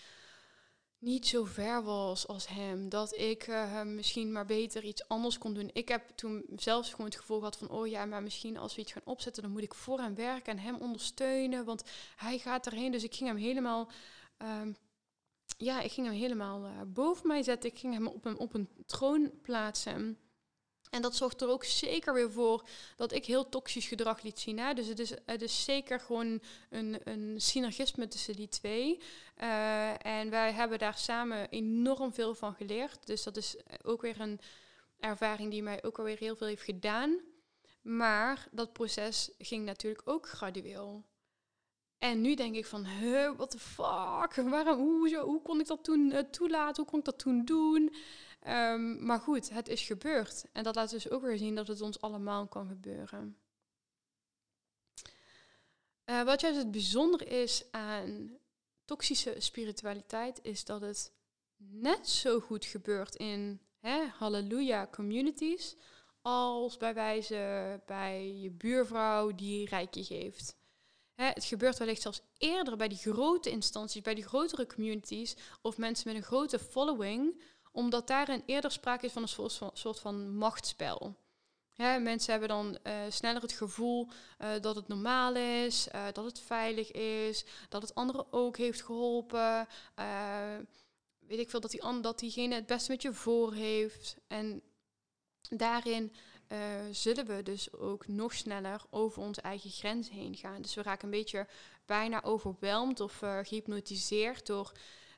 niet 0.98 1.26
zo 1.26 1.44
ver 1.44 1.82
was 1.82 2.26
als 2.26 2.48
hem. 2.48 2.88
Dat 2.88 3.16
ik 3.16 3.46
uh, 3.46 3.82
misschien 3.82 4.32
maar 4.32 4.46
beter 4.46 4.84
iets 4.84 5.08
anders 5.08 5.38
kon 5.38 5.54
doen. 5.54 5.70
Ik 5.72 5.88
heb 5.88 6.08
toen 6.08 6.44
zelfs 6.56 6.90
gewoon 6.90 7.06
het 7.06 7.16
gevoel 7.16 7.38
gehad 7.38 7.56
van, 7.56 7.70
oh 7.70 7.86
ja, 7.86 8.04
maar 8.04 8.22
misschien 8.22 8.56
als 8.56 8.74
we 8.74 8.80
iets 8.80 8.92
gaan 8.92 9.02
opzetten, 9.04 9.42
dan 9.42 9.52
moet 9.52 9.62
ik 9.62 9.74
voor 9.74 10.00
hem 10.00 10.14
werken 10.14 10.52
en 10.52 10.58
hem 10.58 10.76
ondersteunen, 10.76 11.64
want 11.64 11.82
hij 12.16 12.38
gaat 12.38 12.66
erheen. 12.66 12.92
Dus 12.92 13.04
ik 13.04 13.14
ging 13.14 13.28
hem 13.28 13.38
helemaal... 13.38 13.90
Um, 14.42 14.76
ja, 15.56 15.80
ik 15.80 15.92
ging 15.92 16.06
hem 16.06 16.16
helemaal 16.16 16.64
uh, 16.64 16.80
boven 16.86 17.26
mij 17.26 17.42
zetten. 17.42 17.70
Ik 17.70 17.78
ging 17.78 17.94
hem 17.94 18.06
op 18.06 18.24
een, 18.24 18.38
op 18.38 18.54
een 18.54 18.68
troon 18.86 19.32
plaatsen. 19.42 20.18
En 20.90 21.03
dat 21.03 21.16
zorgt 21.16 21.40
er 21.40 21.48
ook 21.48 21.64
zeker 21.64 22.14
weer 22.14 22.31
voor 22.31 22.68
dat 22.96 23.12
ik 23.12 23.24
heel 23.24 23.48
toxisch 23.48 23.87
gedrag 23.87 24.22
liet 24.22 24.40
zien. 24.40 24.59
Hè? 24.59 24.74
Dus 24.74 24.87
het 24.87 24.98
is, 24.98 25.12
het 25.24 25.42
is 25.42 25.64
zeker 25.64 26.01
gewoon 26.01 26.40
een, 26.70 27.01
een 27.05 27.40
synergisme 27.40 28.09
tussen 28.09 28.37
die 28.37 28.48
twee. 28.48 29.01
Uh, 29.42 30.07
en 30.07 30.31
wij 30.31 30.53
hebben 30.53 30.79
daar 30.79 30.98
samen 30.98 31.48
enorm 31.48 32.12
veel 32.12 32.35
van 32.35 32.55
geleerd. 32.55 33.07
Dus 33.07 33.22
dat 33.22 33.37
is 33.37 33.57
ook 33.83 34.03
weer 34.03 34.20
een 34.20 34.40
ervaring 35.01 35.51
die 35.51 35.62
mij 35.62 35.85
ook 35.85 35.98
alweer 35.98 36.18
heel 36.18 36.37
veel 36.37 36.46
heeft 36.46 36.62
gedaan. 36.62 37.20
Maar 37.83 38.48
dat 38.51 38.72
proces 38.72 39.31
ging 39.38 39.64
natuurlijk 39.64 40.03
ook 40.05 40.29
gradueel. 40.29 41.05
En 41.98 42.20
nu 42.20 42.35
denk 42.35 42.55
ik 42.55 42.66
van, 42.66 42.85
huh, 42.85 43.37
what 43.37 43.51
the 43.51 43.59
fuck? 43.59 44.48
Waarom, 44.48 44.79
hoe, 44.79 45.16
hoe 45.16 45.42
kon 45.42 45.61
ik 45.61 45.66
dat 45.66 45.85
toen 45.85 46.11
uh, 46.12 46.18
toelaten? 46.18 46.83
Hoe 46.83 46.90
kon 46.90 46.98
ik 46.98 47.05
dat 47.05 47.18
toen 47.18 47.44
doen? 47.44 47.94
Um, 48.46 49.05
maar 49.05 49.20
goed, 49.20 49.51
het 49.51 49.68
is 49.68 49.83
gebeurd. 49.83 50.44
En 50.53 50.62
dat 50.62 50.74
laat 50.74 50.90
dus 50.90 51.11
ook 51.11 51.22
weer 51.22 51.38
zien 51.38 51.55
dat 51.55 51.68
het 51.68 51.81
ons 51.81 52.01
allemaal 52.01 52.46
kan 52.46 52.68
gebeuren. 52.68 53.38
Uh, 56.05 56.22
wat 56.22 56.40
juist 56.40 56.59
het 56.59 56.70
bijzondere 56.70 57.24
is 57.24 57.64
aan 57.70 58.38
toxische 58.85 59.35
spiritualiteit, 59.38 60.38
is 60.42 60.64
dat 60.64 60.81
het 60.81 61.12
net 61.57 62.09
zo 62.09 62.40
goed 62.40 62.64
gebeurt 62.64 63.14
in 63.14 63.61
hè, 63.79 64.05
halleluja 64.07 64.88
communities, 64.90 65.77
als 66.22 66.77
bij 66.77 66.94
wijze 66.94 67.81
bij 67.87 68.35
je 68.35 68.51
buurvrouw 68.51 69.35
die 69.35 69.68
rijkje 69.68 70.05
geeft. 70.05 70.57
Het 71.14 71.44
gebeurt 71.44 71.79
wellicht 71.79 72.03
zelfs 72.03 72.22
eerder 72.37 72.77
bij 72.77 72.88
die 72.88 72.98
grote 72.98 73.51
instanties, 73.51 74.03
bij 74.03 74.14
die 74.14 74.27
grotere 74.27 74.66
communities 74.66 75.37
of 75.62 75.79
mensen 75.79 76.09
met 76.09 76.16
een 76.16 76.29
grote 76.29 76.59
following, 76.59 77.42
omdat 77.78 78.06
daarin 78.06 78.42
eerder 78.46 78.70
sprake 78.72 79.06
is 79.06 79.12
van 79.12 79.22
een 79.22 79.70
soort 79.72 80.00
van, 80.00 80.36
machtsspel. 80.36 81.16
mensen 81.76 82.30
hebben 82.30 82.48
dan 82.48 82.78
uh, 82.86 82.92
sneller 83.08 83.42
het 83.42 83.52
gevoel 83.52 84.08
uh, 84.38 84.48
dat 84.60 84.76
het 84.76 84.88
normaal 84.88 85.34
is, 85.34 85.88
uh, 85.94 86.04
dat 86.12 86.24
het 86.24 86.40
veilig 86.40 86.90
is, 86.92 87.44
dat 87.68 87.82
het 87.82 87.94
anderen 87.94 88.32
ook 88.32 88.56
heeft 88.56 88.82
geholpen. 88.82 89.66
weet 91.18 91.38
ik 91.38 91.50
veel, 91.50 91.60
dat, 91.60 91.70
die, 91.70 92.00
dat 92.00 92.18
diegene 92.18 92.54
het 92.54 92.66
beste 92.66 92.90
met 92.90 93.02
je 93.02 93.12
voor 93.12 93.54
heeft. 93.54 94.16
En 94.26 94.62
daarin 95.48 96.12
zullen 96.90 97.26
we 97.26 97.42
dus 97.42 97.72
ook 97.72 98.08
nog 98.08 98.32
sneller 98.32 98.82
over 98.90 99.22
onze 99.22 99.40
eigen 99.40 99.70
grenzen 99.70 100.14
heen 100.14 100.36
gaan. 100.36 100.62
Dus 100.62 100.74
we 100.74 100.82
raken 100.82 101.04
een 101.04 101.18
beetje 101.18 101.46
bijna 101.86 102.22
overweldigd 102.22 103.00
of 103.00 103.18
gehypnotiseerd 103.18 104.46
door 104.46 104.72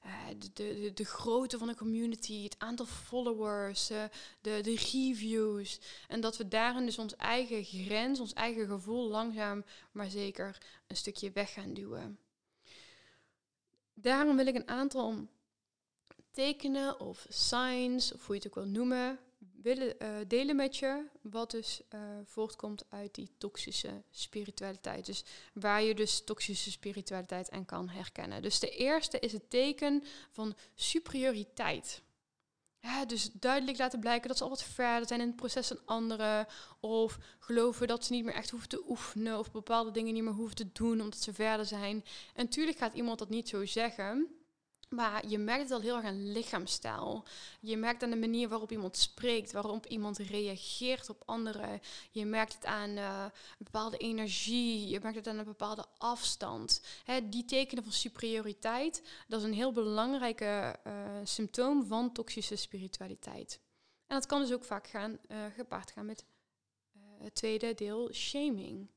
uh, 0.05 0.27
de, 0.39 0.53
de, 0.53 0.93
de 0.95 1.05
grootte 1.05 1.59
van 1.59 1.67
de 1.67 1.75
community, 1.75 2.43
het 2.43 2.55
aantal 2.59 2.87
followers, 2.87 3.91
uh, 3.91 4.05
de, 4.41 4.61
de 4.63 4.75
reviews. 4.75 5.81
En 6.09 6.21
dat 6.21 6.37
we 6.37 6.49
daarin 6.49 6.85
dus 6.85 6.99
ons 6.99 7.17
eigen 7.17 7.65
grens, 7.65 8.21
ons 8.21 8.33
eigen 8.33 8.67
gevoel 8.67 9.09
langzaam 9.09 9.65
maar 9.93 10.11
zeker 10.11 10.59
een 10.87 10.97
stukje 10.97 11.31
weg 11.31 11.53
gaan 11.53 11.75
duwen. 11.75 12.19
Daarom 13.95 14.37
wil 14.37 14.47
ik 14.47 14.55
een 14.55 14.69
aantal 14.69 15.29
tekenen 16.31 17.01
of 17.01 17.27
signs, 17.29 18.13
of 18.13 18.27
hoe 18.27 18.35
je 18.35 18.43
het 18.43 18.51
ook 18.51 18.65
wil 18.65 18.73
noemen, 18.73 19.19
willen 19.63 19.95
uh, 20.03 20.09
delen 20.27 20.57
met 20.57 20.77
je 20.77 21.05
wat 21.21 21.51
dus 21.51 21.81
uh, 21.95 22.01
voortkomt 22.25 22.85
uit 22.89 23.15
die 23.15 23.31
toxische 23.39 24.03
spiritualiteit. 24.11 25.07
Dus 25.07 25.25
waar 25.53 25.83
je 25.83 25.95
dus 25.95 26.25
toxische 26.25 26.71
spiritualiteit 26.71 27.51
aan 27.51 27.65
kan 27.65 27.89
herkennen. 27.89 28.43
Dus 28.43 28.61
de 28.61 28.71
eerste 28.71 29.19
is 29.19 29.33
het 29.33 29.51
teken 29.51 30.05
van 30.31 30.55
superioriteit. 30.75 32.03
Dus 33.07 33.31
duidelijk 33.33 33.79
laten 33.79 34.01
blijken 34.01 34.29
dat 34.29 34.37
ze 34.37 34.43
al 34.45 34.51
wat 34.51 34.63
verder 34.63 35.09
zijn 35.09 35.21
in 35.21 35.27
het 35.27 35.37
proces 35.37 35.69
dan 35.69 35.81
anderen. 35.85 36.47
Of 36.81 37.19
geloven 37.39 37.87
dat 37.87 38.05
ze 38.05 38.13
niet 38.13 38.25
meer 38.25 38.35
echt 38.35 38.51
hoeven 38.51 38.69
te 38.69 38.85
oefenen. 38.89 39.39
Of 39.39 39.51
bepaalde 39.51 39.91
dingen 39.91 40.15
niet 40.15 40.23
meer 40.23 40.33
hoeven 40.33 40.57
te 40.57 40.73
doen 40.73 41.01
omdat 41.01 41.21
ze 41.21 41.35
verder 41.35 41.67
zijn. 41.67 42.05
En 42.35 42.45
natuurlijk 42.45 42.79
gaat 42.79 42.95
iemand 42.95 43.19
dat 43.19 43.29
niet 43.29 43.49
zo 43.49 43.67
zeggen. 43.67 44.40
Maar 44.91 45.29
je 45.29 45.39
merkt 45.39 45.63
het 45.63 45.73
al 45.73 45.81
heel 45.81 45.97
erg 45.97 46.05
aan 46.05 46.33
lichaamstaal. 46.33 47.25
Je 47.61 47.77
merkt 47.77 48.03
aan 48.03 48.11
de 48.11 48.17
manier 48.17 48.49
waarop 48.49 48.71
iemand 48.71 48.97
spreekt, 48.97 49.53
waarop 49.53 49.87
iemand 49.87 50.19
reageert 50.19 51.11
op 51.11 51.23
anderen. 51.27 51.81
Je 52.11 52.25
merkt 52.25 52.55
het 52.55 52.65
aan 52.65 52.91
uh, 52.91 53.25
een 53.59 53.65
bepaalde 53.65 53.97
energie, 53.97 54.89
je 54.89 55.01
merkt 55.03 55.17
het 55.17 55.27
aan 55.27 55.39
een 55.39 55.45
bepaalde 55.45 55.87
afstand. 55.99 56.83
Hè, 57.05 57.29
die 57.29 57.45
tekenen 57.45 57.85
van 57.85 57.93
superioriteit, 57.93 59.03
dat 59.29 59.41
is 59.41 59.47
een 59.47 59.55
heel 59.55 59.73
belangrijke 59.73 60.79
uh, 60.87 60.93
symptoom 61.25 61.87
van 61.87 62.13
toxische 62.13 62.57
spiritualiteit. 62.57 63.61
En 64.07 64.17
dat 64.17 64.27
kan 64.27 64.41
dus 64.41 64.53
ook 64.53 64.65
vaak 64.65 64.87
gaan, 64.87 65.19
uh, 65.29 65.39
gepaard 65.55 65.91
gaan 65.91 66.07
met 66.07 66.25
het 67.19 67.35
tweede 67.35 67.75
deel, 67.75 68.13
shaming. 68.13 68.89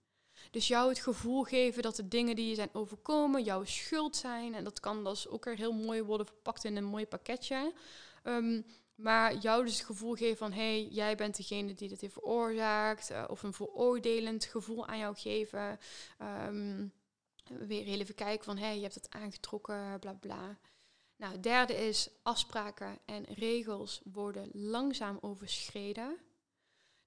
Dus 0.53 0.67
jou 0.67 0.89
het 0.89 0.99
gevoel 0.99 1.43
geven 1.43 1.83
dat 1.83 1.95
de 1.95 2.07
dingen 2.07 2.35
die 2.35 2.49
je 2.49 2.55
zijn 2.55 2.69
overkomen 2.73 3.43
jouw 3.43 3.63
schuld 3.63 4.15
zijn. 4.15 4.55
En 4.55 4.63
dat 4.63 4.79
kan 4.79 5.03
dus 5.03 5.27
ook 5.27 5.45
er 5.45 5.55
heel 5.55 5.73
mooi 5.73 6.03
worden 6.03 6.27
verpakt 6.27 6.63
in 6.63 6.75
een 6.75 6.83
mooi 6.83 7.07
pakketje. 7.07 7.73
Ehm, 8.23 8.61
maar 8.95 9.35
jou 9.35 9.63
dus 9.63 9.77
het 9.77 9.85
gevoel 9.85 10.13
geven 10.13 10.37
van, 10.37 10.51
hé, 10.51 10.79
hey, 10.79 10.87
jij 10.91 11.15
bent 11.15 11.37
degene 11.37 11.73
die 11.73 11.87
dit 11.87 12.01
heeft 12.01 12.13
veroorzaakt. 12.13 13.11
Uh, 13.11 13.23
of 13.27 13.43
een 13.43 13.53
veroordelend 13.53 14.45
gevoel 14.45 14.87
aan 14.87 14.97
jou 14.97 15.15
geven. 15.15 15.79
Um, 16.47 16.91
weer 17.59 17.85
even 17.85 18.15
kijken 18.15 18.45
van, 18.45 18.57
hé, 18.57 18.65
hey, 18.65 18.75
je 18.75 18.81
hebt 18.81 18.95
het 18.95 19.09
aangetrokken, 19.09 19.99
bla 19.99 20.13
bla. 20.13 20.57
Nou, 21.15 21.39
derde 21.39 21.87
is 21.87 22.09
afspraken 22.23 22.99
en 23.05 23.23
regels 23.23 24.01
worden 24.03 24.49
langzaam 24.51 25.17
overschreden. 25.21 26.17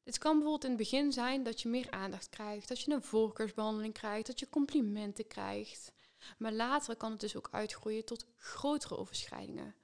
Het 0.06 0.18
kan 0.18 0.32
bijvoorbeeld 0.32 0.64
in 0.64 0.70
het 0.70 0.78
begin 0.78 1.12
zijn 1.12 1.42
dat 1.42 1.60
je 1.60 1.68
meer 1.68 1.90
aandacht 1.90 2.28
krijgt, 2.28 2.68
dat 2.68 2.80
je 2.80 2.92
een 2.92 3.02
voorkeursbehandeling 3.02 3.94
krijgt, 3.94 4.26
dat 4.26 4.40
je 4.40 4.48
complimenten 4.48 5.26
krijgt. 5.26 5.92
Maar 6.38 6.52
later 6.52 6.96
kan 6.96 7.10
het 7.10 7.20
dus 7.20 7.36
ook 7.36 7.48
uitgroeien 7.50 8.04
tot 8.04 8.26
grotere 8.36 8.96
overschrijdingen. 8.96 9.74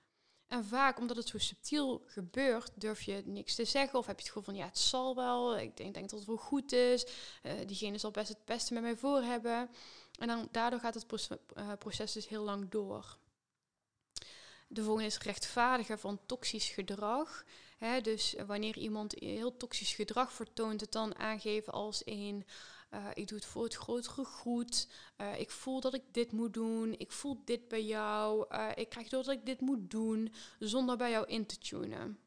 En 0.47 0.65
vaak, 0.65 0.99
omdat 0.99 1.17
het 1.17 1.29
zo 1.29 1.39
subtiel 1.39 2.03
gebeurt, 2.07 2.71
durf 2.75 3.03
je 3.03 3.23
niks 3.25 3.55
te 3.55 3.65
zeggen. 3.65 3.99
Of 3.99 4.07
heb 4.07 4.17
je 4.17 4.23
het 4.23 4.33
gevoel 4.33 4.55
van, 4.55 4.55
ja, 4.55 4.67
het 4.67 4.79
zal 4.79 5.15
wel. 5.15 5.59
Ik 5.59 5.77
denk, 5.77 5.95
denk 5.95 6.11
dat 6.11 6.19
het 6.19 6.29
wel 6.29 6.37
goed 6.37 6.73
is. 6.73 7.07
Uh, 7.43 7.53
diegene 7.67 7.99
zal 7.99 8.11
best 8.11 8.29
het 8.29 8.45
beste 8.45 8.75
met 8.75 8.83
mij 8.83 8.97
voor 8.97 9.23
hebben. 9.23 9.71
En 10.19 10.29
dan, 10.29 10.49
daardoor 10.51 10.81
gaat 10.81 10.95
het 10.95 11.07
proces, 11.07 11.37
uh, 11.59 11.73
proces 11.79 12.13
dus 12.13 12.29
heel 12.29 12.45
lang 12.45 12.71
door. 12.71 13.17
De 14.69 14.83
volgende 14.83 15.09
is 15.09 15.19
rechtvaardigen 15.19 15.99
van 15.99 16.21
toxisch 16.27 16.69
gedrag. 16.69 17.45
Dus 18.03 18.35
wanneer 18.47 18.77
iemand 18.77 19.15
heel 19.19 19.57
toxisch 19.57 19.95
gedrag 19.95 20.33
vertoont, 20.33 20.81
het 20.81 20.93
dan 20.93 21.17
aangeven 21.17 21.73
als 21.73 22.03
een 22.05 22.45
uh, 22.95 23.07
ik 23.15 23.29
doe 23.29 23.39
het 23.39 23.47
voor 23.47 23.65
het 23.65 23.75
grotere 23.75 24.25
goed. 24.25 24.89
Uh, 25.21 25.41
ik 25.41 25.51
voel 25.51 25.81
dat 25.81 25.95
ik 25.95 26.03
dit 26.11 26.33
moet 26.33 26.55
doen. 26.55 26.95
Ik 26.99 27.13
voel 27.13 27.43
dit 27.45 27.69
bij 27.69 27.85
jou. 27.85 28.47
Ik 28.75 28.89
krijg 28.89 29.09
door 29.09 29.23
dat 29.23 29.35
ik 29.35 29.47
dit 29.47 29.61
moet 29.61 29.91
doen, 29.91 30.35
zonder 30.59 30.97
bij 30.97 31.11
jou 31.11 31.27
in 31.27 31.47
te 31.47 31.59
tunen. 31.59 32.19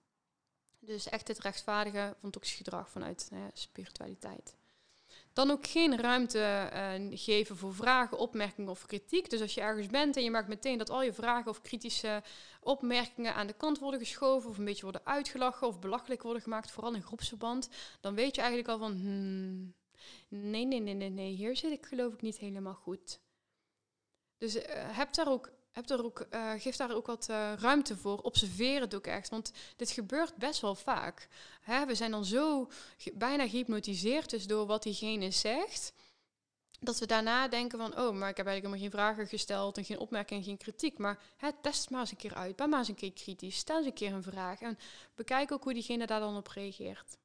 Dus 0.79 1.09
echt 1.09 1.27
het 1.27 1.39
rechtvaardigen 1.39 2.15
van 2.19 2.29
toxisch 2.29 2.55
gedrag 2.55 2.89
vanuit 2.89 3.31
spiritualiteit. 3.53 4.55
Dan 5.35 5.51
ook 5.51 5.67
geen 5.67 5.97
ruimte 5.97 6.69
uh, 6.73 7.17
geven 7.17 7.57
voor 7.57 7.73
vragen, 7.73 8.17
opmerkingen 8.17 8.71
of 8.71 8.85
kritiek. 8.85 9.29
Dus 9.29 9.41
als 9.41 9.53
je 9.53 9.61
ergens 9.61 9.87
bent 9.87 10.17
en 10.17 10.23
je 10.23 10.31
merkt 10.31 10.47
meteen 10.47 10.77
dat 10.77 10.89
al 10.89 11.03
je 11.03 11.13
vragen 11.13 11.51
of 11.51 11.61
kritische 11.61 12.23
opmerkingen 12.61 13.35
aan 13.35 13.47
de 13.47 13.53
kant 13.53 13.79
worden 13.79 13.99
geschoven, 13.99 14.49
of 14.49 14.57
een 14.57 14.65
beetje 14.65 14.83
worden 14.83 15.05
uitgelachen 15.05 15.67
of 15.67 15.79
belachelijk 15.79 16.21
worden 16.23 16.41
gemaakt, 16.41 16.71
vooral 16.71 16.93
in 16.93 17.01
groepsverband, 17.01 17.69
dan 18.01 18.15
weet 18.15 18.35
je 18.35 18.41
eigenlijk 18.41 18.69
al 18.69 18.77
van, 18.77 18.91
hmm, 18.91 19.73
nee, 20.27 20.65
nee, 20.65 20.79
nee, 20.79 20.93
nee, 20.93 21.09
nee, 21.09 21.33
hier 21.33 21.55
zit 21.55 21.71
ik 21.71 21.85
geloof 21.85 22.13
ik 22.13 22.21
niet 22.21 22.37
helemaal 22.37 22.73
goed. 22.73 23.19
Dus 24.37 24.55
uh, 24.55 24.63
heb 24.69 25.13
daar 25.13 25.31
ook 25.31 25.51
heb 25.75 25.91
ook, 25.91 26.25
uh, 26.31 26.51
geef 26.57 26.75
daar 26.75 26.95
ook 26.95 27.05
wat 27.05 27.27
uh, 27.29 27.53
ruimte 27.53 27.97
voor. 27.97 28.17
Observeer 28.17 28.81
het 28.81 28.95
ook 28.95 29.07
echt. 29.07 29.29
Want 29.29 29.51
dit 29.75 29.91
gebeurt 29.91 30.35
best 30.35 30.61
wel 30.61 30.75
vaak. 30.75 31.27
Hè, 31.61 31.85
we 31.85 31.95
zijn 31.95 32.11
dan 32.11 32.25
zo 32.25 32.69
bijna 33.13 33.47
gehypnotiseerd 33.47 34.29
dus 34.29 34.47
door 34.47 34.65
wat 34.65 34.83
diegene 34.83 35.31
zegt. 35.31 35.93
Dat 36.79 36.99
we 36.99 37.05
daarna 37.05 37.47
denken 37.47 37.79
van, 37.79 37.99
oh, 37.99 38.15
maar 38.15 38.29
ik 38.29 38.37
heb 38.37 38.47
eigenlijk 38.47 38.55
helemaal 38.55 38.79
geen 38.79 38.91
vragen 38.91 39.27
gesteld 39.27 39.77
en 39.77 39.85
geen 39.85 39.99
opmerkingen, 39.99 40.43
geen 40.43 40.57
kritiek. 40.57 40.97
Maar 40.97 41.19
hè, 41.37 41.49
test 41.61 41.89
maar 41.89 41.99
eens 41.99 42.11
een 42.11 42.17
keer 42.17 42.35
uit. 42.35 42.55
Ben 42.55 42.69
maar 42.69 42.79
eens 42.79 42.87
een 42.87 42.95
keer 42.95 43.13
kritisch. 43.13 43.57
Stel 43.57 43.77
eens 43.77 43.85
een 43.85 43.93
keer 43.93 44.13
een 44.13 44.23
vraag. 44.23 44.61
En 44.61 44.77
bekijk 45.15 45.51
ook 45.51 45.63
hoe 45.63 45.73
diegene 45.73 46.05
daar 46.05 46.19
dan 46.19 46.37
op 46.37 46.47
reageert. 46.47 47.17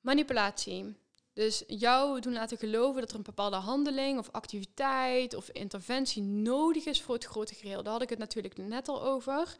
Manipulatie. 0.00 0.96
Dus 1.34 1.62
jou 1.66 2.20
doen 2.20 2.32
laten 2.32 2.58
geloven 2.58 3.00
dat 3.00 3.10
er 3.10 3.16
een 3.16 3.22
bepaalde 3.22 3.56
handeling 3.56 4.18
of 4.18 4.30
activiteit 4.30 5.34
of 5.34 5.48
interventie 5.48 6.22
nodig 6.22 6.84
is 6.84 7.02
voor 7.02 7.14
het 7.14 7.24
grote 7.24 7.54
geheel. 7.54 7.82
Daar 7.82 7.92
had 7.92 8.02
ik 8.02 8.10
het 8.10 8.18
natuurlijk 8.18 8.56
net 8.56 8.88
al 8.88 9.02
over. 9.02 9.56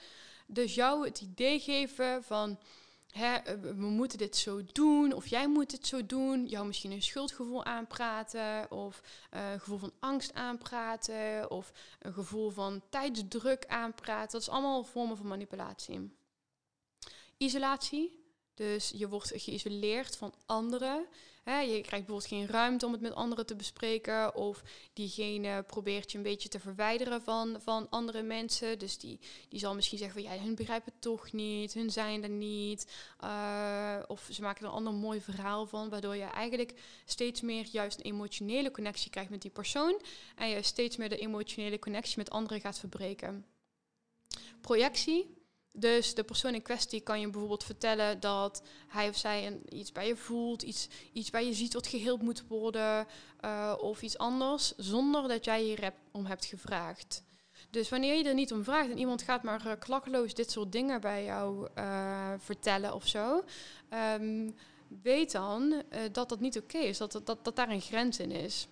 Dus 0.47 0.75
jou 0.75 1.07
het 1.07 1.21
idee 1.21 1.61
geven 1.61 2.25
van 2.25 2.59
hè, 3.11 3.35
eh, 3.35 3.55
we 3.61 3.73
moeten 3.75 4.19
dit 4.19 4.37
zo 4.37 4.61
doen 4.73 5.13
of 5.13 5.27
jij 5.27 5.49
moet 5.49 5.73
het 5.73 5.87
zo 5.87 6.07
doen. 6.07 6.47
Jou 6.47 6.67
misschien 6.67 6.91
een 6.91 7.03
schuldgevoel 7.03 7.65
aanpraten 7.65 8.71
of 8.71 9.03
uh, 9.35 9.53
een 9.53 9.61
gevoel 9.61 9.79
van 9.79 9.93
angst 10.01 10.35
aanpraten 10.35 11.51
of 11.51 11.73
een 11.99 12.13
gevoel 12.13 12.51
van 12.51 12.83
tijdsdruk 12.91 13.67
aanpraten. 13.67 14.33
Dat 14.33 14.41
is 14.41 14.49
allemaal 14.49 14.85
vormen 14.85 15.17
van 15.17 15.27
manipulatie. 15.27 16.17
Isolatie. 17.37 18.23
Dus 18.55 18.93
je 18.95 19.09
wordt 19.09 19.33
geïsoleerd 19.35 20.17
van 20.17 20.35
anderen. 20.47 21.07
Hè, 21.45 21.61
je 21.61 21.81
krijgt 21.81 22.07
bijvoorbeeld 22.07 22.27
geen 22.27 22.47
ruimte 22.47 22.87
om 22.87 22.93
het 22.93 23.01
met 23.01 23.15
anderen 23.15 23.47
te 23.47 23.57
bespreken. 23.57 24.35
Of 24.35 24.63
diegene 24.93 25.63
probeert 25.63 26.13
je 26.13 26.17
een 26.17 26.25
beetje 26.25 26.49
te 26.49 26.61
verwijderen 26.61 27.23
van, 27.23 27.57
van 27.61 27.87
andere 27.91 28.23
mensen. 28.23 28.79
Dus 28.79 28.99
die, 28.99 29.21
die 29.49 29.59
zal 29.59 29.75
misschien 29.75 29.99
zeggen 29.99 30.23
van 30.23 30.33
ja, 30.33 30.43
hun 30.43 30.55
begrijpen 30.55 30.93
het 30.93 31.03
toch 31.03 31.33
niet. 31.33 31.75
Hun 31.75 31.91
zijn 31.91 32.23
er 32.23 32.29
niet. 32.29 32.93
Uh, 33.25 33.99
of 34.07 34.29
ze 34.31 34.43
maken 34.43 34.63
er 34.63 34.69
een 34.69 34.77
ander 34.77 34.93
mooi 34.93 35.21
verhaal 35.21 35.67
van. 35.67 35.89
Waardoor 35.89 36.17
je 36.17 36.25
eigenlijk 36.25 36.75
steeds 37.05 37.41
meer 37.41 37.67
juist 37.71 37.99
een 37.99 38.05
emotionele 38.05 38.71
connectie 38.71 39.11
krijgt 39.11 39.31
met 39.31 39.43
die 39.43 39.51
persoon. 39.51 40.01
En 40.37 40.49
je 40.49 40.63
steeds 40.63 40.97
meer 40.97 41.09
de 41.09 41.19
emotionele 41.19 41.79
connectie 41.79 42.19
met 42.19 42.31
anderen 42.31 42.61
gaat 42.61 42.79
verbreken. 42.79 43.47
Projectie 44.61 45.44
dus 45.77 46.15
de 46.15 46.25
persoon 46.25 46.55
in 46.55 46.63
kwestie 46.63 47.01
kan 47.01 47.21
je 47.21 47.31
bijvoorbeeld 47.31 47.65
vertellen 47.65 48.21
dat 48.21 48.63
hij 48.89 49.09
of 49.09 49.17
zij 49.17 49.61
iets 49.69 49.93
bij 49.93 50.07
je 50.07 50.17
voelt, 50.17 50.63
iets, 50.63 50.89
iets 51.13 51.31
bij 51.31 51.47
je 51.47 51.55
ziet 51.55 51.75
wat 51.75 51.87
geheeld 51.87 52.23
moet 52.23 52.47
worden 52.49 53.07
uh, 53.45 53.75
of 53.79 54.03
iets 54.03 54.19
anders, 54.19 54.73
zonder 54.77 55.29
dat 55.29 55.45
jij 55.45 55.63
hier 55.63 55.93
om 56.13 56.27
hebt 56.27 56.45
gevraagd. 56.45 57.23
Dus 57.71 57.89
wanneer 57.89 58.15
je 58.17 58.25
er 58.25 58.35
niet 58.35 58.53
om 58.53 58.65
vraagt 58.65 58.91
en 58.91 58.99
iemand 58.99 59.23
gaat 59.23 59.43
maar 59.43 59.67
uh, 59.67 59.73
klakkeloos 59.79 60.35
dit 60.35 60.51
soort 60.51 60.73
dingen 60.73 61.01
bij 61.01 61.25
jou 61.25 61.69
uh, 61.79 62.33
vertellen 62.39 62.95
of 62.95 63.07
zo, 63.07 63.45
um, 64.21 64.55
weet 65.03 65.33
dan 65.33 65.83
dat 66.13 66.29
dat 66.29 66.41
niet 66.41 66.59
oké 66.59 66.79
is, 66.79 66.99
dat, 66.99 67.21
dat, 67.25 67.45
dat 67.45 67.57
daar 67.57 67.71
een 67.71 67.81
grens 67.81 68.19
in 68.19 68.31
is. 68.31 68.69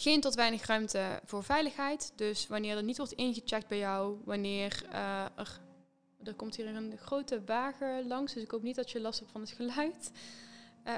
Geen 0.00 0.20
tot 0.20 0.34
weinig 0.34 0.66
ruimte 0.66 1.20
voor 1.24 1.44
veiligheid. 1.44 2.12
Dus 2.16 2.46
wanneer 2.46 2.76
er 2.76 2.82
niet 2.82 2.96
wordt 2.96 3.12
ingecheckt 3.12 3.68
bij 3.68 3.78
jou, 3.78 4.18
wanneer 4.24 4.82
uh, 4.92 5.24
er, 6.24 6.34
komt 6.36 6.56
hier 6.56 6.66
een 6.66 6.98
grote 6.98 7.44
wagen 7.44 8.06
langs, 8.06 8.34
dus 8.34 8.42
ik 8.42 8.50
hoop 8.50 8.62
niet 8.62 8.76
dat 8.76 8.90
je 8.90 9.00
last 9.00 9.18
hebt 9.18 9.30
van 9.30 9.40
het 9.40 9.50
geluid. 9.50 10.10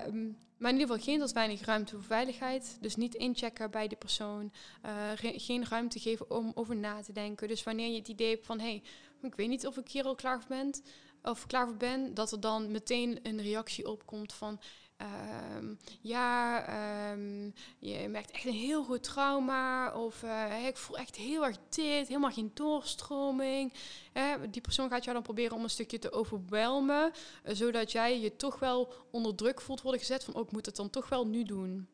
Um, 0.06 0.38
maar 0.56 0.70
in 0.70 0.78
ieder 0.78 0.94
geval 0.94 1.12
geen 1.12 1.18
tot 1.18 1.32
weinig 1.32 1.64
ruimte 1.64 1.92
voor 1.92 2.04
veiligheid. 2.04 2.76
Dus 2.80 2.96
niet 2.96 3.14
inchecken 3.14 3.70
bij 3.70 3.88
de 3.88 3.96
persoon. 3.96 4.52
Uh, 4.86 5.10
geen 5.16 5.66
ruimte 5.68 6.00
geven 6.00 6.30
om 6.30 6.52
over 6.54 6.76
na 6.76 7.02
te 7.02 7.12
denken. 7.12 7.48
Dus 7.48 7.62
wanneer 7.62 7.88
je 7.88 7.98
het 7.98 8.08
idee 8.08 8.30
hebt 8.30 8.46
van... 8.46 8.58
hé, 8.58 8.64
hey, 8.64 8.82
ik 9.22 9.34
weet 9.34 9.48
niet 9.48 9.66
of 9.66 9.76
ik 9.76 9.88
hier 9.88 10.04
al 10.04 10.14
klaar 10.14 10.40
voor 10.40 10.48
ben... 10.48 10.74
of 11.22 11.46
klaar 11.46 11.66
voor 11.66 11.76
ben, 11.76 12.14
dat 12.14 12.32
er 12.32 12.40
dan 12.40 12.70
meteen 12.70 13.18
een 13.22 13.42
reactie 13.42 13.90
opkomt 13.90 14.32
van... 14.32 14.60
Um, 14.98 15.78
ja, 16.00 16.64
um, 17.12 17.52
je 17.78 18.08
merkt 18.08 18.30
echt 18.30 18.44
een 18.44 18.52
heel 18.52 18.84
goed 18.84 19.02
trauma. 19.02 19.94
Of 19.94 20.22
uh, 20.22 20.66
ik 20.66 20.76
voel 20.76 20.98
echt 20.98 21.16
heel 21.16 21.44
erg 21.44 21.56
dit, 21.68 22.08
helemaal 22.08 22.30
geen 22.30 22.50
doorstroming. 22.54 23.72
Uh, 24.14 24.34
die 24.50 24.60
persoon 24.60 24.88
gaat 24.88 25.02
jou 25.02 25.14
dan 25.14 25.24
proberen 25.24 25.56
om 25.56 25.62
een 25.62 25.70
stukje 25.70 25.98
te 25.98 26.12
overwelmen. 26.12 27.12
Uh, 27.44 27.54
zodat 27.54 27.92
jij 27.92 28.20
je 28.20 28.36
toch 28.36 28.58
wel 28.58 28.92
onder 29.10 29.34
druk 29.34 29.60
voelt 29.60 29.82
worden 29.82 30.00
gezet 30.00 30.24
van... 30.24 30.34
ook 30.34 30.46
oh, 30.46 30.52
moet 30.52 30.66
het 30.66 30.76
dan 30.76 30.90
toch 30.90 31.08
wel 31.08 31.26
nu 31.26 31.44
doen. 31.44 31.88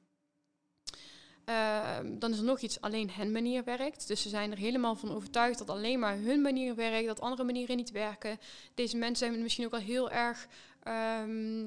Ehm, 1.49 2.19
dan 2.19 2.33
is 2.33 2.39
er 2.39 2.45
nog 2.45 2.61
iets, 2.61 2.81
alleen 2.81 3.11
hen 3.11 3.33
manier 3.33 3.65
werkt. 3.65 4.09
Dus 4.09 4.23
ze 4.23 4.29
zijn 4.29 4.51
er 4.51 4.59
helemaal 4.59 4.97
van 4.97 5.15
overtuigd 5.15 5.59
dat 5.59 5.71
alleen 5.71 5.99
maar 5.99 6.17
hun 6.17 6.41
manier 6.41 6.75
werkt, 6.75 7.07
dat 7.07 7.21
andere 7.21 7.45
manieren 7.45 7.77
niet 7.77 7.91
werken. 7.91 8.39
Deze 8.75 8.97
mensen 8.97 9.29
zijn 9.29 9.43
misschien 9.43 9.65
ook 9.65 9.73
al 9.73 9.79
heel 9.79 10.11
erg 10.11 10.49
ehm, 10.83 11.67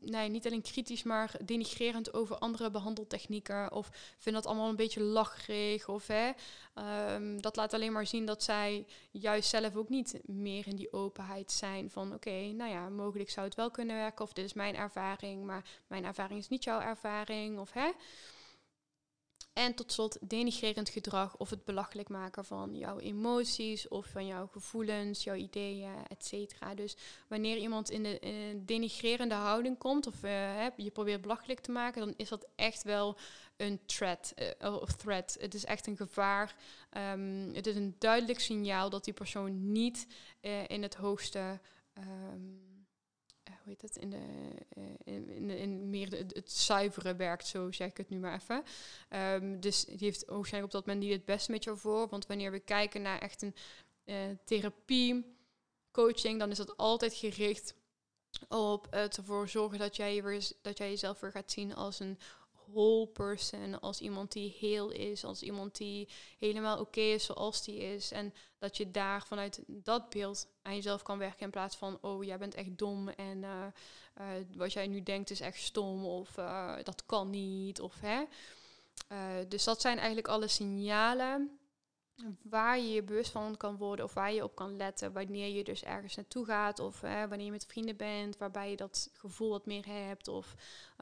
nee, 0.00 0.28
niet 0.28 0.46
alleen 0.46 0.62
kritisch, 0.62 1.02
maar 1.02 1.34
denigrerend 1.44 2.12
over 2.12 2.38
andere 2.38 2.70
behandeltechnieken. 2.70 3.72
Of 3.72 3.88
vinden 4.18 4.42
dat 4.42 4.50
allemaal 4.50 4.68
een 4.68 4.76
beetje 4.76 5.02
lacherig. 5.02 5.88
Of 5.88 6.06
hè, 6.06 6.30
ehm, 6.74 7.40
dat 7.40 7.56
laat 7.56 7.74
alleen 7.74 7.92
maar 7.92 8.06
zien 8.06 8.26
dat 8.26 8.42
zij 8.42 8.86
juist 9.10 9.48
zelf 9.48 9.76
ook 9.76 9.88
niet 9.88 10.20
meer 10.24 10.66
in 10.66 10.76
die 10.76 10.92
openheid 10.92 11.52
zijn. 11.52 11.90
Van 11.90 12.14
oké, 12.14 12.52
nou 12.52 12.70
ja, 12.70 12.88
mogelijk 12.88 13.30
zou 13.30 13.46
het 13.46 13.56
wel 13.56 13.70
kunnen 13.70 13.96
werken. 13.96 14.24
Of 14.24 14.32
dit 14.32 14.44
is 14.44 14.52
mijn 14.52 14.76
ervaring, 14.76 15.44
maar 15.44 15.64
mijn 15.86 16.04
ervaring 16.04 16.40
is 16.40 16.48
niet 16.48 16.64
jouw 16.64 16.80
ervaring. 16.80 17.58
Of 17.58 17.72
hè. 17.72 17.90
En 19.58 19.74
tot 19.74 19.92
slot 19.92 20.18
denigrerend 20.20 20.88
gedrag 20.88 21.36
of 21.36 21.50
het 21.50 21.64
belachelijk 21.64 22.08
maken 22.08 22.44
van 22.44 22.76
jouw 22.76 22.98
emoties 22.98 23.88
of 23.88 24.06
van 24.06 24.26
jouw 24.26 24.46
gevoelens, 24.46 25.24
jouw 25.24 25.34
ideeën, 25.34 25.92
etc. 26.08 26.54
Dus 26.74 26.96
wanneer 27.28 27.56
iemand 27.56 27.90
in 27.90 28.02
de 28.02 28.20
denigrerende 28.64 29.34
houding 29.34 29.78
komt 29.78 30.06
of 30.06 30.22
uh, 30.22 30.66
je 30.76 30.90
probeert 30.90 31.20
belachelijk 31.20 31.60
te 31.60 31.70
maken, 31.70 32.00
dan 32.00 32.14
is 32.16 32.28
dat 32.28 32.46
echt 32.54 32.82
wel 32.82 33.18
een 33.56 33.80
threat. 33.86 34.34
Of 34.60 34.92
threat. 34.92 35.36
Het 35.40 35.54
is 35.54 35.64
echt 35.64 35.86
een 35.86 35.96
gevaar. 35.96 36.54
Um, 36.96 37.54
het 37.54 37.66
is 37.66 37.76
een 37.76 37.94
duidelijk 37.98 38.40
signaal 38.40 38.90
dat 38.90 39.04
die 39.04 39.14
persoon 39.14 39.72
niet 39.72 40.06
uh, 40.40 40.68
in 40.68 40.82
het 40.82 40.94
hoogste. 40.94 41.60
Um, 41.98 42.77
hoe 43.68 43.76
heet 43.80 43.94
het, 43.94 44.02
in, 44.02 44.10
de, 44.10 44.20
uh, 44.78 45.14
in, 45.16 45.50
in, 45.50 45.90
meer 45.90 46.10
het 46.10 46.52
zuivere 46.52 47.16
werkt, 47.16 47.46
zo 47.46 47.72
zeg 47.72 47.88
ik 47.88 47.96
het 47.96 48.08
nu 48.08 48.18
maar 48.18 48.34
even. 48.40 48.62
Um, 49.42 49.60
dus 49.60 49.84
die 49.84 49.96
heeft 49.98 50.24
waarschijnlijk 50.26 50.74
op 50.74 50.78
dat 50.80 50.86
moment 50.86 51.04
niet 51.04 51.16
het 51.16 51.24
beste 51.24 51.50
met 51.50 51.64
jou 51.64 51.78
voor. 51.78 52.08
Want 52.08 52.26
wanneer 52.26 52.50
we 52.50 52.58
kijken 52.58 53.02
naar 53.02 53.18
echt 53.18 53.42
een 53.42 53.54
uh, 54.04 54.16
therapie, 54.44 55.36
coaching, 55.90 56.38
dan 56.38 56.50
is 56.50 56.56
dat 56.56 56.76
altijd 56.76 57.14
gericht 57.14 57.74
op 58.48 58.86
het 58.90 59.16
ervoor 59.16 59.48
zorgen 59.48 59.78
dat 59.78 59.96
jij, 59.96 60.22
weer, 60.22 60.50
dat 60.62 60.78
jij 60.78 60.90
jezelf 60.90 61.20
weer 61.20 61.32
gaat 61.32 61.50
zien 61.50 61.74
als 61.74 62.00
een 62.00 62.18
whole 62.72 63.06
person, 63.06 63.80
als 63.80 64.00
iemand 64.00 64.32
die 64.32 64.56
heel 64.58 64.90
is, 64.90 65.24
als 65.24 65.42
iemand 65.42 65.76
die 65.76 66.08
helemaal 66.38 66.78
oké 66.80 67.00
is 67.00 67.24
zoals 67.24 67.64
die 67.64 67.78
is. 67.78 68.12
En 68.12 68.34
dat 68.58 68.76
je 68.76 68.90
daar 68.90 69.26
vanuit 69.26 69.62
dat 69.66 70.10
beeld 70.10 70.46
aan 70.62 70.74
jezelf 70.74 71.02
kan 71.02 71.18
werken 71.18 71.40
in 71.40 71.50
plaats 71.50 71.76
van, 71.76 71.98
oh 72.00 72.24
jij 72.24 72.38
bent 72.38 72.54
echt 72.54 72.78
dom 72.78 73.08
en 73.08 73.38
uh, 73.38 73.66
uh, 74.20 74.26
wat 74.56 74.72
jij 74.72 74.86
nu 74.86 75.02
denkt 75.02 75.30
is 75.30 75.40
echt 75.40 75.60
stom 75.60 76.04
of 76.04 76.36
uh, 76.36 76.74
dat 76.82 77.06
kan 77.06 77.30
niet. 77.30 77.80
Of, 77.80 78.00
hè. 78.00 78.24
dus 79.48 79.64
dat 79.64 79.80
zijn 79.80 79.96
eigenlijk 79.96 80.28
alle 80.28 80.48
signalen 80.48 81.57
waar 82.42 82.78
je 82.78 82.92
je 82.92 83.02
bewust 83.02 83.30
van 83.30 83.56
kan 83.56 83.76
worden 83.76 84.04
of 84.04 84.14
waar 84.14 84.32
je 84.32 84.44
op 84.44 84.54
kan 84.54 84.76
letten 84.76 85.12
wanneer 85.12 85.48
je 85.48 85.64
dus 85.64 85.84
ergens 85.84 86.16
naartoe 86.16 86.44
gaat 86.44 86.78
of 86.78 87.00
wanneer 87.00 87.44
je 87.44 87.50
met 87.50 87.66
vrienden 87.66 87.96
bent 87.96 88.36
waarbij 88.36 88.70
je 88.70 88.76
dat 88.76 89.10
gevoel 89.12 89.50
wat 89.50 89.66
meer 89.66 89.86
hebt 89.86 90.28
of 90.28 90.54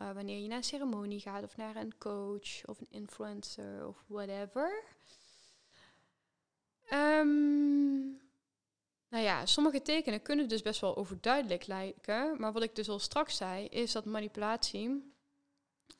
uh, 0.02 0.12
wanneer 0.12 0.38
je 0.38 0.48
naar 0.48 0.56
een 0.56 0.64
ceremonie 0.64 1.20
gaat 1.20 1.44
of 1.44 1.56
naar 1.56 1.76
een 1.76 1.98
coach 1.98 2.64
of 2.66 2.80
een 2.80 2.90
influencer 2.90 3.86
of 3.86 4.04
whatever. 4.06 4.82
Um, 6.92 8.20
nou 9.08 9.24
ja, 9.24 9.46
sommige 9.46 9.82
tekenen 9.82 10.22
kunnen 10.22 10.48
dus 10.48 10.62
best 10.62 10.80
wel 10.80 10.96
overduidelijk 10.96 11.66
lijken, 11.66 12.40
maar 12.40 12.52
wat 12.52 12.62
ik 12.62 12.74
dus 12.74 12.88
al 12.88 12.98
straks 12.98 13.36
zei 13.36 13.66
is 13.66 13.92
dat 13.92 14.04
manipulatie 14.04 15.14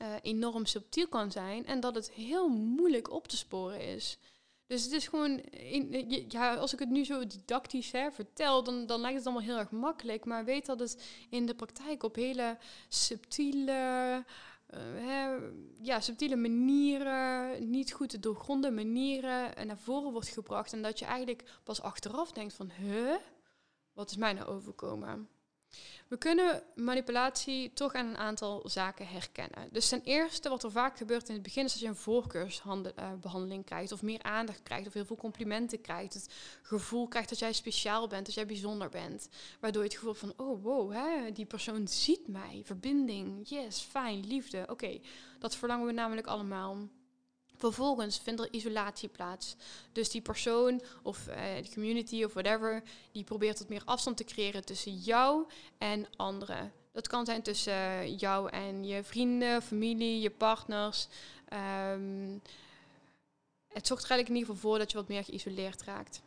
uh, 0.01 0.15
enorm 0.21 0.65
subtiel 0.65 1.07
kan 1.07 1.31
zijn 1.31 1.65
en 1.65 1.79
dat 1.79 1.95
het 1.95 2.11
heel 2.11 2.47
moeilijk 2.47 3.11
op 3.11 3.27
te 3.27 3.37
sporen 3.37 3.81
is. 3.81 4.17
Dus 4.67 4.83
het 4.83 4.91
is 4.91 5.07
gewoon, 5.07 5.39
in, 5.39 6.05
ja, 6.27 6.55
als 6.55 6.73
ik 6.73 6.79
het 6.79 6.89
nu 6.89 7.05
zo 7.05 7.27
didactisch 7.27 7.91
hè, 7.91 8.11
vertel, 8.11 8.63
dan, 8.63 8.85
dan 8.85 9.01
lijkt 9.01 9.17
het 9.17 9.25
allemaal 9.25 9.45
heel 9.45 9.57
erg 9.57 9.71
makkelijk. 9.71 10.25
Maar 10.25 10.45
weet 10.45 10.65
dat 10.65 10.79
het 10.79 11.03
in 11.29 11.45
de 11.45 11.55
praktijk 11.55 12.03
op 12.03 12.15
hele 12.15 12.57
subtiele, 12.87 13.71
uh, 14.69 14.79
hè, 14.79 15.37
ja, 15.81 15.99
subtiele 15.99 16.35
manieren, 16.35 17.69
niet 17.69 17.93
goed 17.93 18.09
te 18.09 18.19
doorgronden 18.19 18.73
manieren 18.73 19.67
naar 19.67 19.77
voren 19.77 20.11
wordt 20.11 20.27
gebracht. 20.27 20.73
En 20.73 20.81
dat 20.81 20.99
je 20.99 21.05
eigenlijk 21.05 21.59
pas 21.63 21.81
achteraf 21.81 22.31
denkt 22.31 22.53
van, 22.53 22.71
huh, 22.71 23.15
wat 23.93 24.09
is 24.09 24.17
mij 24.17 24.33
nou 24.33 24.47
overkomen? 24.47 25.29
We 26.07 26.17
kunnen 26.17 26.63
manipulatie 26.75 27.73
toch 27.73 27.93
aan 27.93 28.07
een 28.07 28.17
aantal 28.17 28.61
zaken 28.69 29.07
herkennen. 29.07 29.69
Dus 29.71 29.89
ten 29.89 30.01
eerste, 30.03 30.49
wat 30.49 30.63
er 30.63 30.71
vaak 30.71 30.97
gebeurt 30.97 31.27
in 31.27 31.33
het 31.33 31.43
begin, 31.43 31.65
is 31.65 31.71
dat 31.71 31.81
je 31.81 31.87
een 31.87 31.95
voorkeursbehandeling 31.95 33.65
krijgt, 33.65 33.91
of 33.91 34.01
meer 34.01 34.23
aandacht 34.23 34.63
krijgt, 34.63 34.87
of 34.87 34.93
heel 34.93 35.05
veel 35.05 35.15
complimenten 35.15 35.81
krijgt. 35.81 36.13
Het 36.13 36.33
gevoel 36.61 37.07
krijgt 37.07 37.29
dat 37.29 37.39
jij 37.39 37.53
speciaal 37.53 38.07
bent, 38.07 38.25
dat 38.25 38.35
jij 38.35 38.45
bijzonder 38.45 38.89
bent. 38.89 39.29
Waardoor 39.59 39.81
je 39.83 39.87
het 39.87 39.97
gevoel 39.97 40.13
van, 40.13 40.33
oh 40.37 40.63
wow, 40.63 40.91
hè, 40.93 41.31
die 41.31 41.45
persoon 41.45 41.87
ziet 41.87 42.27
mij, 42.27 42.61
verbinding, 42.65 43.49
yes, 43.49 43.79
fijn, 43.79 44.27
liefde. 44.27 44.65
Oké, 44.69 44.99
dat 45.39 45.55
verlangen 45.55 45.85
we 45.85 45.91
namelijk 45.91 46.27
allemaal. 46.27 46.77
Vervolgens 47.57 48.19
vindt 48.19 48.39
er 48.39 48.53
isolatie 48.53 49.09
plaats. 49.09 49.55
Dus 49.91 50.09
die 50.09 50.21
persoon 50.21 50.81
of 51.03 51.27
uh, 51.27 51.35
de 51.35 51.69
community 51.73 52.23
of 52.23 52.33
whatever, 52.33 52.83
die 53.11 53.23
probeert 53.23 53.59
wat 53.59 53.69
meer 53.69 53.81
afstand 53.85 54.17
te 54.17 54.23
creëren 54.23 54.65
tussen 54.65 54.95
jou 54.95 55.45
en 55.77 56.07
anderen. 56.15 56.71
Dat 56.91 57.07
kan 57.07 57.25
zijn 57.25 57.41
tussen 57.41 58.15
jou 58.15 58.49
en 58.49 58.85
je 58.85 59.03
vrienden, 59.03 59.61
familie, 59.61 60.21
je 60.21 60.29
partners. 60.29 61.07
Um, 61.93 62.41
het 63.67 63.87
zorgt 63.87 64.03
er 64.03 64.09
eigenlijk 64.09 64.29
in 64.29 64.35
ieder 64.35 64.49
geval 64.55 64.69
voor 64.69 64.79
dat 64.79 64.91
je 64.91 64.97
wat 64.97 65.07
meer 65.07 65.23
geïsoleerd 65.23 65.83
raakt. 65.83 66.21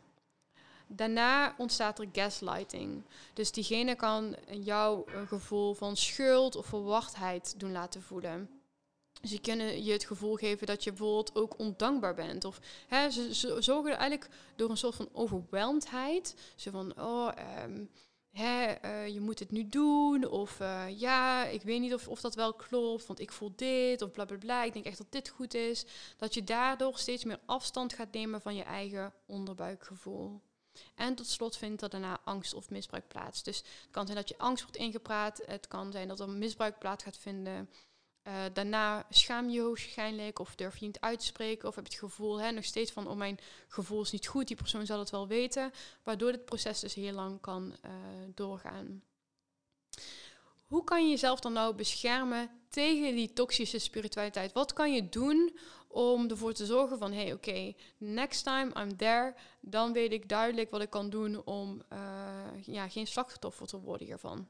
Daarna 0.87 1.55
ontstaat 1.57 1.99
er 1.99 2.07
gaslighting. 2.11 3.03
Dus 3.33 3.51
diegene 3.51 3.95
kan 3.95 4.35
jou 4.47 5.11
een 5.11 5.27
gevoel 5.27 5.73
van 5.73 5.97
schuld 5.97 6.55
of 6.55 6.65
verwachtheid 6.65 7.59
doen 7.59 7.71
laten 7.71 8.01
voelen. 8.01 8.60
Ze 9.23 9.39
kunnen 9.39 9.83
je 9.83 9.91
het 9.91 10.05
gevoel 10.05 10.35
geven 10.35 10.67
dat 10.67 10.83
je 10.83 10.89
bijvoorbeeld 10.89 11.35
ook 11.35 11.59
ondankbaar 11.59 12.13
bent. 12.13 12.45
Of 12.45 12.59
hè, 12.87 13.09
ze, 13.09 13.57
zorgen 13.59 13.97
eigenlijk 13.97 14.29
door 14.55 14.69
een 14.69 14.77
soort 14.77 14.95
van 14.95 15.09
overweldigheid. 15.13 16.35
Zo 16.55 16.71
van, 16.71 17.01
oh, 17.01 17.31
um, 17.63 17.89
hè, 18.31 18.75
uh, 18.85 19.07
je 19.07 19.19
moet 19.19 19.39
het 19.39 19.51
nu 19.51 19.67
doen. 19.67 20.27
Of 20.27 20.59
uh, 20.59 20.99
ja, 20.99 21.45
ik 21.45 21.61
weet 21.61 21.79
niet 21.79 21.93
of, 21.93 22.07
of 22.07 22.21
dat 22.21 22.35
wel 22.35 22.53
klopt, 22.53 23.05
want 23.05 23.19
ik 23.19 23.31
voel 23.31 23.51
dit. 23.55 24.01
Of 24.01 24.11
bla 24.11 24.25
bla 24.25 24.37
bla, 24.37 24.63
ik 24.63 24.73
denk 24.73 24.85
echt 24.85 24.97
dat 24.97 25.11
dit 25.11 25.29
goed 25.29 25.53
is. 25.53 25.85
Dat 26.17 26.33
je 26.33 26.43
daardoor 26.43 26.97
steeds 26.97 27.23
meer 27.23 27.39
afstand 27.45 27.93
gaat 27.93 28.13
nemen 28.13 28.41
van 28.41 28.55
je 28.55 28.63
eigen 28.63 29.13
onderbuikgevoel. 29.25 30.41
En 30.95 31.15
tot 31.15 31.27
slot 31.27 31.57
vindt 31.57 31.81
er 31.81 31.89
daarna 31.89 32.19
angst 32.23 32.53
of 32.53 32.69
misbruik 32.69 33.07
plaats. 33.07 33.43
Dus 33.43 33.57
het 33.57 33.91
kan 33.91 34.05
zijn 34.05 34.17
dat 34.17 34.29
je 34.29 34.37
angst 34.37 34.63
wordt 34.63 34.77
ingepraat. 34.77 35.41
Het 35.45 35.67
kan 35.67 35.91
zijn 35.91 36.07
dat 36.07 36.19
er 36.19 36.29
misbruik 36.29 36.79
plaats 36.79 37.03
gaat 37.03 37.17
vinden. 37.17 37.69
Uh, 38.27 38.33
daarna 38.53 39.05
schaam 39.09 39.49
je 39.49 39.53
je 39.53 39.67
waarschijnlijk 39.67 40.39
of 40.39 40.55
durf 40.55 40.77
je 40.77 40.85
niet 40.85 40.99
uit 40.99 41.19
te 41.19 41.25
spreken 41.25 41.67
of 41.67 41.75
heb 41.75 41.87
je 41.87 41.91
het 41.91 41.99
gevoel 41.99 42.41
hè, 42.41 42.51
nog 42.51 42.63
steeds 42.63 42.91
van 42.91 43.07
oh 43.07 43.15
mijn 43.15 43.39
gevoel 43.67 44.01
is 44.01 44.11
niet 44.11 44.27
goed, 44.27 44.47
die 44.47 44.55
persoon 44.55 44.85
zal 44.85 44.99
het 44.99 45.09
wel 45.09 45.27
weten, 45.27 45.71
waardoor 46.03 46.31
dit 46.31 46.45
proces 46.45 46.79
dus 46.79 46.93
heel 46.93 47.13
lang 47.13 47.41
kan 47.41 47.75
uh, 47.85 47.91
doorgaan. 48.35 49.03
Hoe 50.65 50.83
kan 50.83 51.03
je 51.03 51.09
jezelf 51.09 51.39
dan 51.39 51.53
nou 51.53 51.75
beschermen 51.75 52.49
tegen 52.69 53.15
die 53.15 53.33
toxische 53.33 53.79
spiritualiteit? 53.79 54.53
Wat 54.53 54.73
kan 54.73 54.93
je 54.93 55.09
doen 55.09 55.57
om 55.87 56.29
ervoor 56.29 56.53
te 56.53 56.65
zorgen 56.65 56.97
van 56.97 57.11
hey 57.11 57.33
oké, 57.33 57.73
next 57.97 58.43
time 58.43 58.71
I'm 58.81 58.97
there, 58.97 59.35
dan 59.59 59.93
weet 59.93 60.11
ik 60.11 60.29
duidelijk 60.29 60.71
wat 60.71 60.81
ik 60.81 60.89
kan 60.89 61.09
doen 61.09 61.45
om 61.45 61.81
uh, 61.93 61.99
ja, 62.61 62.89
geen 62.89 63.07
slachtoffer 63.07 63.67
te 63.67 63.79
worden 63.79 64.07
hiervan. 64.07 64.47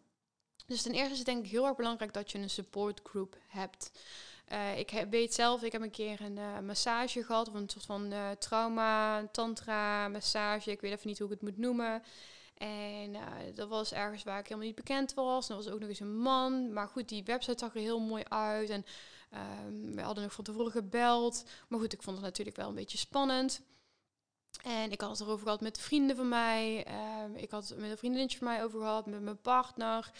Dus 0.71 0.81
ten 0.81 0.93
eerste 0.93 1.11
is 1.11 1.17
het 1.17 1.27
denk 1.27 1.45
ik 1.45 1.51
heel 1.51 1.65
erg 1.65 1.75
belangrijk 1.75 2.13
dat 2.13 2.31
je 2.31 2.37
een 2.37 2.49
supportgroep 2.49 3.37
hebt. 3.47 3.91
Uh, 4.51 4.79
ik 4.79 5.05
weet 5.09 5.33
zelf, 5.33 5.63
ik 5.63 5.71
heb 5.71 5.81
een 5.81 5.91
keer 5.91 6.21
een 6.21 6.37
uh, 6.37 6.59
massage 6.59 7.23
gehad, 7.23 7.47
of 7.47 7.53
een 7.53 7.69
soort 7.69 7.85
van 7.85 8.11
uh, 8.11 8.29
trauma, 8.29 9.27
tantra, 9.31 10.07
massage. 10.07 10.71
Ik 10.71 10.81
weet 10.81 10.91
even 10.91 11.07
niet 11.07 11.17
hoe 11.17 11.27
ik 11.27 11.33
het 11.33 11.41
moet 11.41 11.57
noemen. 11.57 12.03
En 12.57 13.15
dat 13.55 13.69
was 13.69 13.93
ergens 13.93 14.23
waar 14.23 14.39
ik 14.39 14.47
helemaal 14.47 14.65
niet 14.65 14.75
bekend 14.75 15.13
was. 15.13 15.49
En 15.49 15.55
er 15.55 15.63
was 15.63 15.73
ook 15.73 15.79
nog 15.79 15.89
eens 15.89 15.99
een 15.99 16.17
man. 16.17 16.73
Maar 16.73 16.87
goed, 16.87 17.09
die 17.09 17.23
website 17.23 17.59
zag 17.59 17.75
er 17.75 17.81
heel 17.81 17.99
mooi 17.99 18.23
uit. 18.27 18.69
En 18.69 18.85
um, 19.67 19.95
we 19.95 20.01
hadden 20.01 20.23
nog 20.23 20.33
van 20.33 20.43
tevoren 20.43 20.71
gebeld. 20.71 21.43
Maar 21.67 21.79
goed, 21.79 21.93
ik 21.93 22.03
vond 22.03 22.15
het 22.15 22.25
natuurlijk 22.25 22.57
wel 22.57 22.69
een 22.69 22.75
beetje 22.75 22.97
spannend. 22.97 23.61
En 24.63 24.91
ik 24.91 25.01
had 25.01 25.09
het 25.09 25.19
erover 25.19 25.43
gehad 25.43 25.61
met 25.61 25.79
vrienden 25.79 26.15
van 26.15 26.29
mij. 26.29 26.87
Um, 27.23 27.35
ik 27.35 27.51
had 27.51 27.69
het 27.69 27.77
met 27.77 27.91
een 27.91 27.97
vriendinnetje 27.97 28.37
van 28.37 28.47
mij 28.47 28.63
over 28.63 28.79
gehad, 28.79 29.05
met 29.05 29.21
mijn 29.21 29.41
partner. 29.41 30.11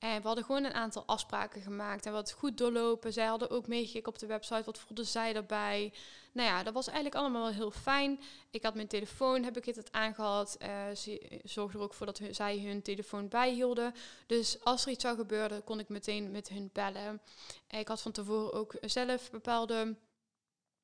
En 0.00 0.20
we 0.20 0.26
hadden 0.26 0.44
gewoon 0.44 0.64
een 0.64 0.74
aantal 0.74 1.02
afspraken 1.06 1.62
gemaakt 1.62 2.06
en 2.06 2.12
wat 2.12 2.32
goed 2.32 2.58
doorlopen. 2.58 3.12
Zij 3.12 3.26
hadden 3.26 3.50
ook 3.50 3.66
meegekeken 3.66 4.12
op 4.12 4.18
de 4.18 4.26
website, 4.26 4.62
wat 4.64 4.78
voelden 4.78 5.06
zij 5.06 5.32
daarbij. 5.32 5.92
Nou 6.32 6.48
ja, 6.48 6.62
dat 6.62 6.74
was 6.74 6.86
eigenlijk 6.86 7.16
allemaal 7.16 7.42
wel 7.42 7.52
heel 7.52 7.70
fijn. 7.70 8.20
Ik 8.50 8.62
had 8.62 8.74
mijn 8.74 8.86
telefoon, 8.86 9.42
heb 9.42 9.56
ik 9.56 9.64
het 9.64 9.92
aangehad. 9.92 10.56
Uh, 10.62 10.94
ze 10.96 11.40
zorgde 11.44 11.78
er 11.78 11.84
ook 11.84 11.94
voor 11.94 12.06
dat 12.06 12.20
zij 12.30 12.58
hun 12.58 12.82
telefoon 12.82 13.28
bijhielden. 13.28 13.94
Dus 14.26 14.64
als 14.64 14.84
er 14.84 14.90
iets 14.90 15.02
zou 15.04 15.16
gebeuren, 15.16 15.64
kon 15.64 15.78
ik 15.78 15.88
meteen 15.88 16.30
met 16.30 16.48
hun 16.48 16.70
bellen. 16.72 17.20
Ik 17.68 17.88
had 17.88 18.00
van 18.00 18.12
tevoren 18.12 18.52
ook 18.52 18.74
zelf 18.80 19.30
bepaalde 19.30 19.96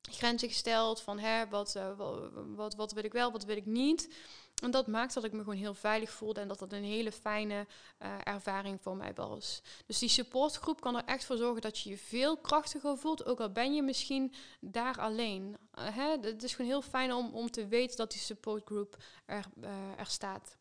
grenzen 0.01 0.47
gesteld 0.47 1.01
van 1.01 1.19
hè, 1.19 1.47
wat, 1.47 1.75
uh, 1.77 1.99
wat, 2.55 2.75
wat, 2.75 2.91
wil 2.91 3.03
ik 3.03 3.13
wel, 3.13 3.31
wat 3.31 3.45
wil 3.45 3.57
ik 3.57 3.65
niet. 3.65 4.09
En 4.63 4.71
dat 4.71 4.87
maakt 4.87 5.13
dat 5.13 5.23
ik 5.23 5.31
me 5.31 5.37
gewoon 5.39 5.55
heel 5.55 5.73
veilig 5.73 6.11
voelde 6.11 6.39
en 6.39 6.47
dat 6.47 6.59
dat 6.59 6.73
een 6.73 6.83
hele 6.83 7.11
fijne 7.11 7.67
uh, 8.01 8.15
ervaring 8.23 8.81
voor 8.81 8.95
mij 8.95 9.13
was. 9.13 9.61
Dus 9.85 9.99
die 9.99 10.09
supportgroep 10.09 10.81
kan 10.81 10.95
er 10.95 11.03
echt 11.05 11.25
voor 11.25 11.37
zorgen 11.37 11.61
dat 11.61 11.79
je 11.79 11.89
je 11.89 11.97
veel 11.97 12.37
krachtiger 12.37 12.97
voelt, 12.97 13.25
ook 13.25 13.39
al 13.39 13.51
ben 13.51 13.73
je 13.73 13.81
misschien 13.81 14.33
daar 14.59 14.99
alleen. 14.99 15.57
Uh, 15.79 15.95
hè? 15.95 16.09
Het 16.21 16.43
is 16.43 16.55
gewoon 16.55 16.71
heel 16.71 16.81
fijn 16.81 17.13
om, 17.13 17.33
om 17.33 17.51
te 17.51 17.67
weten 17.67 17.97
dat 17.97 18.11
die 18.11 18.19
supportgroep 18.19 18.97
er, 19.25 19.45
er 19.97 20.05
staat. 20.05 20.57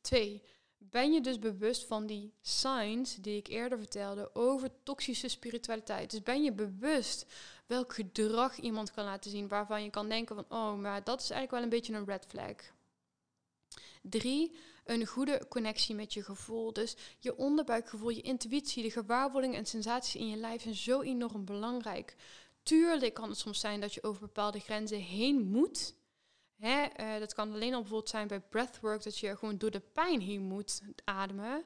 Twee, 0.00 0.42
ben 0.78 1.12
je 1.12 1.20
dus 1.20 1.38
bewust 1.38 1.84
van 1.84 2.06
die 2.06 2.32
signs 2.40 3.14
die 3.14 3.36
ik 3.36 3.46
eerder 3.46 3.78
vertelde 3.78 4.30
over 4.34 4.70
toxische 4.82 5.28
spiritualiteit. 5.28 6.10
Dus 6.10 6.22
ben 6.22 6.42
je 6.42 6.52
bewust 6.52 7.26
welk 7.66 7.94
gedrag 7.94 8.56
iemand 8.56 8.90
kan 8.90 9.04
laten 9.04 9.30
zien 9.30 9.48
waarvan 9.48 9.82
je 9.82 9.90
kan 9.90 10.08
denken 10.08 10.34
van, 10.34 10.44
oh, 10.48 10.74
maar 10.74 11.04
dat 11.04 11.20
is 11.20 11.30
eigenlijk 11.30 11.50
wel 11.50 11.62
een 11.62 11.68
beetje 11.68 11.94
een 11.94 12.04
red 12.04 12.26
flag. 12.28 12.76
Drie, 14.08 14.56
een 14.84 15.06
goede 15.06 15.46
connectie 15.48 15.94
met 15.94 16.12
je 16.12 16.22
gevoel. 16.22 16.72
Dus 16.72 16.96
je 17.18 17.36
onderbuikgevoel, 17.36 18.08
je 18.08 18.20
intuïtie, 18.20 18.82
de 18.82 18.90
gewaarwordingen 18.90 19.56
en 19.56 19.66
sensaties 19.66 20.16
in 20.16 20.28
je 20.28 20.36
lijf 20.36 20.62
zijn 20.62 20.74
zo 20.74 21.00
enorm 21.00 21.44
belangrijk. 21.44 22.16
Tuurlijk 22.62 23.14
kan 23.14 23.28
het 23.28 23.38
soms 23.38 23.60
zijn 23.60 23.80
dat 23.80 23.94
je 23.94 24.02
over 24.02 24.20
bepaalde 24.20 24.60
grenzen 24.60 25.00
heen 25.00 25.40
moet. 25.40 25.94
Hè, 26.56 26.86
uh, 27.00 27.18
dat 27.18 27.34
kan 27.34 27.52
alleen 27.52 27.74
al 27.74 27.80
bijvoorbeeld 27.80 28.10
zijn 28.10 28.28
bij 28.28 28.40
breathwork, 28.40 29.02
dat 29.02 29.18
je 29.18 29.36
gewoon 29.36 29.58
door 29.58 29.70
de 29.70 29.82
pijn 29.92 30.20
heen 30.20 30.42
moet 30.42 30.80
ademen. 31.04 31.64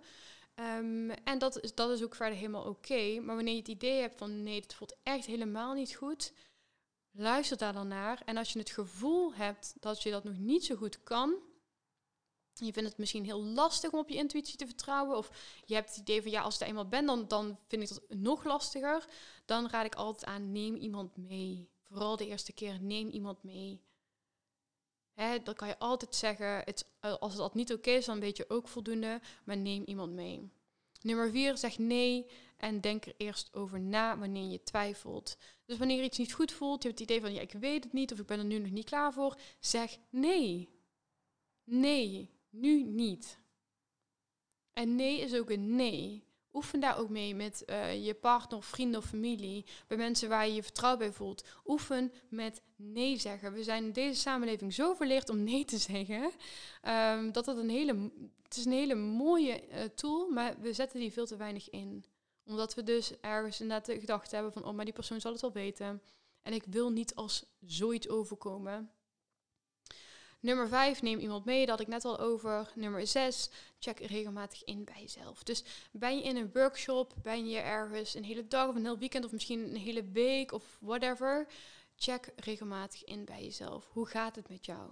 Um, 0.54 1.10
en 1.10 1.38
dat 1.38 1.60
is, 1.62 1.74
dat 1.74 1.90
is 1.90 2.02
ook 2.02 2.14
verder 2.14 2.36
helemaal 2.38 2.64
oké. 2.64 3.20
Maar 3.20 3.34
wanneer 3.34 3.54
je 3.54 3.58
het 3.58 3.68
idee 3.68 4.00
hebt 4.00 4.18
van 4.18 4.42
nee, 4.42 4.60
het 4.60 4.74
voelt 4.74 4.96
echt 5.02 5.26
helemaal 5.26 5.74
niet 5.74 5.94
goed, 5.94 6.32
luister 7.10 7.56
daar 7.56 7.72
dan 7.72 7.88
naar. 7.88 8.22
En 8.24 8.36
als 8.36 8.52
je 8.52 8.58
het 8.58 8.70
gevoel 8.70 9.34
hebt 9.34 9.74
dat 9.80 10.02
je 10.02 10.10
dat 10.10 10.24
nog 10.24 10.38
niet 10.38 10.64
zo 10.64 10.74
goed 10.74 11.02
kan, 11.02 11.34
je 12.54 12.72
vindt 12.72 12.88
het 12.88 12.98
misschien 12.98 13.24
heel 13.24 13.44
lastig 13.44 13.90
om 13.92 13.98
op 13.98 14.08
je 14.08 14.16
intuïtie 14.16 14.56
te 14.56 14.66
vertrouwen. 14.66 15.16
Of 15.16 15.30
je 15.64 15.74
hebt 15.74 15.88
het 15.88 15.98
idee 15.98 16.22
van 16.22 16.30
ja, 16.30 16.42
als 16.42 16.54
ik 16.54 16.60
er 16.60 16.66
eenmaal 16.66 16.88
ben, 16.88 17.06
dan, 17.06 17.28
dan 17.28 17.58
vind 17.68 17.82
ik 17.82 17.88
dat 17.88 18.18
nog 18.18 18.44
lastiger. 18.44 19.04
Dan 19.44 19.68
raad 19.68 19.84
ik 19.84 19.94
altijd 19.94 20.24
aan, 20.24 20.52
neem 20.52 20.76
iemand 20.76 21.16
mee. 21.16 21.68
Vooral 21.82 22.16
de 22.16 22.26
eerste 22.26 22.52
keer, 22.52 22.80
neem 22.80 23.08
iemand 23.08 23.42
mee. 23.42 23.80
Hè, 25.12 25.42
dan 25.42 25.54
kan 25.54 25.68
je 25.68 25.78
altijd 25.78 26.14
zeggen, 26.14 26.62
het, 26.64 26.86
als 27.00 27.36
dat 27.36 27.54
niet 27.54 27.72
oké 27.72 27.90
is, 27.90 28.04
dan 28.04 28.20
weet 28.20 28.36
je 28.36 28.50
ook 28.50 28.68
voldoende, 28.68 29.20
maar 29.44 29.56
neem 29.56 29.84
iemand 29.84 30.12
mee. 30.12 30.50
Nummer 31.00 31.30
vier, 31.30 31.58
zeg 31.58 31.78
nee 31.78 32.26
en 32.56 32.80
denk 32.80 33.06
er 33.06 33.14
eerst 33.16 33.54
over 33.54 33.80
na 33.80 34.18
wanneer 34.18 34.50
je 34.50 34.62
twijfelt. 34.62 35.36
Dus 35.64 35.78
wanneer 35.78 36.04
iets 36.04 36.18
niet 36.18 36.32
goed 36.32 36.52
voelt, 36.52 36.82
je 36.82 36.88
hebt 36.88 37.00
het 37.00 37.10
idee 37.10 37.22
van 37.22 37.34
ja, 37.34 37.40
ik 37.40 37.52
weet 37.52 37.84
het 37.84 37.92
niet 37.92 38.12
of 38.12 38.18
ik 38.18 38.26
ben 38.26 38.38
er 38.38 38.44
nu 38.44 38.58
nog 38.58 38.70
niet 38.70 38.84
klaar 38.84 39.12
voor, 39.12 39.36
zeg 39.60 39.98
nee. 40.10 40.68
Nee, 41.64 42.30
nu 42.52 42.82
niet. 42.82 43.38
En 44.72 44.96
nee 44.96 45.20
is 45.20 45.34
ook 45.34 45.50
een 45.50 45.76
nee. 45.76 46.24
Oefen 46.52 46.80
daar 46.80 46.98
ook 46.98 47.08
mee 47.08 47.34
met 47.34 47.62
uh, 47.66 48.06
je 48.06 48.14
partner, 48.14 48.62
vrienden 48.62 49.00
of 49.00 49.06
familie. 49.06 49.64
Bij 49.86 49.96
mensen 49.96 50.28
waar 50.28 50.46
je 50.46 50.54
je 50.54 50.62
vertrouwen 50.62 51.00
bij 51.00 51.12
voelt. 51.12 51.44
Oefen 51.66 52.12
met 52.28 52.62
nee 52.76 53.18
zeggen. 53.18 53.52
We 53.52 53.62
zijn 53.62 53.84
in 53.84 53.92
deze 53.92 54.20
samenleving 54.20 54.74
zo 54.74 54.94
verleerd 54.94 55.28
om 55.28 55.44
nee 55.44 55.64
te 55.64 55.78
zeggen. 55.92 56.30
Um, 56.88 57.32
dat 57.32 57.44
dat 57.44 57.56
een 57.56 57.70
hele, 57.70 58.10
het 58.42 58.56
is 58.56 58.64
een 58.64 58.72
hele 58.72 58.94
mooie 58.94 59.68
uh, 59.68 59.80
tool, 59.94 60.28
maar 60.28 60.60
we 60.60 60.72
zetten 60.72 61.00
die 61.00 61.12
veel 61.12 61.26
te 61.26 61.36
weinig 61.36 61.70
in. 61.70 62.04
Omdat 62.46 62.74
we 62.74 62.82
dus 62.82 63.20
ergens 63.20 63.60
inderdaad 63.60 63.86
de 63.86 64.00
gedachte 64.00 64.34
hebben 64.34 64.52
van, 64.52 64.64
oh, 64.64 64.74
maar 64.74 64.84
die 64.84 64.94
persoon 64.94 65.20
zal 65.20 65.32
het 65.32 65.40
wel 65.40 65.52
weten. 65.52 66.02
En 66.42 66.52
ik 66.52 66.64
wil 66.64 66.90
niet 66.90 67.14
als 67.14 67.44
zoiets 67.60 68.08
overkomen. 68.08 68.90
Nummer 70.42 70.68
5, 70.68 71.02
neem 71.02 71.18
iemand 71.18 71.44
mee, 71.44 71.60
dat 71.60 71.68
had 71.68 71.80
ik 71.80 71.86
net 71.86 72.04
al 72.04 72.18
over. 72.18 72.72
Nummer 72.74 73.06
6, 73.06 73.50
check 73.78 73.98
regelmatig 73.98 74.64
in 74.64 74.84
bij 74.84 75.00
jezelf. 75.00 75.42
Dus 75.42 75.64
ben 75.92 76.16
je 76.16 76.22
in 76.22 76.36
een 76.36 76.50
workshop, 76.52 77.14
ben 77.22 77.48
je 77.48 77.58
ergens 77.58 78.14
een 78.14 78.24
hele 78.24 78.46
dag 78.46 78.68
of 78.68 78.74
een 78.74 78.84
heel 78.84 78.98
weekend 78.98 79.24
of 79.24 79.32
misschien 79.32 79.60
een 79.60 79.76
hele 79.76 80.04
week 80.04 80.52
of 80.52 80.78
whatever. 80.80 81.46
Check 81.96 82.32
regelmatig 82.36 83.04
in 83.04 83.24
bij 83.24 83.42
jezelf. 83.42 83.88
Hoe 83.92 84.06
gaat 84.06 84.36
het 84.36 84.48
met 84.48 84.66
jou? 84.66 84.90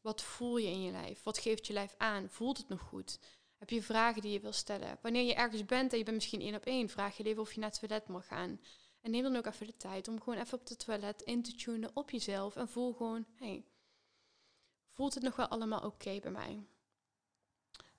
Wat 0.00 0.22
voel 0.22 0.56
je 0.56 0.68
in 0.68 0.82
je 0.82 0.90
lijf? 0.90 1.22
Wat 1.22 1.38
geeft 1.38 1.66
je 1.66 1.72
lijf 1.72 1.94
aan? 1.98 2.30
Voelt 2.30 2.58
het 2.58 2.68
nog 2.68 2.80
goed? 2.80 3.18
Heb 3.58 3.70
je 3.70 3.82
vragen 3.82 4.22
die 4.22 4.32
je 4.32 4.40
wil 4.40 4.52
stellen? 4.52 4.98
Wanneer 5.02 5.24
je 5.24 5.34
ergens 5.34 5.64
bent 5.64 5.92
en 5.92 5.98
je 5.98 6.04
bent 6.04 6.16
misschien 6.16 6.40
één 6.40 6.54
op 6.54 6.64
één, 6.64 6.88
vraag 6.88 7.16
je 7.16 7.24
even 7.24 7.42
of 7.42 7.52
je 7.52 7.60
naar 7.60 7.70
het 7.70 7.78
toilet 7.78 8.08
mag 8.08 8.26
gaan. 8.26 8.60
En 9.00 9.10
neem 9.10 9.22
dan 9.22 9.36
ook 9.36 9.46
even 9.46 9.66
de 9.66 9.76
tijd 9.76 10.08
om 10.08 10.20
gewoon 10.20 10.38
even 10.38 10.58
op 10.58 10.68
het 10.68 10.84
toilet 10.84 11.22
in 11.22 11.42
te 11.42 11.54
tunen 11.54 11.90
op 11.94 12.10
jezelf 12.10 12.56
en 12.56 12.68
voel 12.68 12.92
gewoon, 12.92 13.26
hey, 13.34 13.64
voelt 14.94 15.14
het 15.14 15.22
nog 15.22 15.36
wel 15.36 15.48
allemaal 15.48 15.80
oké 15.80 16.18
bij 16.20 16.30
mij. 16.30 16.64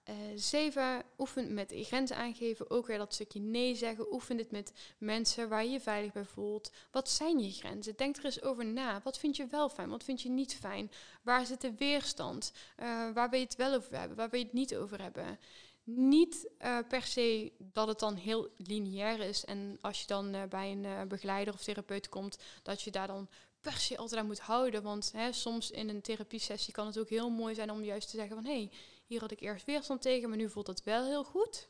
Uh, 0.09 0.15
zeven, 0.35 1.03
oefen 1.17 1.53
met 1.53 1.73
grenzen 1.75 2.15
aangeven. 2.15 2.69
Ook 2.69 2.87
weer 2.87 2.97
dat 2.97 3.13
stukje 3.13 3.39
nee 3.39 3.75
zeggen. 3.75 4.13
Oefen 4.13 4.37
dit 4.37 4.51
met 4.51 4.71
mensen 4.97 5.49
waar 5.49 5.63
je 5.63 5.69
je 5.69 5.79
veilig 5.79 6.11
bij 6.11 6.25
voelt. 6.25 6.71
Wat 6.91 7.09
zijn 7.09 7.39
je 7.39 7.51
grenzen? 7.51 7.95
Denk 7.95 8.17
er 8.17 8.25
eens 8.25 8.41
over 8.41 8.65
na. 8.65 9.01
Wat 9.03 9.17
vind 9.17 9.35
je 9.35 9.47
wel 9.47 9.69
fijn? 9.69 9.89
Wat 9.89 10.03
vind 10.03 10.21
je 10.21 10.29
niet 10.29 10.55
fijn? 10.55 10.91
Waar 11.21 11.45
zit 11.45 11.61
de 11.61 11.75
weerstand? 11.75 12.51
Uh, 12.79 12.85
waar 13.13 13.29
wil 13.29 13.39
je 13.39 13.45
het 13.45 13.55
wel 13.55 13.73
over 13.73 13.99
hebben? 13.99 14.17
Waar 14.17 14.29
wil 14.29 14.39
je 14.39 14.45
het 14.45 14.53
niet 14.53 14.75
over 14.75 15.01
hebben? 15.01 15.39
Niet 15.83 16.49
uh, 16.61 16.77
per 16.87 17.03
se 17.03 17.51
dat 17.57 17.87
het 17.87 17.99
dan 17.99 18.15
heel 18.15 18.49
lineair 18.57 19.19
is. 19.19 19.45
En 19.45 19.77
als 19.81 20.01
je 20.01 20.07
dan 20.07 20.35
bij 20.49 20.71
een 20.71 21.07
begeleider 21.07 21.53
of 21.53 21.63
therapeut 21.63 22.09
komt, 22.09 22.37
dat 22.63 22.81
je 22.81 22.91
daar 22.91 23.07
dan 23.07 23.29
per 23.66 23.78
se 23.78 23.97
altijd 23.97 24.20
aan 24.22 24.28
moet 24.28 24.39
houden. 24.39 24.84
Want 24.84 25.11
hè, 25.11 25.32
soms 25.32 25.72
in 25.72 25.89
een 25.89 26.01
therapiesessie 26.01 26.74
kan 26.74 26.86
het 26.86 26.99
ook 26.99 27.09
heel 27.09 27.30
mooi 27.30 27.55
zijn 27.55 27.72
om 27.72 27.84
juist 27.84 28.09
te 28.09 28.18
zeggen 28.18 28.36
van... 28.36 28.45
hé, 28.45 28.51
hey, 28.51 28.72
hier 29.05 29.20
had 29.20 29.32
ik 29.32 29.39
eerst 29.39 29.66
weerstand 29.66 30.01
tegen, 30.01 30.30
maar 30.30 30.38
nu 30.38 30.49
voelt 30.49 30.68
het 30.68 30.84
wel 30.84 31.05
heel 31.05 31.24
goed. 31.24 31.70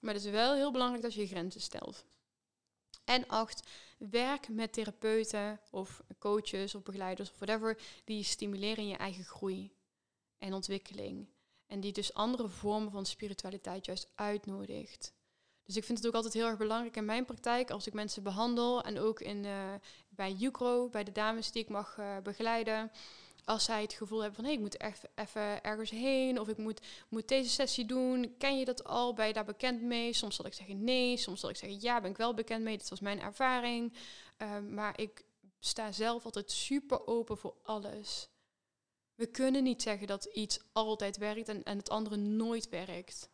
Maar 0.00 0.14
het 0.14 0.24
is 0.24 0.30
wel 0.30 0.54
heel 0.54 0.70
belangrijk 0.70 1.02
dat 1.02 1.14
je 1.14 1.20
je 1.20 1.26
grenzen 1.26 1.60
stelt. 1.60 2.04
En 3.04 3.26
acht, 3.26 3.68
werk 3.98 4.48
met 4.48 4.72
therapeuten 4.72 5.60
of 5.70 6.02
coaches 6.18 6.74
of 6.74 6.82
begeleiders 6.82 7.30
of 7.30 7.38
whatever... 7.38 7.78
die 8.04 8.24
stimuleren 8.24 8.88
je 8.88 8.96
eigen 8.96 9.24
groei 9.24 9.72
en 10.38 10.54
ontwikkeling. 10.54 11.28
En 11.66 11.80
die 11.80 11.92
dus 11.92 12.14
andere 12.14 12.48
vormen 12.48 12.90
van 12.90 13.06
spiritualiteit 13.06 13.86
juist 13.86 14.10
uitnodigt. 14.14 15.12
Dus 15.70 15.78
ik 15.78 15.84
vind 15.84 15.98
het 15.98 16.06
ook 16.06 16.14
altijd 16.14 16.34
heel 16.34 16.46
erg 16.46 16.58
belangrijk 16.58 16.96
in 16.96 17.04
mijn 17.04 17.24
praktijk, 17.24 17.70
als 17.70 17.86
ik 17.86 17.92
mensen 17.92 18.22
behandel 18.22 18.82
en 18.82 18.98
ook 18.98 19.20
in, 19.20 19.44
uh, 19.44 19.74
bij 20.08 20.36
Ucro, 20.40 20.88
bij 20.88 21.04
de 21.04 21.12
dames 21.12 21.52
die 21.52 21.62
ik 21.62 21.68
mag 21.68 21.96
uh, 21.98 22.16
begeleiden. 22.22 22.90
Als 23.44 23.64
zij 23.64 23.82
het 23.82 23.92
gevoel 23.92 24.18
hebben 24.18 24.36
van 24.36 24.44
hé, 24.44 24.50
hey, 24.50 24.58
ik 24.58 24.64
moet 24.64 24.98
even 25.14 25.62
ergens 25.62 25.90
heen 25.90 26.40
of 26.40 26.48
ik 26.48 26.56
moet, 26.56 26.80
moet 27.08 27.28
deze 27.28 27.50
sessie 27.50 27.84
doen. 27.84 28.34
Ken 28.38 28.58
je 28.58 28.64
dat 28.64 28.84
al? 28.84 29.14
Ben 29.14 29.26
je 29.26 29.32
daar 29.32 29.44
bekend 29.44 29.82
mee? 29.82 30.12
Soms 30.12 30.36
zal 30.36 30.46
ik 30.46 30.54
zeggen 30.54 30.84
nee, 30.84 31.16
soms 31.16 31.40
zal 31.40 31.50
ik 31.50 31.56
zeggen 31.56 31.80
ja, 31.80 32.00
ben 32.00 32.10
ik 32.10 32.16
wel 32.16 32.34
bekend 32.34 32.62
mee. 32.62 32.78
Dit 32.78 32.88
was 32.88 33.00
mijn 33.00 33.20
ervaring. 33.20 33.92
Uh, 34.38 34.58
maar 34.58 35.00
ik 35.00 35.24
sta 35.58 35.92
zelf 35.92 36.24
altijd 36.24 36.50
super 36.50 37.06
open 37.06 37.38
voor 37.38 37.54
alles. 37.62 38.28
We 39.14 39.26
kunnen 39.26 39.62
niet 39.62 39.82
zeggen 39.82 40.06
dat 40.06 40.24
iets 40.24 40.58
altijd 40.72 41.16
werkt 41.16 41.48
en, 41.48 41.62
en 41.62 41.76
het 41.76 41.90
andere 41.90 42.16
nooit 42.16 42.68
werkt. 42.68 43.28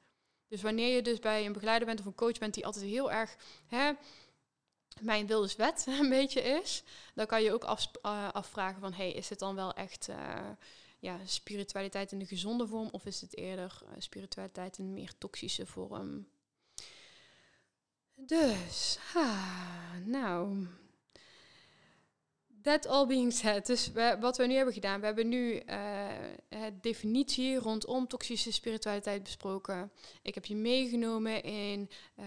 Dus 0.48 0.62
wanneer 0.62 0.94
je 0.94 1.02
dus 1.02 1.18
bij 1.18 1.46
een 1.46 1.52
begeleider 1.52 1.86
bent 1.86 2.00
of 2.00 2.06
een 2.06 2.14
coach 2.14 2.38
bent 2.38 2.54
die 2.54 2.66
altijd 2.66 2.84
heel 2.84 3.10
erg 3.12 3.36
hè, 3.66 3.92
mijn 5.00 5.26
wil 5.26 5.44
is 5.44 5.56
wet 5.56 5.86
een 6.00 6.08
beetje 6.08 6.40
is, 6.40 6.82
dan 7.14 7.26
kan 7.26 7.42
je 7.42 7.52
ook 7.52 7.64
uh, 7.64 8.28
afvragen 8.32 8.80
van 8.80 8.92
hey, 8.92 9.12
is 9.12 9.28
het 9.28 9.38
dan 9.38 9.54
wel 9.54 9.74
echt 9.74 10.08
uh, 10.08 10.50
ja, 10.98 11.18
spiritualiteit 11.24 12.12
in 12.12 12.18
de 12.18 12.26
gezonde 12.26 12.66
vorm 12.66 12.88
of 12.90 13.06
is 13.06 13.20
het 13.20 13.36
eerder 13.36 13.82
uh, 13.82 13.88
spiritualiteit 13.98 14.78
in 14.78 14.84
een 14.84 14.92
meer 14.92 15.12
toxische 15.18 15.66
vorm? 15.66 16.28
Dus, 18.14 18.98
ha, 19.12 19.98
nou, 20.04 20.66
That 22.66 22.86
all 22.86 23.06
being 23.06 23.32
said, 23.32 23.66
dus 23.66 23.92
we, 23.92 24.16
wat 24.20 24.36
we 24.36 24.46
nu 24.46 24.54
hebben 24.54 24.74
gedaan, 24.74 25.00
we 25.00 25.06
hebben 25.06 25.28
nu 25.28 25.54
uh, 25.54 26.08
het 26.48 26.82
definitie 26.82 27.56
rondom 27.56 28.06
toxische 28.08 28.52
spiritualiteit 28.52 29.22
besproken. 29.22 29.92
Ik 30.22 30.34
heb 30.34 30.44
je 30.44 30.56
meegenomen 30.56 31.42
in 31.42 31.90
uh, 32.18 32.26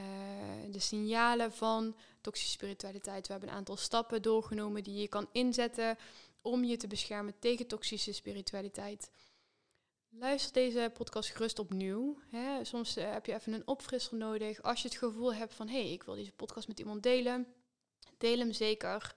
de 0.71 0.79
signalen 0.79 1.51
van 1.51 1.95
toxische 2.21 2.51
spiritualiteit. 2.51 3.25
We 3.25 3.31
hebben 3.31 3.49
een 3.49 3.55
aantal 3.55 3.77
stappen 3.77 4.21
doorgenomen 4.21 4.83
die 4.83 5.01
je 5.01 5.07
kan 5.07 5.29
inzetten 5.31 5.97
om 6.41 6.63
je 6.63 6.77
te 6.77 6.87
beschermen 6.87 7.39
tegen 7.39 7.67
toxische 7.67 8.13
spiritualiteit. 8.13 9.11
Luister 10.09 10.53
deze 10.53 10.91
podcast 10.93 11.29
gerust 11.29 11.59
opnieuw. 11.59 12.17
Hè. 12.29 12.63
Soms 12.65 12.97
uh, 12.97 13.11
heb 13.11 13.25
je 13.25 13.33
even 13.33 13.53
een 13.53 13.67
opfrisser 13.67 14.17
nodig. 14.17 14.61
Als 14.61 14.81
je 14.81 14.87
het 14.87 14.97
gevoel 14.97 15.33
hebt 15.33 15.53
van 15.53 15.67
hé, 15.67 15.81
hey, 15.81 15.91
ik 15.91 16.03
wil 16.03 16.15
deze 16.15 16.31
podcast 16.31 16.67
met 16.67 16.79
iemand 16.79 17.03
delen, 17.03 17.47
deel 18.17 18.37
hem 18.37 18.51
zeker. 18.51 19.13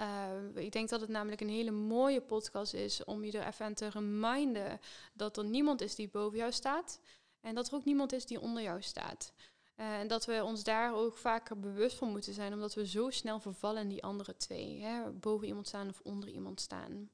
Uh, 0.00 0.28
ik 0.54 0.72
denk 0.72 0.88
dat 0.88 1.00
het 1.00 1.10
namelijk 1.10 1.40
een 1.40 1.48
hele 1.48 1.70
mooie 1.70 2.20
podcast 2.20 2.74
is 2.74 3.04
om 3.04 3.24
je 3.24 3.38
er 3.38 3.46
even 3.46 3.64
aan 3.64 3.74
te 3.74 3.88
reminden 3.88 4.80
dat 5.12 5.36
er 5.36 5.44
niemand 5.44 5.80
is 5.80 5.94
die 5.94 6.08
boven 6.08 6.38
jou 6.38 6.52
staat 6.52 7.00
en 7.40 7.54
dat 7.54 7.68
er 7.68 7.74
ook 7.74 7.84
niemand 7.84 8.12
is 8.12 8.26
die 8.26 8.40
onder 8.40 8.62
jou 8.62 8.82
staat. 8.82 9.32
Eh, 9.74 9.98
en 9.98 10.08
dat 10.08 10.24
we 10.24 10.44
ons 10.44 10.64
daar 10.64 10.94
ook 10.94 11.16
vaker 11.16 11.60
bewust 11.60 11.96
van 11.96 12.10
moeten 12.10 12.34
zijn, 12.34 12.52
omdat 12.52 12.74
we 12.74 12.86
zo 12.86 13.10
snel 13.10 13.40
vervallen 13.40 13.82
in 13.82 13.88
die 13.88 14.02
andere 14.02 14.36
twee. 14.36 14.80
Hè? 14.82 15.10
Boven 15.10 15.46
iemand 15.46 15.66
staan 15.66 15.88
of 15.88 16.00
onder 16.00 16.28
iemand 16.28 16.60
staan. 16.60 17.10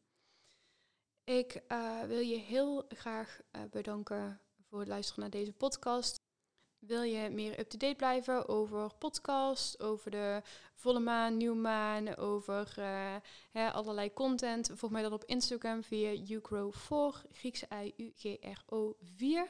Ik 1.25 1.63
uh, 1.69 2.03
wil 2.03 2.19
je 2.19 2.37
heel 2.37 2.85
graag 2.89 3.41
uh, 3.53 3.63
bedanken 3.71 4.41
voor 4.69 4.79
het 4.79 4.89
luisteren 4.89 5.21
naar 5.21 5.31
deze 5.31 5.53
podcast. 5.53 6.20
Wil 6.81 7.03
je 7.03 7.31
meer 7.31 7.59
up-to-date 7.59 7.97
blijven 7.97 8.49
over 8.49 8.95
podcast, 8.99 9.83
over 9.83 10.11
de 10.11 10.43
volle 10.75 11.01
maan, 11.01 11.37
nieuwmaan, 11.37 12.17
over 12.17 12.75
uh, 12.79 13.17
hè, 13.51 13.73
allerlei 13.73 14.13
content? 14.13 14.71
Volg 14.75 14.93
mij 14.93 15.03
dat 15.03 15.13
op 15.13 15.25
Instagram 15.25 15.83
via 15.83 16.39
ugrow4, 16.39 17.31
Griekse 17.33 17.67
I-U-G-R-O 17.85 18.97
4. 19.17 19.49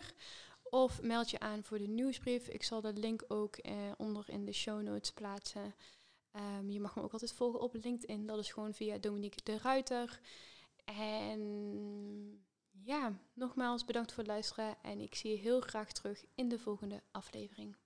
Of 0.63 1.03
meld 1.03 1.31
je 1.31 1.41
aan 1.41 1.65
voor 1.65 1.79
de 1.79 1.89
nieuwsbrief. 1.89 2.49
Ik 2.49 2.63
zal 2.63 2.81
de 2.81 2.93
link 2.93 3.25
ook 3.29 3.57
eh, 3.57 3.75
onder 3.97 4.25
in 4.27 4.45
de 4.45 4.53
show 4.53 4.83
notes 4.83 5.13
plaatsen. 5.13 5.75
Um, 6.59 6.71
je 6.71 6.81
mag 6.81 6.97
me 6.97 7.03
ook 7.03 7.13
altijd 7.13 7.33
volgen 7.33 7.61
op 7.61 7.75
LinkedIn. 7.75 8.27
Dat 8.27 8.39
is 8.39 8.53
gewoon 8.53 8.75
via 8.75 8.99
Dominique 8.99 9.45
de 9.45 9.59
Ruiter. 9.59 10.21
En 10.85 12.45
ja, 12.85 13.13
nogmaals 13.33 13.85
bedankt 13.85 14.13
voor 14.13 14.23
het 14.23 14.33
luisteren 14.33 14.77
en 14.83 15.01
ik 15.01 15.15
zie 15.15 15.31
je 15.31 15.37
heel 15.37 15.61
graag 15.61 15.93
terug 15.93 16.25
in 16.35 16.49
de 16.49 16.59
volgende 16.59 17.03
aflevering. 17.11 17.77